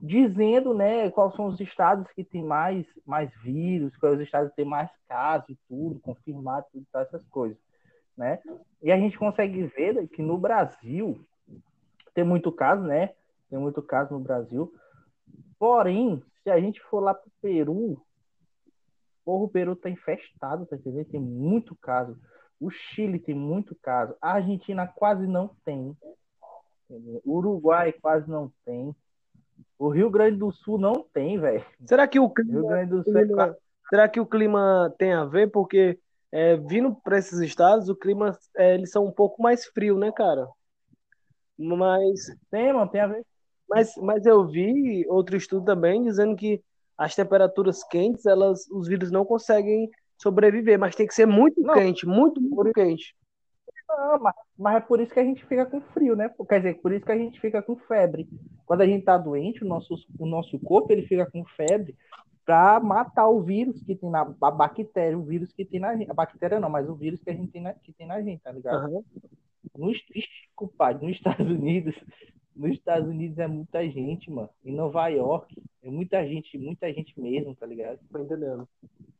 dizendo 0.00 0.72
né, 0.72 1.10
quais 1.10 1.34
são 1.34 1.46
os 1.46 1.60
estados 1.60 2.10
que 2.12 2.24
tem 2.24 2.42
mais, 2.42 2.86
mais 3.04 3.30
vírus, 3.42 3.96
quais 3.96 4.16
os 4.16 4.22
estados 4.22 4.50
que 4.50 4.56
tem 4.56 4.64
mais 4.64 4.90
casos 5.08 5.50
e 5.50 5.58
tudo, 5.68 6.00
confirmado, 6.00 6.66
tudo, 6.72 6.86
essas 6.94 7.24
coisas. 7.26 7.58
Né? 8.16 8.38
E 8.82 8.90
a 8.90 8.96
gente 8.96 9.18
consegue 9.18 9.64
ver 9.64 10.08
que 10.08 10.22
no 10.22 10.38
Brasil 10.38 11.20
tem 12.14 12.24
muito 12.24 12.50
caso, 12.50 12.82
né? 12.82 13.14
Tem 13.48 13.58
muito 13.58 13.82
caso 13.82 14.14
no 14.14 14.20
Brasil. 14.20 14.72
Porém, 15.58 16.22
se 16.42 16.50
a 16.50 16.58
gente 16.58 16.80
for 16.82 17.00
lá 17.00 17.14
para 17.14 17.26
o 17.26 17.32
Peru, 17.40 18.02
porra, 19.24 19.44
o 19.44 19.48
Peru 19.48 19.76
tá 19.76 19.88
infestado, 19.90 20.66
tá 20.66 20.76
entendendo? 20.76 21.06
Tem 21.06 21.20
muito 21.20 21.76
caso. 21.76 22.18
O 22.60 22.70
Chile 22.70 23.18
tem 23.18 23.34
muito 23.34 23.74
caso. 23.82 24.14
A 24.20 24.32
Argentina 24.32 24.86
quase 24.86 25.26
não 25.26 25.50
tem. 25.64 25.96
O 26.88 27.36
Uruguai 27.36 27.92
quase 27.92 28.28
não 28.28 28.52
tem. 28.64 28.94
O 29.78 29.88
Rio 29.88 30.10
Grande 30.10 30.36
do 30.36 30.50
Sul 30.50 30.78
não 30.78 31.04
tem, 31.12 31.38
velho. 31.38 31.64
Será 31.86 32.06
que 32.06 32.20
o 32.20 32.28
clima, 32.28 32.52
Rio 32.52 32.68
Grande 32.68 32.90
do 32.90 33.04
Sul 33.04 33.16
é 33.16 33.24
clima, 33.24 33.56
será 33.88 34.08
que 34.08 34.20
o 34.20 34.26
clima 34.26 34.94
tem 34.98 35.12
a 35.12 35.24
ver? 35.24 35.50
Porque 35.50 35.98
é, 36.32 36.56
vindo 36.56 36.94
para 36.94 37.18
esses 37.18 37.38
estados, 37.40 37.88
o 37.88 37.96
clima 37.96 38.38
é, 38.56 38.74
eles 38.74 38.90
são 38.90 39.06
um 39.06 39.12
pouco 39.12 39.42
mais 39.42 39.64
frio, 39.66 39.98
né, 39.98 40.12
cara? 40.12 40.48
Mas 41.58 42.26
tem, 42.50 42.72
mano, 42.72 42.90
tem 42.90 43.00
a 43.00 43.06
ver. 43.06 43.24
Mas, 43.68 43.94
mas 43.96 44.26
eu 44.26 44.46
vi 44.46 45.06
outro 45.08 45.36
estudo 45.36 45.64
também 45.64 46.02
dizendo 46.02 46.34
que 46.34 46.62
as 47.00 47.14
temperaturas 47.14 47.82
quentes, 47.82 48.26
elas, 48.26 48.68
os 48.70 48.86
vírus 48.86 49.10
não 49.10 49.24
conseguem 49.24 49.88
sobreviver, 50.18 50.78
mas 50.78 50.94
tem 50.94 51.06
que 51.06 51.14
ser 51.14 51.24
muito 51.24 51.58
não. 51.62 51.72
quente, 51.72 52.06
muito, 52.06 52.38
muito 52.42 52.74
quente. 52.74 53.16
Não, 53.88 54.18
mas, 54.18 54.34
mas, 54.58 54.76
é 54.76 54.80
por 54.80 55.00
isso 55.00 55.10
que 55.10 55.18
a 55.18 55.24
gente 55.24 55.42
fica 55.46 55.64
com 55.64 55.80
frio, 55.80 56.14
né? 56.14 56.30
Quer 56.46 56.58
dizer, 56.58 56.74
por 56.82 56.92
isso 56.92 57.06
que 57.06 57.10
a 57.10 57.16
gente 57.16 57.40
fica 57.40 57.62
com 57.62 57.74
febre. 57.74 58.28
Quando 58.66 58.82
a 58.82 58.86
gente 58.86 59.02
tá 59.02 59.16
doente, 59.16 59.64
o 59.64 59.66
nosso, 59.66 59.94
o 60.18 60.26
nosso 60.26 60.58
corpo 60.58 60.92
ele 60.92 61.06
fica 61.06 61.24
com 61.24 61.42
febre 61.56 61.96
para 62.44 62.78
matar 62.78 63.28
o 63.28 63.40
vírus 63.40 63.82
que 63.82 63.94
tem 63.96 64.10
na 64.10 64.20
a 64.20 64.50
bactéria, 64.50 65.18
o 65.18 65.24
vírus 65.24 65.54
que 65.54 65.64
tem 65.64 65.80
na 65.80 65.96
gente. 65.96 66.10
A 66.10 66.14
bactéria 66.14 66.60
não, 66.60 66.68
mas 66.68 66.86
o 66.86 66.94
vírus 66.94 67.22
que 67.22 67.30
a 67.30 67.34
gente 67.34 67.50
tem 67.50 67.62
na, 67.62 67.72
que 67.72 67.94
tem 67.94 68.06
na 68.06 68.20
gente, 68.20 68.42
tá 68.42 68.52
ligado? 68.52 68.92
Uhum. 68.92 69.04
Nos, 69.76 69.98
culpado, 70.54 71.04
nos 71.04 71.16
Estados 71.16 71.46
Unidos, 71.46 71.94
nos 72.54 72.72
Estados 72.72 73.08
Unidos 73.08 73.38
é 73.38 73.46
muita 73.46 73.88
gente, 73.88 74.30
mano. 74.30 74.50
Em 74.64 74.72
Nova 74.72 75.08
York, 75.08 75.62
é 75.82 75.90
muita 75.90 76.26
gente, 76.26 76.58
muita 76.58 76.92
gente 76.92 77.18
mesmo, 77.18 77.54
tá 77.54 77.66
ligado? 77.66 77.98
Tô 78.10 78.18
entendendo. 78.18 78.68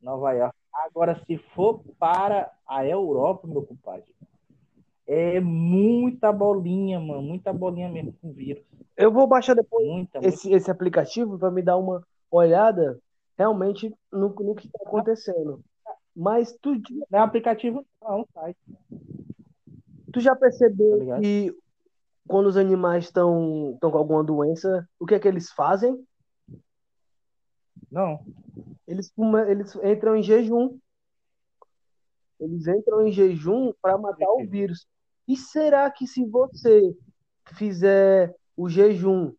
Nova 0.02 0.32
York. 0.32 0.54
Agora, 0.72 1.20
se 1.26 1.38
for 1.54 1.82
para 1.98 2.50
a 2.66 2.86
Europa, 2.86 3.46
meu 3.46 3.62
compadre, 3.62 4.14
é 5.06 5.40
muita 5.40 6.32
bolinha, 6.32 7.00
mano. 7.00 7.22
Muita 7.22 7.52
bolinha 7.52 7.88
mesmo 7.88 8.14
com 8.20 8.32
vírus. 8.32 8.62
Eu 8.96 9.10
vou 9.10 9.26
baixar 9.26 9.54
depois 9.54 9.86
muita, 9.86 10.18
esse, 10.18 10.48
muita. 10.48 10.56
esse 10.56 10.70
aplicativo 10.70 11.38
para 11.38 11.50
me 11.50 11.62
dar 11.62 11.76
uma 11.76 12.06
olhada 12.30 13.00
realmente 13.36 13.92
no, 14.12 14.28
no 14.28 14.54
que 14.54 14.66
está 14.66 14.78
acontecendo. 14.86 15.64
Mas 16.14 16.52
tu. 16.60 16.74
Não 17.10 17.18
é 17.18 17.22
aplicativo, 17.22 17.84
não, 18.02 18.20
é 18.20 18.24
site. 18.32 18.58
Tu 20.12 20.20
já 20.20 20.34
percebeu 20.34 21.06
tá 21.06 21.20
que 21.20 21.54
quando 22.26 22.46
os 22.46 22.56
animais 22.56 23.04
estão 23.04 23.76
com 23.80 23.86
alguma 23.88 24.22
doença, 24.22 24.88
o 24.98 25.06
que 25.06 25.14
é 25.14 25.18
que 25.18 25.28
eles 25.28 25.50
fazem? 25.50 26.04
Não. 27.90 28.24
Eles, 28.86 29.12
eles 29.48 29.76
entram 29.76 30.16
em 30.16 30.22
jejum. 30.22 30.78
Eles 32.38 32.66
entram 32.66 33.06
em 33.06 33.12
jejum 33.12 33.72
para 33.82 33.98
matar 33.98 34.30
o 34.30 34.46
vírus. 34.46 34.86
E 35.26 35.36
será 35.36 35.90
que 35.90 36.06
se 36.06 36.24
você 36.24 36.96
fizer 37.52 38.34
o 38.56 38.68
jejum, 38.68 39.32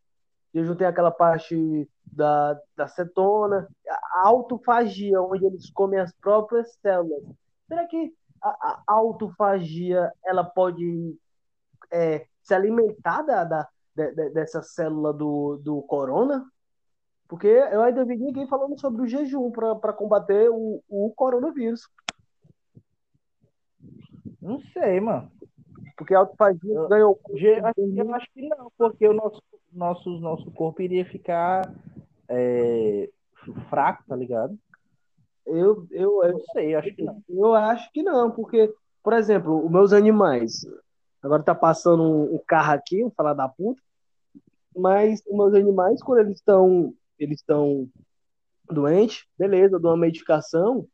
jejum 0.54 0.76
tem 0.76 0.88
aquela 0.88 1.12
parte 1.12 1.88
da, 2.06 2.60
da 2.76 2.88
cetona, 2.88 3.68
a 3.90 4.28
autofagia, 4.28 5.22
onde 5.22 5.46
eles 5.46 5.70
comem 5.72 6.00
as 6.00 6.14
próprias 6.14 6.74
células. 6.82 7.24
Será 7.68 7.88
que 7.88 8.14
a, 8.50 8.84
a 8.88 8.94
autofagia 8.94 10.12
ela 10.24 10.44
pode 10.44 11.18
é, 11.92 12.26
se 12.42 12.54
alimentar 12.54 13.22
da, 13.22 13.44
da, 13.44 13.68
de, 13.96 14.30
dessa 14.30 14.62
célula 14.62 15.14
do, 15.14 15.58
do 15.58 15.82
corona? 15.84 16.46
Porque 17.28 17.48
eu 17.48 17.82
ainda 17.82 18.04
vi 18.04 18.18
ninguém 18.18 18.48
falando 18.48 18.78
sobre 18.80 19.04
o 19.04 19.08
jejum 19.08 19.52
para 19.52 19.94
combater 19.94 20.50
o, 20.50 20.84
o 20.90 21.14
coronavírus. 21.16 21.88
Não 24.42 24.60
sei, 24.74 25.00
mano. 25.00 25.32
Porque 25.96 26.14
a 26.14 26.20
autofagia 26.20 26.74
eu, 26.74 26.90
ganhou. 26.90 27.20
Eu 27.34 28.16
acho 28.16 28.28
que 28.34 28.50
não, 28.50 28.72
porque 28.78 29.08
o 29.08 29.14
nosso, 29.14 29.42
nosso, 29.72 30.10
nosso 30.20 30.52
corpo 30.52 30.82
iria 30.82 31.06
ficar 31.06 31.74
é, 32.28 33.10
fraco, 33.70 34.04
tá 34.08 34.16
ligado? 34.16 34.58
Eu, 35.46 35.88
eu, 35.92 36.24
eu 36.24 36.34
não 36.34 36.46
sei, 36.54 36.76
acho 36.76 36.94
que 36.94 37.04
não. 37.04 37.24
Eu 37.30 37.54
acho 37.54 37.92
que 37.92 38.04
não, 38.04 38.32
porque, 38.32 38.74
por 39.04 39.14
exemplo, 39.14 39.66
os 39.66 39.72
meus 39.72 39.94
animais. 39.94 40.66
Agora 41.22 41.44
tá 41.44 41.54
passando 41.54 42.04
um, 42.04 42.40
carro 42.48 42.74
aqui, 42.74 43.04
um 43.04 43.12
falar 43.12 43.34
da 43.34 43.48
puta. 43.48 43.82
Mas 44.76 45.22
os 45.28 45.38
meus 45.38 45.54
animais, 45.54 46.02
quando 46.02 46.20
eles 46.20 46.38
estão 46.38 46.94
eles 47.20 47.40
estão 47.40 47.88
doentes, 48.70 49.26
beleza, 49.38 49.80
dou 49.80 49.92
uma 49.92 49.98
medicação, 49.98 50.88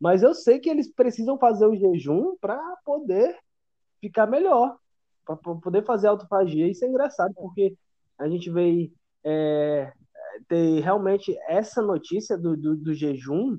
mas 0.00 0.22
eu 0.22 0.34
sei 0.34 0.58
que 0.58 0.70
eles 0.70 0.90
precisam 0.90 1.38
fazer 1.38 1.66
o 1.66 1.76
jejum 1.76 2.36
para 2.40 2.58
poder 2.84 3.38
ficar 4.00 4.26
melhor, 4.26 4.78
para 5.24 5.36
poder 5.36 5.84
fazer 5.84 6.08
autofagia. 6.08 6.68
Isso 6.68 6.84
é 6.84 6.88
engraçado, 6.88 7.34
porque 7.34 7.76
a 8.18 8.28
gente 8.28 8.50
veio 8.50 8.90
é, 9.22 9.92
ter 10.48 10.80
realmente 10.80 11.36
essa 11.48 11.82
notícia 11.82 12.36
do, 12.36 12.56
do, 12.56 12.76
do 12.76 12.94
jejum, 12.94 13.58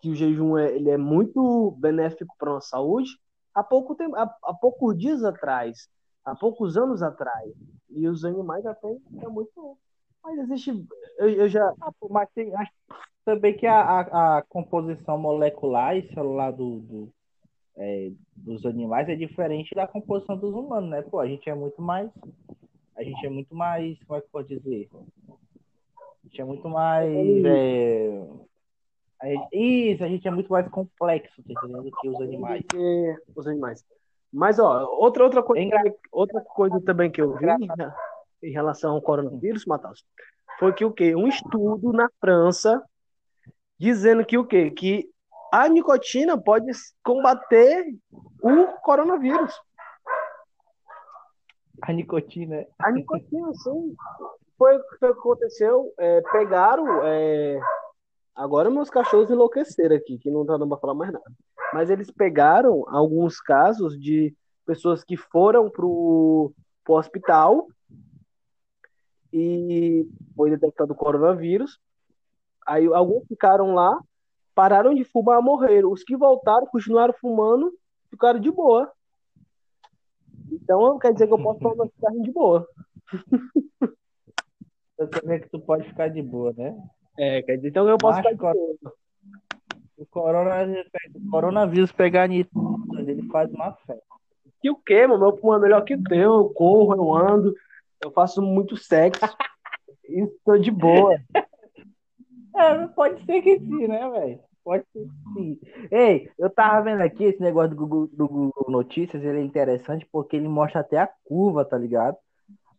que 0.00 0.10
o 0.10 0.14
jejum 0.14 0.56
é, 0.56 0.74
ele 0.74 0.90
é 0.90 0.96
muito 0.96 1.72
benéfico 1.78 2.34
para 2.38 2.50
a 2.50 2.54
nossa 2.54 2.68
saúde, 2.68 3.10
há, 3.54 3.62
pouco 3.62 3.94
tempo, 3.94 4.16
há, 4.16 4.22
há 4.44 4.54
poucos 4.54 4.98
dias 4.98 5.22
atrás, 5.22 5.88
há 6.24 6.34
poucos 6.34 6.76
anos 6.76 7.02
atrás. 7.02 7.52
E 7.90 8.06
os 8.08 8.24
animais 8.24 8.64
têm 8.80 9.00
é 9.22 9.28
muito. 9.28 9.76
Mas 10.22 10.38
existe. 10.38 10.86
Eu, 11.18 11.28
eu 11.28 11.48
já. 11.48 11.74
Ah, 11.80 11.92
mas 12.08 12.28
tem, 12.34 12.54
acho 12.54 12.72
também 13.24 13.56
que 13.56 13.66
a, 13.66 13.80
a, 13.80 14.38
a, 14.38 14.42
composição 14.42 15.18
molecular 15.18 15.96
e 15.96 16.12
celular 16.14 16.50
do, 16.50 16.80
do 16.80 17.12
é, 17.76 18.10
dos 18.36 18.64
animais 18.66 19.08
é 19.08 19.14
diferente 19.14 19.74
da 19.74 19.86
composição 19.86 20.36
dos 20.36 20.54
humanos, 20.54 20.90
né? 20.90 21.02
Pô, 21.02 21.20
a 21.20 21.26
gente 21.26 21.48
é 21.48 21.54
muito 21.54 21.80
mais. 21.80 22.10
A 22.96 23.02
gente 23.02 23.24
é 23.24 23.30
muito 23.30 23.54
mais. 23.54 23.98
Como 24.04 24.18
é 24.18 24.22
que 24.22 24.28
pode 24.30 24.48
dizer? 24.48 24.88
A 24.94 26.26
gente 26.26 26.40
é 26.40 26.44
muito 26.44 26.68
mais. 26.68 27.10
É, 27.44 28.26
a 29.20 29.26
gente, 29.26 29.48
isso, 29.52 30.04
a 30.04 30.08
gente 30.08 30.26
é 30.26 30.30
muito 30.30 30.50
mais 30.50 30.66
complexo, 30.68 31.42
tá 31.42 31.52
entendendo? 31.52 31.82
Do 31.82 31.90
que 31.90 32.08
os 32.08 32.20
animais. 32.20 32.64
Que 32.70 33.16
os 33.36 33.46
animais. 33.46 33.84
Mas, 34.32 34.58
ó, 34.58 34.86
outra, 34.98 35.24
outra, 35.24 35.42
coisa, 35.42 35.62
é 35.62 35.94
outra 36.10 36.40
coisa 36.40 36.80
também 36.80 37.10
que 37.10 37.20
eu 37.20 37.36
vi 37.36 37.46
né, 37.46 37.92
em 38.42 38.52
relação 38.52 38.94
ao 38.94 39.02
coronavírus, 39.02 39.66
Matheus, 39.66 40.04
foi 40.58 40.72
que 40.72 40.84
o 40.84 40.92
quê? 40.92 41.14
Um 41.14 41.26
estudo 41.26 41.92
na 41.92 42.08
França 42.20 42.82
dizendo 43.78 44.24
que 44.24 44.38
o 44.38 44.46
quê? 44.46 44.70
Que 44.70 45.08
a 45.52 45.68
nicotina 45.68 46.40
pode 46.40 46.70
combater 47.02 47.84
o 48.42 48.66
coronavírus. 48.82 49.52
A 51.82 51.92
nicotina. 51.92 52.64
A 52.78 52.90
nicotina, 52.92 53.52
sim. 53.54 53.94
Foi 54.56 54.76
o 54.76 54.82
que 54.98 55.06
aconteceu. 55.06 55.92
É, 55.98 56.20
pegaram. 56.30 57.02
É... 57.04 57.60
Agora 58.34 58.70
meus 58.70 58.88
cachorros 58.88 59.30
enlouqueceram 59.30 59.96
aqui, 59.96 60.18
que 60.18 60.30
não 60.30 60.46
tá 60.46 60.56
dando 60.56 60.68
pra 60.68 60.78
falar 60.78 60.94
mais 60.94 61.12
nada. 61.12 61.32
Mas 61.72 61.90
eles 61.90 62.10
pegaram 62.10 62.84
alguns 62.88 63.40
casos 63.40 63.98
de 63.98 64.34
pessoas 64.64 65.04
que 65.04 65.16
foram 65.16 65.70
pro, 65.70 66.52
pro 66.84 66.94
hospital 66.94 67.66
e 69.32 70.08
foi 70.36 70.50
detectado 70.50 70.94
coronavírus. 70.94 71.78
Aí 72.66 72.86
alguns 72.86 73.26
ficaram 73.26 73.74
lá, 73.74 73.98
pararam 74.54 74.94
de 74.94 75.04
fumar, 75.04 75.42
morreram. 75.42 75.90
Os 75.90 76.02
que 76.02 76.16
voltaram, 76.16 76.66
continuaram 76.66 77.14
fumando, 77.20 77.72
ficaram 78.10 78.40
de 78.40 78.50
boa. 78.50 78.90
Então 80.50 80.98
quer 80.98 81.12
dizer 81.12 81.26
que 81.26 81.32
eu 81.32 81.42
posso 81.42 81.60
tomar 81.60 81.88
cigarro 81.88 82.22
de 82.22 82.32
boa. 82.32 82.68
Eu 84.98 85.08
também 85.08 85.40
que 85.40 85.48
tu 85.48 85.58
pode 85.58 85.88
ficar 85.88 86.08
de 86.08 86.20
boa, 86.20 86.52
né? 86.52 86.76
É, 87.18 87.42
quer 87.42 87.56
dizer, 87.56 87.68
então 87.68 87.88
eu 87.88 87.98
posso 87.98 88.20
Mas, 88.22 88.32
ficar 88.32 88.52
de. 88.52 88.58
O 89.96 90.06
coronavírus, 90.06 90.86
o 91.14 91.30
coronavírus 91.30 91.92
pegar 91.92 92.26
nisso, 92.26 92.50
ele 92.98 93.22
faz 93.28 93.52
uma 93.52 93.72
festa. 93.86 94.02
Que 94.62 94.70
o 94.70 94.76
quê, 94.76 95.06
mano? 95.06 95.20
Meu 95.20 95.32
pulmão 95.34 95.58
é 95.58 95.62
melhor 95.62 95.82
que 95.82 95.94
o 95.94 96.02
teu. 96.02 96.34
Eu 96.34 96.50
corro, 96.50 96.94
eu 96.94 97.14
ando, 97.14 97.54
eu 98.02 98.10
faço 98.10 98.40
muito 98.40 98.76
sexo. 98.76 99.20
e 100.04 100.26
tô 100.44 100.56
de 100.56 100.70
boa. 100.70 101.16
É, 102.56 102.86
pode 102.88 103.24
ser 103.24 103.42
que 103.42 103.58
sim, 103.58 103.86
né, 103.86 104.08
velho? 104.10 104.40
Pode 104.64 104.84
ser 104.92 105.04
que 105.04 105.32
sim. 105.34 105.60
Ei, 105.90 106.30
eu 106.38 106.50
tava 106.50 106.82
vendo 106.82 107.02
aqui 107.02 107.24
esse 107.24 107.40
negócio 107.40 107.70
do 107.70 107.76
Google, 107.76 108.06
do 108.12 108.28
Google 108.28 108.70
Notícias, 108.70 109.22
ele 109.22 109.40
é 109.40 109.42
interessante 109.42 110.06
porque 110.10 110.36
ele 110.36 110.48
mostra 110.48 110.80
até 110.80 110.98
a 110.98 111.08
curva, 111.24 111.64
tá 111.64 111.78
ligado? 111.78 112.16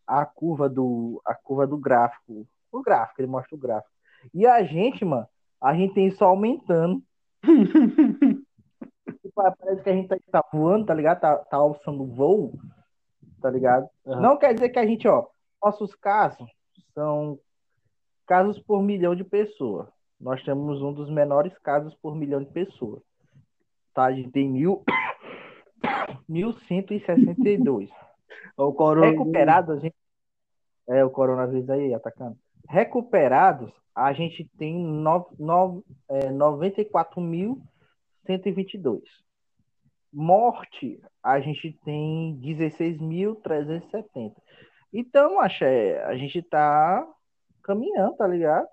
A 0.05 0.25
curva 0.25 0.67
do, 0.67 1.21
a 1.25 1.33
curva 1.33 1.65
do 1.65 1.77
gráfico. 1.77 2.47
O 2.71 2.81
gráfico, 2.81 3.21
ele 3.21 3.27
mostra 3.27 3.55
o 3.55 3.59
gráfico. 3.59 3.91
E 4.33 4.45
a 4.45 4.63
gente, 4.63 5.03
mano, 5.03 5.27
a 5.61 5.73
gente 5.73 5.93
tem 5.93 6.07
isso 6.07 6.23
aumentando. 6.23 7.01
Parece 9.33 9.81
que 9.81 9.89
a 9.89 9.93
gente 9.93 10.07
tá, 10.07 10.17
tá 10.31 10.43
voando, 10.51 10.85
tá 10.85 10.93
ligado? 10.93 11.19
Tá, 11.19 11.37
tá 11.37 11.57
alçando 11.57 12.05
voo, 12.05 12.59
tá 13.41 13.49
ligado? 13.49 13.89
Uhum. 14.05 14.21
Não 14.21 14.37
quer 14.37 14.53
dizer 14.53 14.69
que 14.69 14.79
a 14.79 14.85
gente, 14.85 15.07
ó, 15.07 15.27
nossos 15.63 15.95
casos 15.95 16.49
são 16.93 17.39
casos 18.27 18.59
por 18.59 18.81
milhão 18.81 19.15
de 19.15 19.23
pessoas. 19.23 19.87
Nós 20.19 20.43
temos 20.43 20.81
um 20.81 20.93
dos 20.93 21.09
menores 21.09 21.57
casos 21.59 21.95
por 21.95 22.15
milhão 22.15 22.43
de 22.43 22.51
pessoas. 22.51 23.01
Tá? 23.93 24.05
A 24.05 24.11
gente 24.11 24.31
tem 24.31 24.49
mil... 24.49 24.83
1162. 26.29 27.89
O 28.57 28.73
coronavírus. 28.73 29.19
Recuperados, 29.19 29.77
a 29.77 29.79
gente. 29.79 29.95
É, 30.87 31.03
o 31.03 31.09
coronavírus 31.09 31.69
aí 31.69 31.93
atacando. 31.93 32.37
Recuperados, 32.67 33.71
a 33.95 34.11
gente 34.13 34.49
tem 34.57 34.75
no, 34.75 35.27
no, 35.37 35.85
é, 36.09 36.31
94.122. 36.31 39.03
Morte, 40.13 41.01
a 41.23 41.39
gente 41.39 41.71
tem 41.85 42.37
16.370. 42.41 44.35
Então, 44.93 45.39
acho 45.39 45.63
a 45.63 46.17
gente 46.17 46.41
tá 46.41 47.07
caminhando, 47.63 48.17
tá 48.17 48.27
ligado? 48.27 48.67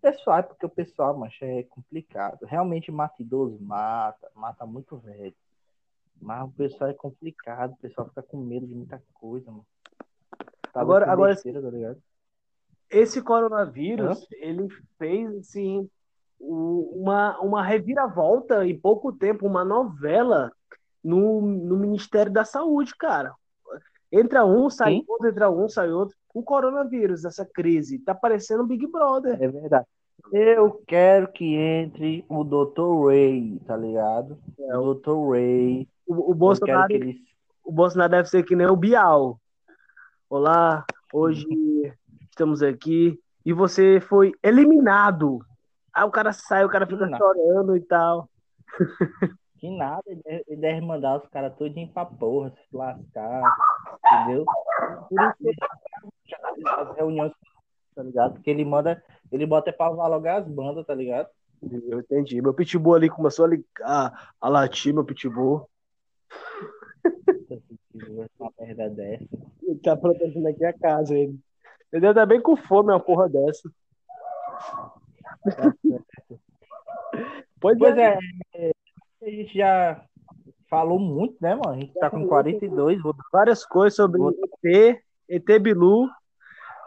Pessoal, 0.00 0.38
é 0.38 0.42
porque 0.42 0.66
o 0.66 0.70
pessoal, 0.70 1.16
macho, 1.16 1.44
é 1.44 1.62
complicado. 1.64 2.44
Realmente 2.44 2.92
mata 2.92 3.20
idoso, 3.20 3.58
mata, 3.60 4.30
mata 4.34 4.66
muito 4.66 4.96
velho. 4.98 5.34
Mas 6.20 6.44
o 6.44 6.52
pessoal 6.52 6.90
é 6.90 6.94
complicado, 6.94 7.72
o 7.72 7.76
pessoal 7.76 8.08
fica 8.08 8.22
com 8.22 8.38
medo 8.38 8.66
de 8.66 8.74
muita 8.74 9.02
coisa, 9.14 9.50
mano. 9.50 9.66
Tá 10.72 10.80
agora, 10.80 11.10
agora 11.10 11.34
besteira, 11.34 11.60
tá 11.60 11.70
ligado? 11.70 12.00
Esse 12.94 13.20
coronavírus, 13.20 14.22
Hã? 14.22 14.26
ele 14.32 14.68
fez, 14.96 15.36
assim, 15.38 15.88
uma, 16.40 17.38
uma 17.40 17.62
reviravolta 17.62 18.64
em 18.64 18.78
pouco 18.78 19.12
tempo, 19.12 19.46
uma 19.46 19.64
novela 19.64 20.52
no, 21.02 21.40
no 21.40 21.76
Ministério 21.76 22.32
da 22.32 22.44
Saúde, 22.44 22.94
cara. 22.96 23.34
Entra 24.12 24.44
um, 24.44 24.70
sai 24.70 24.92
Sim? 24.92 25.04
outro, 25.08 25.28
entra 25.28 25.50
um, 25.50 25.68
sai 25.68 25.90
outro. 25.90 26.16
O 26.32 26.42
coronavírus, 26.42 27.24
essa 27.24 27.44
crise, 27.44 27.98
tá 27.98 28.14
parecendo 28.14 28.66
Big 28.66 28.86
Brother. 28.86 29.42
É 29.42 29.48
verdade. 29.48 29.86
Eu 30.32 30.82
quero 30.86 31.30
que 31.32 31.54
entre 31.54 32.24
o 32.28 32.44
Dr. 32.44 33.08
Ray, 33.08 33.60
tá 33.66 33.76
ligado? 33.76 34.38
É, 34.58 34.78
o 34.78 34.94
Dr. 34.94 35.30
Ray. 35.32 35.88
O, 36.06 36.30
o 36.30 36.34
Bolsonaro, 36.34 36.92
ele... 36.92 37.20
o 37.64 37.72
Bolsonaro 37.72 38.10
deve 38.10 38.28
ser 38.28 38.44
que 38.44 38.54
nem 38.54 38.66
o 38.66 38.76
Bial. 38.76 39.38
Olá, 40.30 40.84
hoje 41.12 41.46
estamos 42.34 42.62
aqui 42.62 43.18
e 43.46 43.52
você 43.52 44.00
foi 44.00 44.32
eliminado. 44.42 45.38
Aí 45.92 46.04
o 46.04 46.10
cara 46.10 46.32
sai, 46.32 46.64
o 46.64 46.68
cara 46.68 46.86
fica 46.86 47.08
chorando 47.16 47.76
e 47.76 47.80
tal. 47.80 48.28
Que 49.58 49.70
nada, 49.70 50.02
ele 50.06 50.60
deve 50.60 50.80
mandar 50.80 51.16
os 51.16 51.28
caras 51.28 51.56
todinho 51.56 51.88
pra 51.88 52.04
porra, 52.04 52.50
se 52.50 52.76
lascar, 52.76 53.42
entendeu? 54.04 54.44
Por 55.08 55.22
isso 55.22 55.34
que 56.24 56.34
as 56.66 56.96
reuniões, 56.96 57.32
tá 57.94 58.02
ligado? 58.02 58.34
Porque 58.34 58.50
ele 58.50 58.64
manda, 58.64 59.02
ele 59.30 59.46
bota 59.46 59.72
pra 59.72 59.88
logo 59.88 60.28
as 60.28 60.46
bandas, 60.48 60.84
tá 60.84 60.94
ligado? 60.94 61.28
Eu 61.62 62.00
entendi. 62.00 62.42
Meu 62.42 62.52
pitbull 62.52 62.94
ali 62.94 63.08
começou 63.08 63.46
a, 63.46 63.48
ligar, 63.48 64.34
a 64.40 64.48
latir, 64.48 64.92
meu 64.92 65.04
pitbull. 65.04 65.66
Uma 68.38 68.52
merda 68.58 68.90
dessa. 68.90 69.24
Ele 69.62 69.78
tá 69.78 69.96
protegendo 69.96 70.48
aqui 70.48 70.64
a 70.64 70.72
casa, 70.72 71.16
ele. 71.16 71.38
Ele 71.94 72.00
deve 72.00 72.10
estar 72.10 72.26
bem 72.26 72.40
com 72.42 72.56
fome, 72.56 72.90
uma 72.90 72.98
porra 72.98 73.28
dessa. 73.28 73.70
pois, 77.60 77.78
pois 77.78 77.96
é. 77.96 78.18
é. 78.52 78.72
A 79.22 79.30
gente 79.30 79.56
já 79.56 80.04
falou 80.68 80.98
muito, 80.98 81.36
né, 81.40 81.54
mano? 81.54 81.70
A 81.70 81.76
gente 81.76 81.94
tá 81.94 82.10
com 82.10 82.26
42. 82.26 83.00
Várias 83.32 83.64
coisas 83.64 83.94
sobre 83.94 84.20
ET, 84.64 85.00
ET 85.28 85.62
Bilu. 85.62 86.08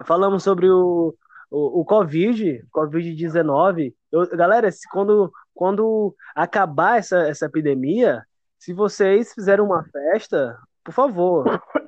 Falamos 0.03 0.43
sobre 0.43 0.69
o, 0.69 1.15
o, 1.49 1.79
o 1.79 1.85
Covid, 1.85 2.65
Covid-19. 2.75 3.95
Galera, 4.33 4.67
quando, 4.91 5.31
quando 5.55 6.13
acabar 6.35 6.99
essa, 6.99 7.19
essa 7.29 7.45
epidemia, 7.45 8.25
se 8.59 8.73
vocês 8.73 9.33
fizerem 9.33 9.63
uma 9.63 9.85
festa, 9.85 10.59
por 10.83 10.91
favor, 10.91 11.45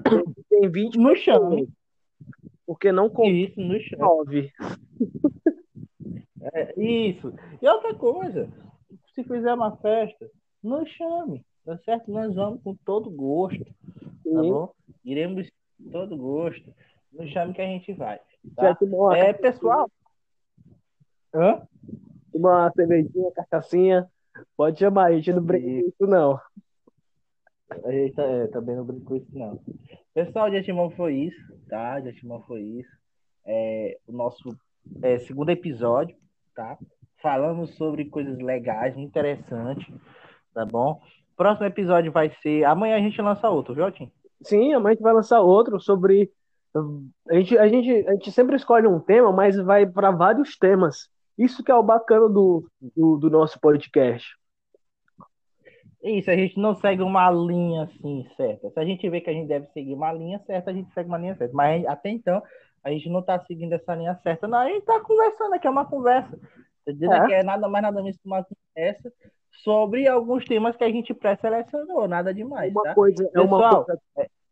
tem 0.49 0.71
20 0.71 0.97
no 0.97 1.13
chão. 1.17 1.67
Porque 2.69 2.91
não 2.91 3.07
isso 3.25 3.59
no 3.59 3.79
chão. 3.79 4.23
É, 6.53 6.79
isso. 6.79 7.33
E 7.59 7.67
outra 7.67 7.95
coisa, 7.95 8.47
se 9.15 9.23
fizer 9.23 9.51
uma 9.55 9.75
festa, 9.77 10.29
nos 10.61 10.87
chame, 10.89 11.43
tá 11.65 11.79
certo? 11.79 12.11
Nós 12.11 12.35
vamos 12.35 12.61
com 12.61 12.75
todo 12.85 13.09
gosto, 13.09 13.65
tá 13.65 13.71
Sim. 14.23 14.51
bom? 14.51 14.71
Iremos 15.03 15.49
com 15.49 15.89
todo 15.89 16.15
gosto. 16.15 16.71
Nos 17.11 17.31
chame 17.31 17.55
que 17.55 17.61
a 17.61 17.65
gente 17.65 17.91
vai. 17.93 18.19
Tá? 18.55 18.77
É, 19.17 19.33
pessoal. 19.33 19.89
Hã? 21.33 21.67
Uma 22.31 22.71
cervejinha, 22.75 23.31
cachaçinha. 23.31 24.07
Pode 24.55 24.77
chamar, 24.77 25.05
a 25.05 25.13
gente 25.13 25.33
não 25.33 25.41
brinca 25.41 25.65
com 25.65 25.87
isso, 25.89 26.07
não. 26.07 26.39
A 27.83 27.91
gente 27.91 28.13
tá, 28.13 28.21
é, 28.21 28.45
também 28.45 28.75
não 28.75 28.85
brinca 28.85 29.05
com 29.05 29.15
isso, 29.15 29.27
não. 29.33 29.59
Pessoal, 30.25 30.49
de 30.49 30.57
Antimão 30.57 30.89
foi 30.89 31.13
isso, 31.13 31.53
tá? 31.69 31.97
De 32.01 32.09
Antimão 32.09 32.41
foi 32.41 32.59
isso. 32.59 32.89
É, 33.45 33.97
o 34.05 34.11
nosso 34.11 34.53
é, 35.01 35.17
segundo 35.19 35.49
episódio, 35.49 36.13
tá? 36.53 36.77
Falamos 37.21 37.73
sobre 37.75 38.03
coisas 38.03 38.37
legais, 38.37 38.97
muito 38.97 39.07
interessante, 39.07 39.89
tá 40.53 40.65
bom? 40.65 41.01
Próximo 41.37 41.67
episódio 41.67 42.11
vai 42.11 42.29
ser. 42.41 42.65
Amanhã 42.65 42.97
a 42.97 42.99
gente 42.99 43.21
lança 43.21 43.49
outro, 43.49 43.73
viu, 43.73 43.89
Tim? 43.93 44.11
Sim, 44.43 44.73
amanhã 44.73 44.91
a 44.91 44.95
gente 44.95 45.03
vai 45.03 45.13
lançar 45.13 45.39
outro 45.39 45.79
sobre 45.79 46.29
a 47.29 47.35
gente, 47.35 47.57
a, 47.57 47.67
gente, 47.69 47.89
a 48.05 48.11
gente 48.11 48.31
sempre 48.33 48.57
escolhe 48.57 48.87
um 48.87 48.99
tema, 48.99 49.31
mas 49.31 49.55
vai 49.55 49.87
para 49.87 50.11
vários 50.11 50.57
temas. 50.57 51.07
Isso 51.37 51.63
que 51.63 51.71
é 51.71 51.75
o 51.75 51.81
bacana 51.81 52.27
do, 52.27 52.69
do, 52.93 53.15
do, 53.15 53.29
nosso 53.29 53.57
podcast. 53.57 54.37
Isso, 56.01 56.31
a 56.31 56.35
gente 56.35 56.57
não 56.57 56.75
segue 56.75 57.01
uma 57.01 57.29
linha 57.29 57.83
assim 57.83 58.25
certa. 58.37 58.69
Se 58.69 58.79
a 58.79 58.85
gente 58.85 59.09
vê 59.09 59.19
que 59.19 59.29
a 59.29 59.33
gente 59.33 59.47
deve 59.47 59.67
seguir 59.67 59.93
uma 59.93 60.13
linha 60.13 60.39
certa, 60.45 60.71
a 60.71 60.73
gente 60.73 60.93
segue 60.93 61.09
uma 61.09 61.17
linha 61.17 61.35
certa. 61.35 61.53
Mas 61.53 61.85
até 61.85 62.09
então, 62.09 62.41
a 62.83 62.89
gente 62.89 63.09
não 63.09 63.19
está 63.19 63.39
seguindo 63.45 63.73
essa 63.73 63.95
linha 63.95 64.15
certa. 64.23 64.47
Não, 64.47 64.59
a 64.59 64.67
gente 64.67 64.79
está 64.79 64.99
conversando 65.01 65.53
aqui, 65.53 65.67
é 65.67 65.69
uma 65.69 65.85
conversa. 65.85 66.39
Entendeu? 66.87 67.11
É. 67.11 67.27
Que 67.27 67.33
é 67.33 67.43
nada 67.43 67.67
mais, 67.67 67.83
nada 67.83 68.01
menos 68.01 68.17
que 68.17 68.25
uma 68.25 68.45
conversa 68.45 69.11
sobre 69.63 70.07
alguns 70.07 70.45
temas 70.45 70.75
que 70.75 70.83
a 70.83 70.89
gente 70.89 71.13
pré-selecionou, 71.13 72.07
nada 72.07 72.33
demais. 72.33 72.71
Uma 72.71 72.83
tá? 72.83 72.95
coisa, 72.95 73.23
é 73.23 73.27
Pessoal, 73.27 73.47
uma 73.47 73.83
coisa, 73.85 74.01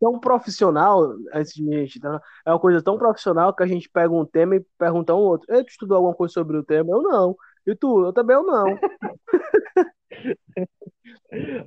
tão 0.00 0.20
profissional, 0.20 1.14
antes 1.32 1.52
de 1.54 1.64
gente 1.64 2.00
é 2.44 2.50
uma 2.50 2.58
coisa 2.58 2.82
tão 2.82 2.98
profissional 2.98 3.54
que 3.54 3.62
a 3.62 3.66
gente 3.66 3.88
pega 3.88 4.12
um 4.12 4.24
tema 4.24 4.56
e 4.56 4.64
pergunta 4.78 5.14
um 5.14 5.18
outro. 5.18 5.52
Ei, 5.52 5.64
tu 5.64 5.70
estudou 5.70 5.96
alguma 5.96 6.14
coisa 6.14 6.34
sobre 6.34 6.56
o 6.56 6.62
tema? 6.62 6.90
Eu 6.90 7.02
não. 7.02 7.36
E 7.66 7.74
tu? 7.74 8.04
Eu 8.04 8.12
também 8.12 8.36
eu 8.36 8.44
não. 8.44 8.66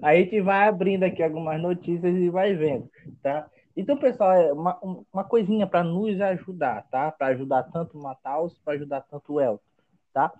a 0.01 0.15
gente 0.15 0.41
vai 0.41 0.67
abrindo 0.67 1.03
aqui 1.03 1.21
algumas 1.21 1.61
notícias 1.61 2.15
e 2.15 2.29
vai 2.29 2.55
vendo, 2.55 2.89
tá? 3.21 3.49
Então, 3.75 3.97
pessoal, 3.97 4.33
é 4.33 4.51
uma, 4.51 4.79
uma 5.13 5.23
coisinha 5.23 5.65
para 5.65 5.83
nos 5.83 6.19
ajudar, 6.19 6.85
tá? 6.89 7.11
Para 7.11 7.27
ajudar 7.27 7.63
tanto 7.63 7.97
o 7.97 8.03
Mataus, 8.03 8.57
para 8.63 8.73
ajudar 8.73 9.01
tanto 9.01 9.33
o 9.33 9.41
Elton, 9.41 9.63
tá? 10.13 10.31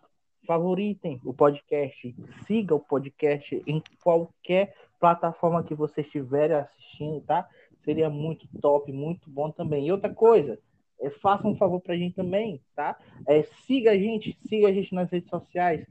Favoritem 0.46 1.20
o 1.24 1.34
podcast, 1.34 2.16
siga 2.46 2.76
o 2.76 2.80
podcast 2.80 3.62
em 3.66 3.82
qualquer 4.04 4.74
plataforma 5.00 5.64
que 5.64 5.74
você 5.74 6.02
estiver 6.02 6.52
assistindo, 6.52 7.22
tá? 7.22 7.48
seria 7.84 8.10
muito 8.10 8.48
top, 8.60 8.92
muito 8.92 9.30
bom 9.30 9.52
também. 9.52 9.88
E 9.88 9.92
outra 9.92 10.14
coisa, 10.14 10.60
é, 11.00 11.10
faça 11.10 11.48
um 11.48 11.56
favor 11.56 11.80
pra 11.82 11.98
gente 11.98 12.16
também, 12.16 12.62
tá? 12.76 12.98
É, 13.28 13.44
siga 13.66 13.92
a 13.92 13.98
gente, 13.98 14.38
siga 14.48 14.68
a 14.68 14.74
gente 14.74 14.94
nas 14.94 15.10
redes 15.10 15.30
sociais. 15.30 15.86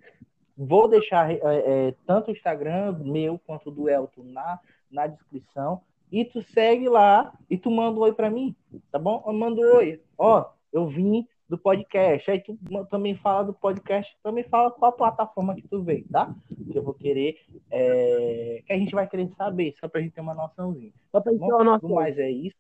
Vou 0.63 0.87
deixar 0.89 1.33
é, 1.33 1.39
é, 1.43 1.95
tanto 2.07 2.29
o 2.29 2.33
Instagram 2.33 2.93
meu 3.03 3.41
quanto 3.47 3.71
do 3.71 3.89
Elton 3.89 4.25
na, 4.25 4.61
na 4.91 5.07
descrição. 5.07 5.81
E 6.13 6.23
tu 6.23 6.43
segue 6.43 6.87
lá 6.87 7.33
e 7.49 7.57
tu 7.57 7.71
manda 7.71 7.99
um 7.99 8.03
oi 8.03 8.13
pra 8.13 8.29
mim, 8.29 8.55
tá 8.93 8.99
bom? 8.99 9.25
Eu 9.27 9.33
mando 9.33 9.63
um 9.63 9.77
oi. 9.77 10.03
Ó, 10.19 10.45
eu 10.71 10.87
vim 10.87 11.27
do 11.49 11.57
podcast. 11.57 12.31
Aí 12.31 12.41
tu 12.41 12.59
também 12.91 13.15
fala 13.15 13.43
do 13.45 13.55
podcast, 13.55 14.15
também 14.23 14.45
fala 14.45 14.71
qual 14.71 14.93
plataforma 14.93 15.55
que 15.55 15.67
tu 15.67 15.83
veio, 15.83 16.07
tá? 16.13 16.35
Que 16.71 16.77
eu 16.77 16.83
vou 16.83 16.93
querer, 16.93 17.39
é... 17.71 18.63
que 18.67 18.73
a 18.75 18.77
gente 18.77 18.95
vai 18.95 19.09
querer 19.09 19.31
saber, 19.39 19.75
só 19.81 19.89
pra 19.89 20.03
gente 20.03 20.13
ter 20.13 20.21
uma 20.21 20.35
noçãozinha. 20.35 20.93
Só 21.11 21.23
pra 21.23 21.33
gente 21.33 21.41
ter 21.41 21.55
uma 21.55 21.65
noção. 21.65 21.89
Do 21.89 21.95
mais 21.95 22.19
é 22.19 22.31
isso. 22.31 22.57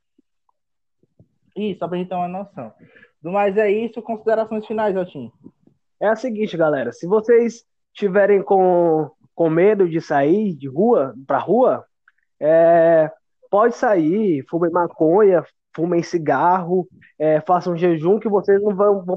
Isso, 1.55 1.78
só 1.78 1.86
pra 1.86 1.98
gente 1.98 2.09
ter 2.09 2.14
uma 2.14 2.28
noção. 2.28 2.72
Do 3.20 3.30
mais 3.30 3.59
é 3.59 3.70
isso, 3.70 4.01
considerações 4.01 4.66
finais, 4.66 4.96
Altim. 4.96 5.30
É 6.01 6.09
a 6.09 6.16
seguinte, 6.16 6.57
galera, 6.57 6.92
se 6.92 7.07
vocês 7.07 7.68
tiverem 8.01 8.42
com, 8.42 9.11
com 9.34 9.51
medo 9.51 9.86
de 9.86 10.01
sair 10.01 10.55
de 10.55 10.66
rua, 10.66 11.14
pra 11.26 11.38
rua, 11.38 11.84
é, 12.40 13.12
pode 13.51 13.76
sair, 13.76 14.42
fumem 14.48 14.70
maconha, 14.72 15.44
fumem 15.76 16.03
cigarro, 16.03 16.88
é, 17.18 17.40
façam 17.42 17.76
jejum 17.76 18.18
que 18.18 18.28
vocês 18.28 18.61
não 18.62 18.74
vão, 18.74 19.05
vão 19.05 19.05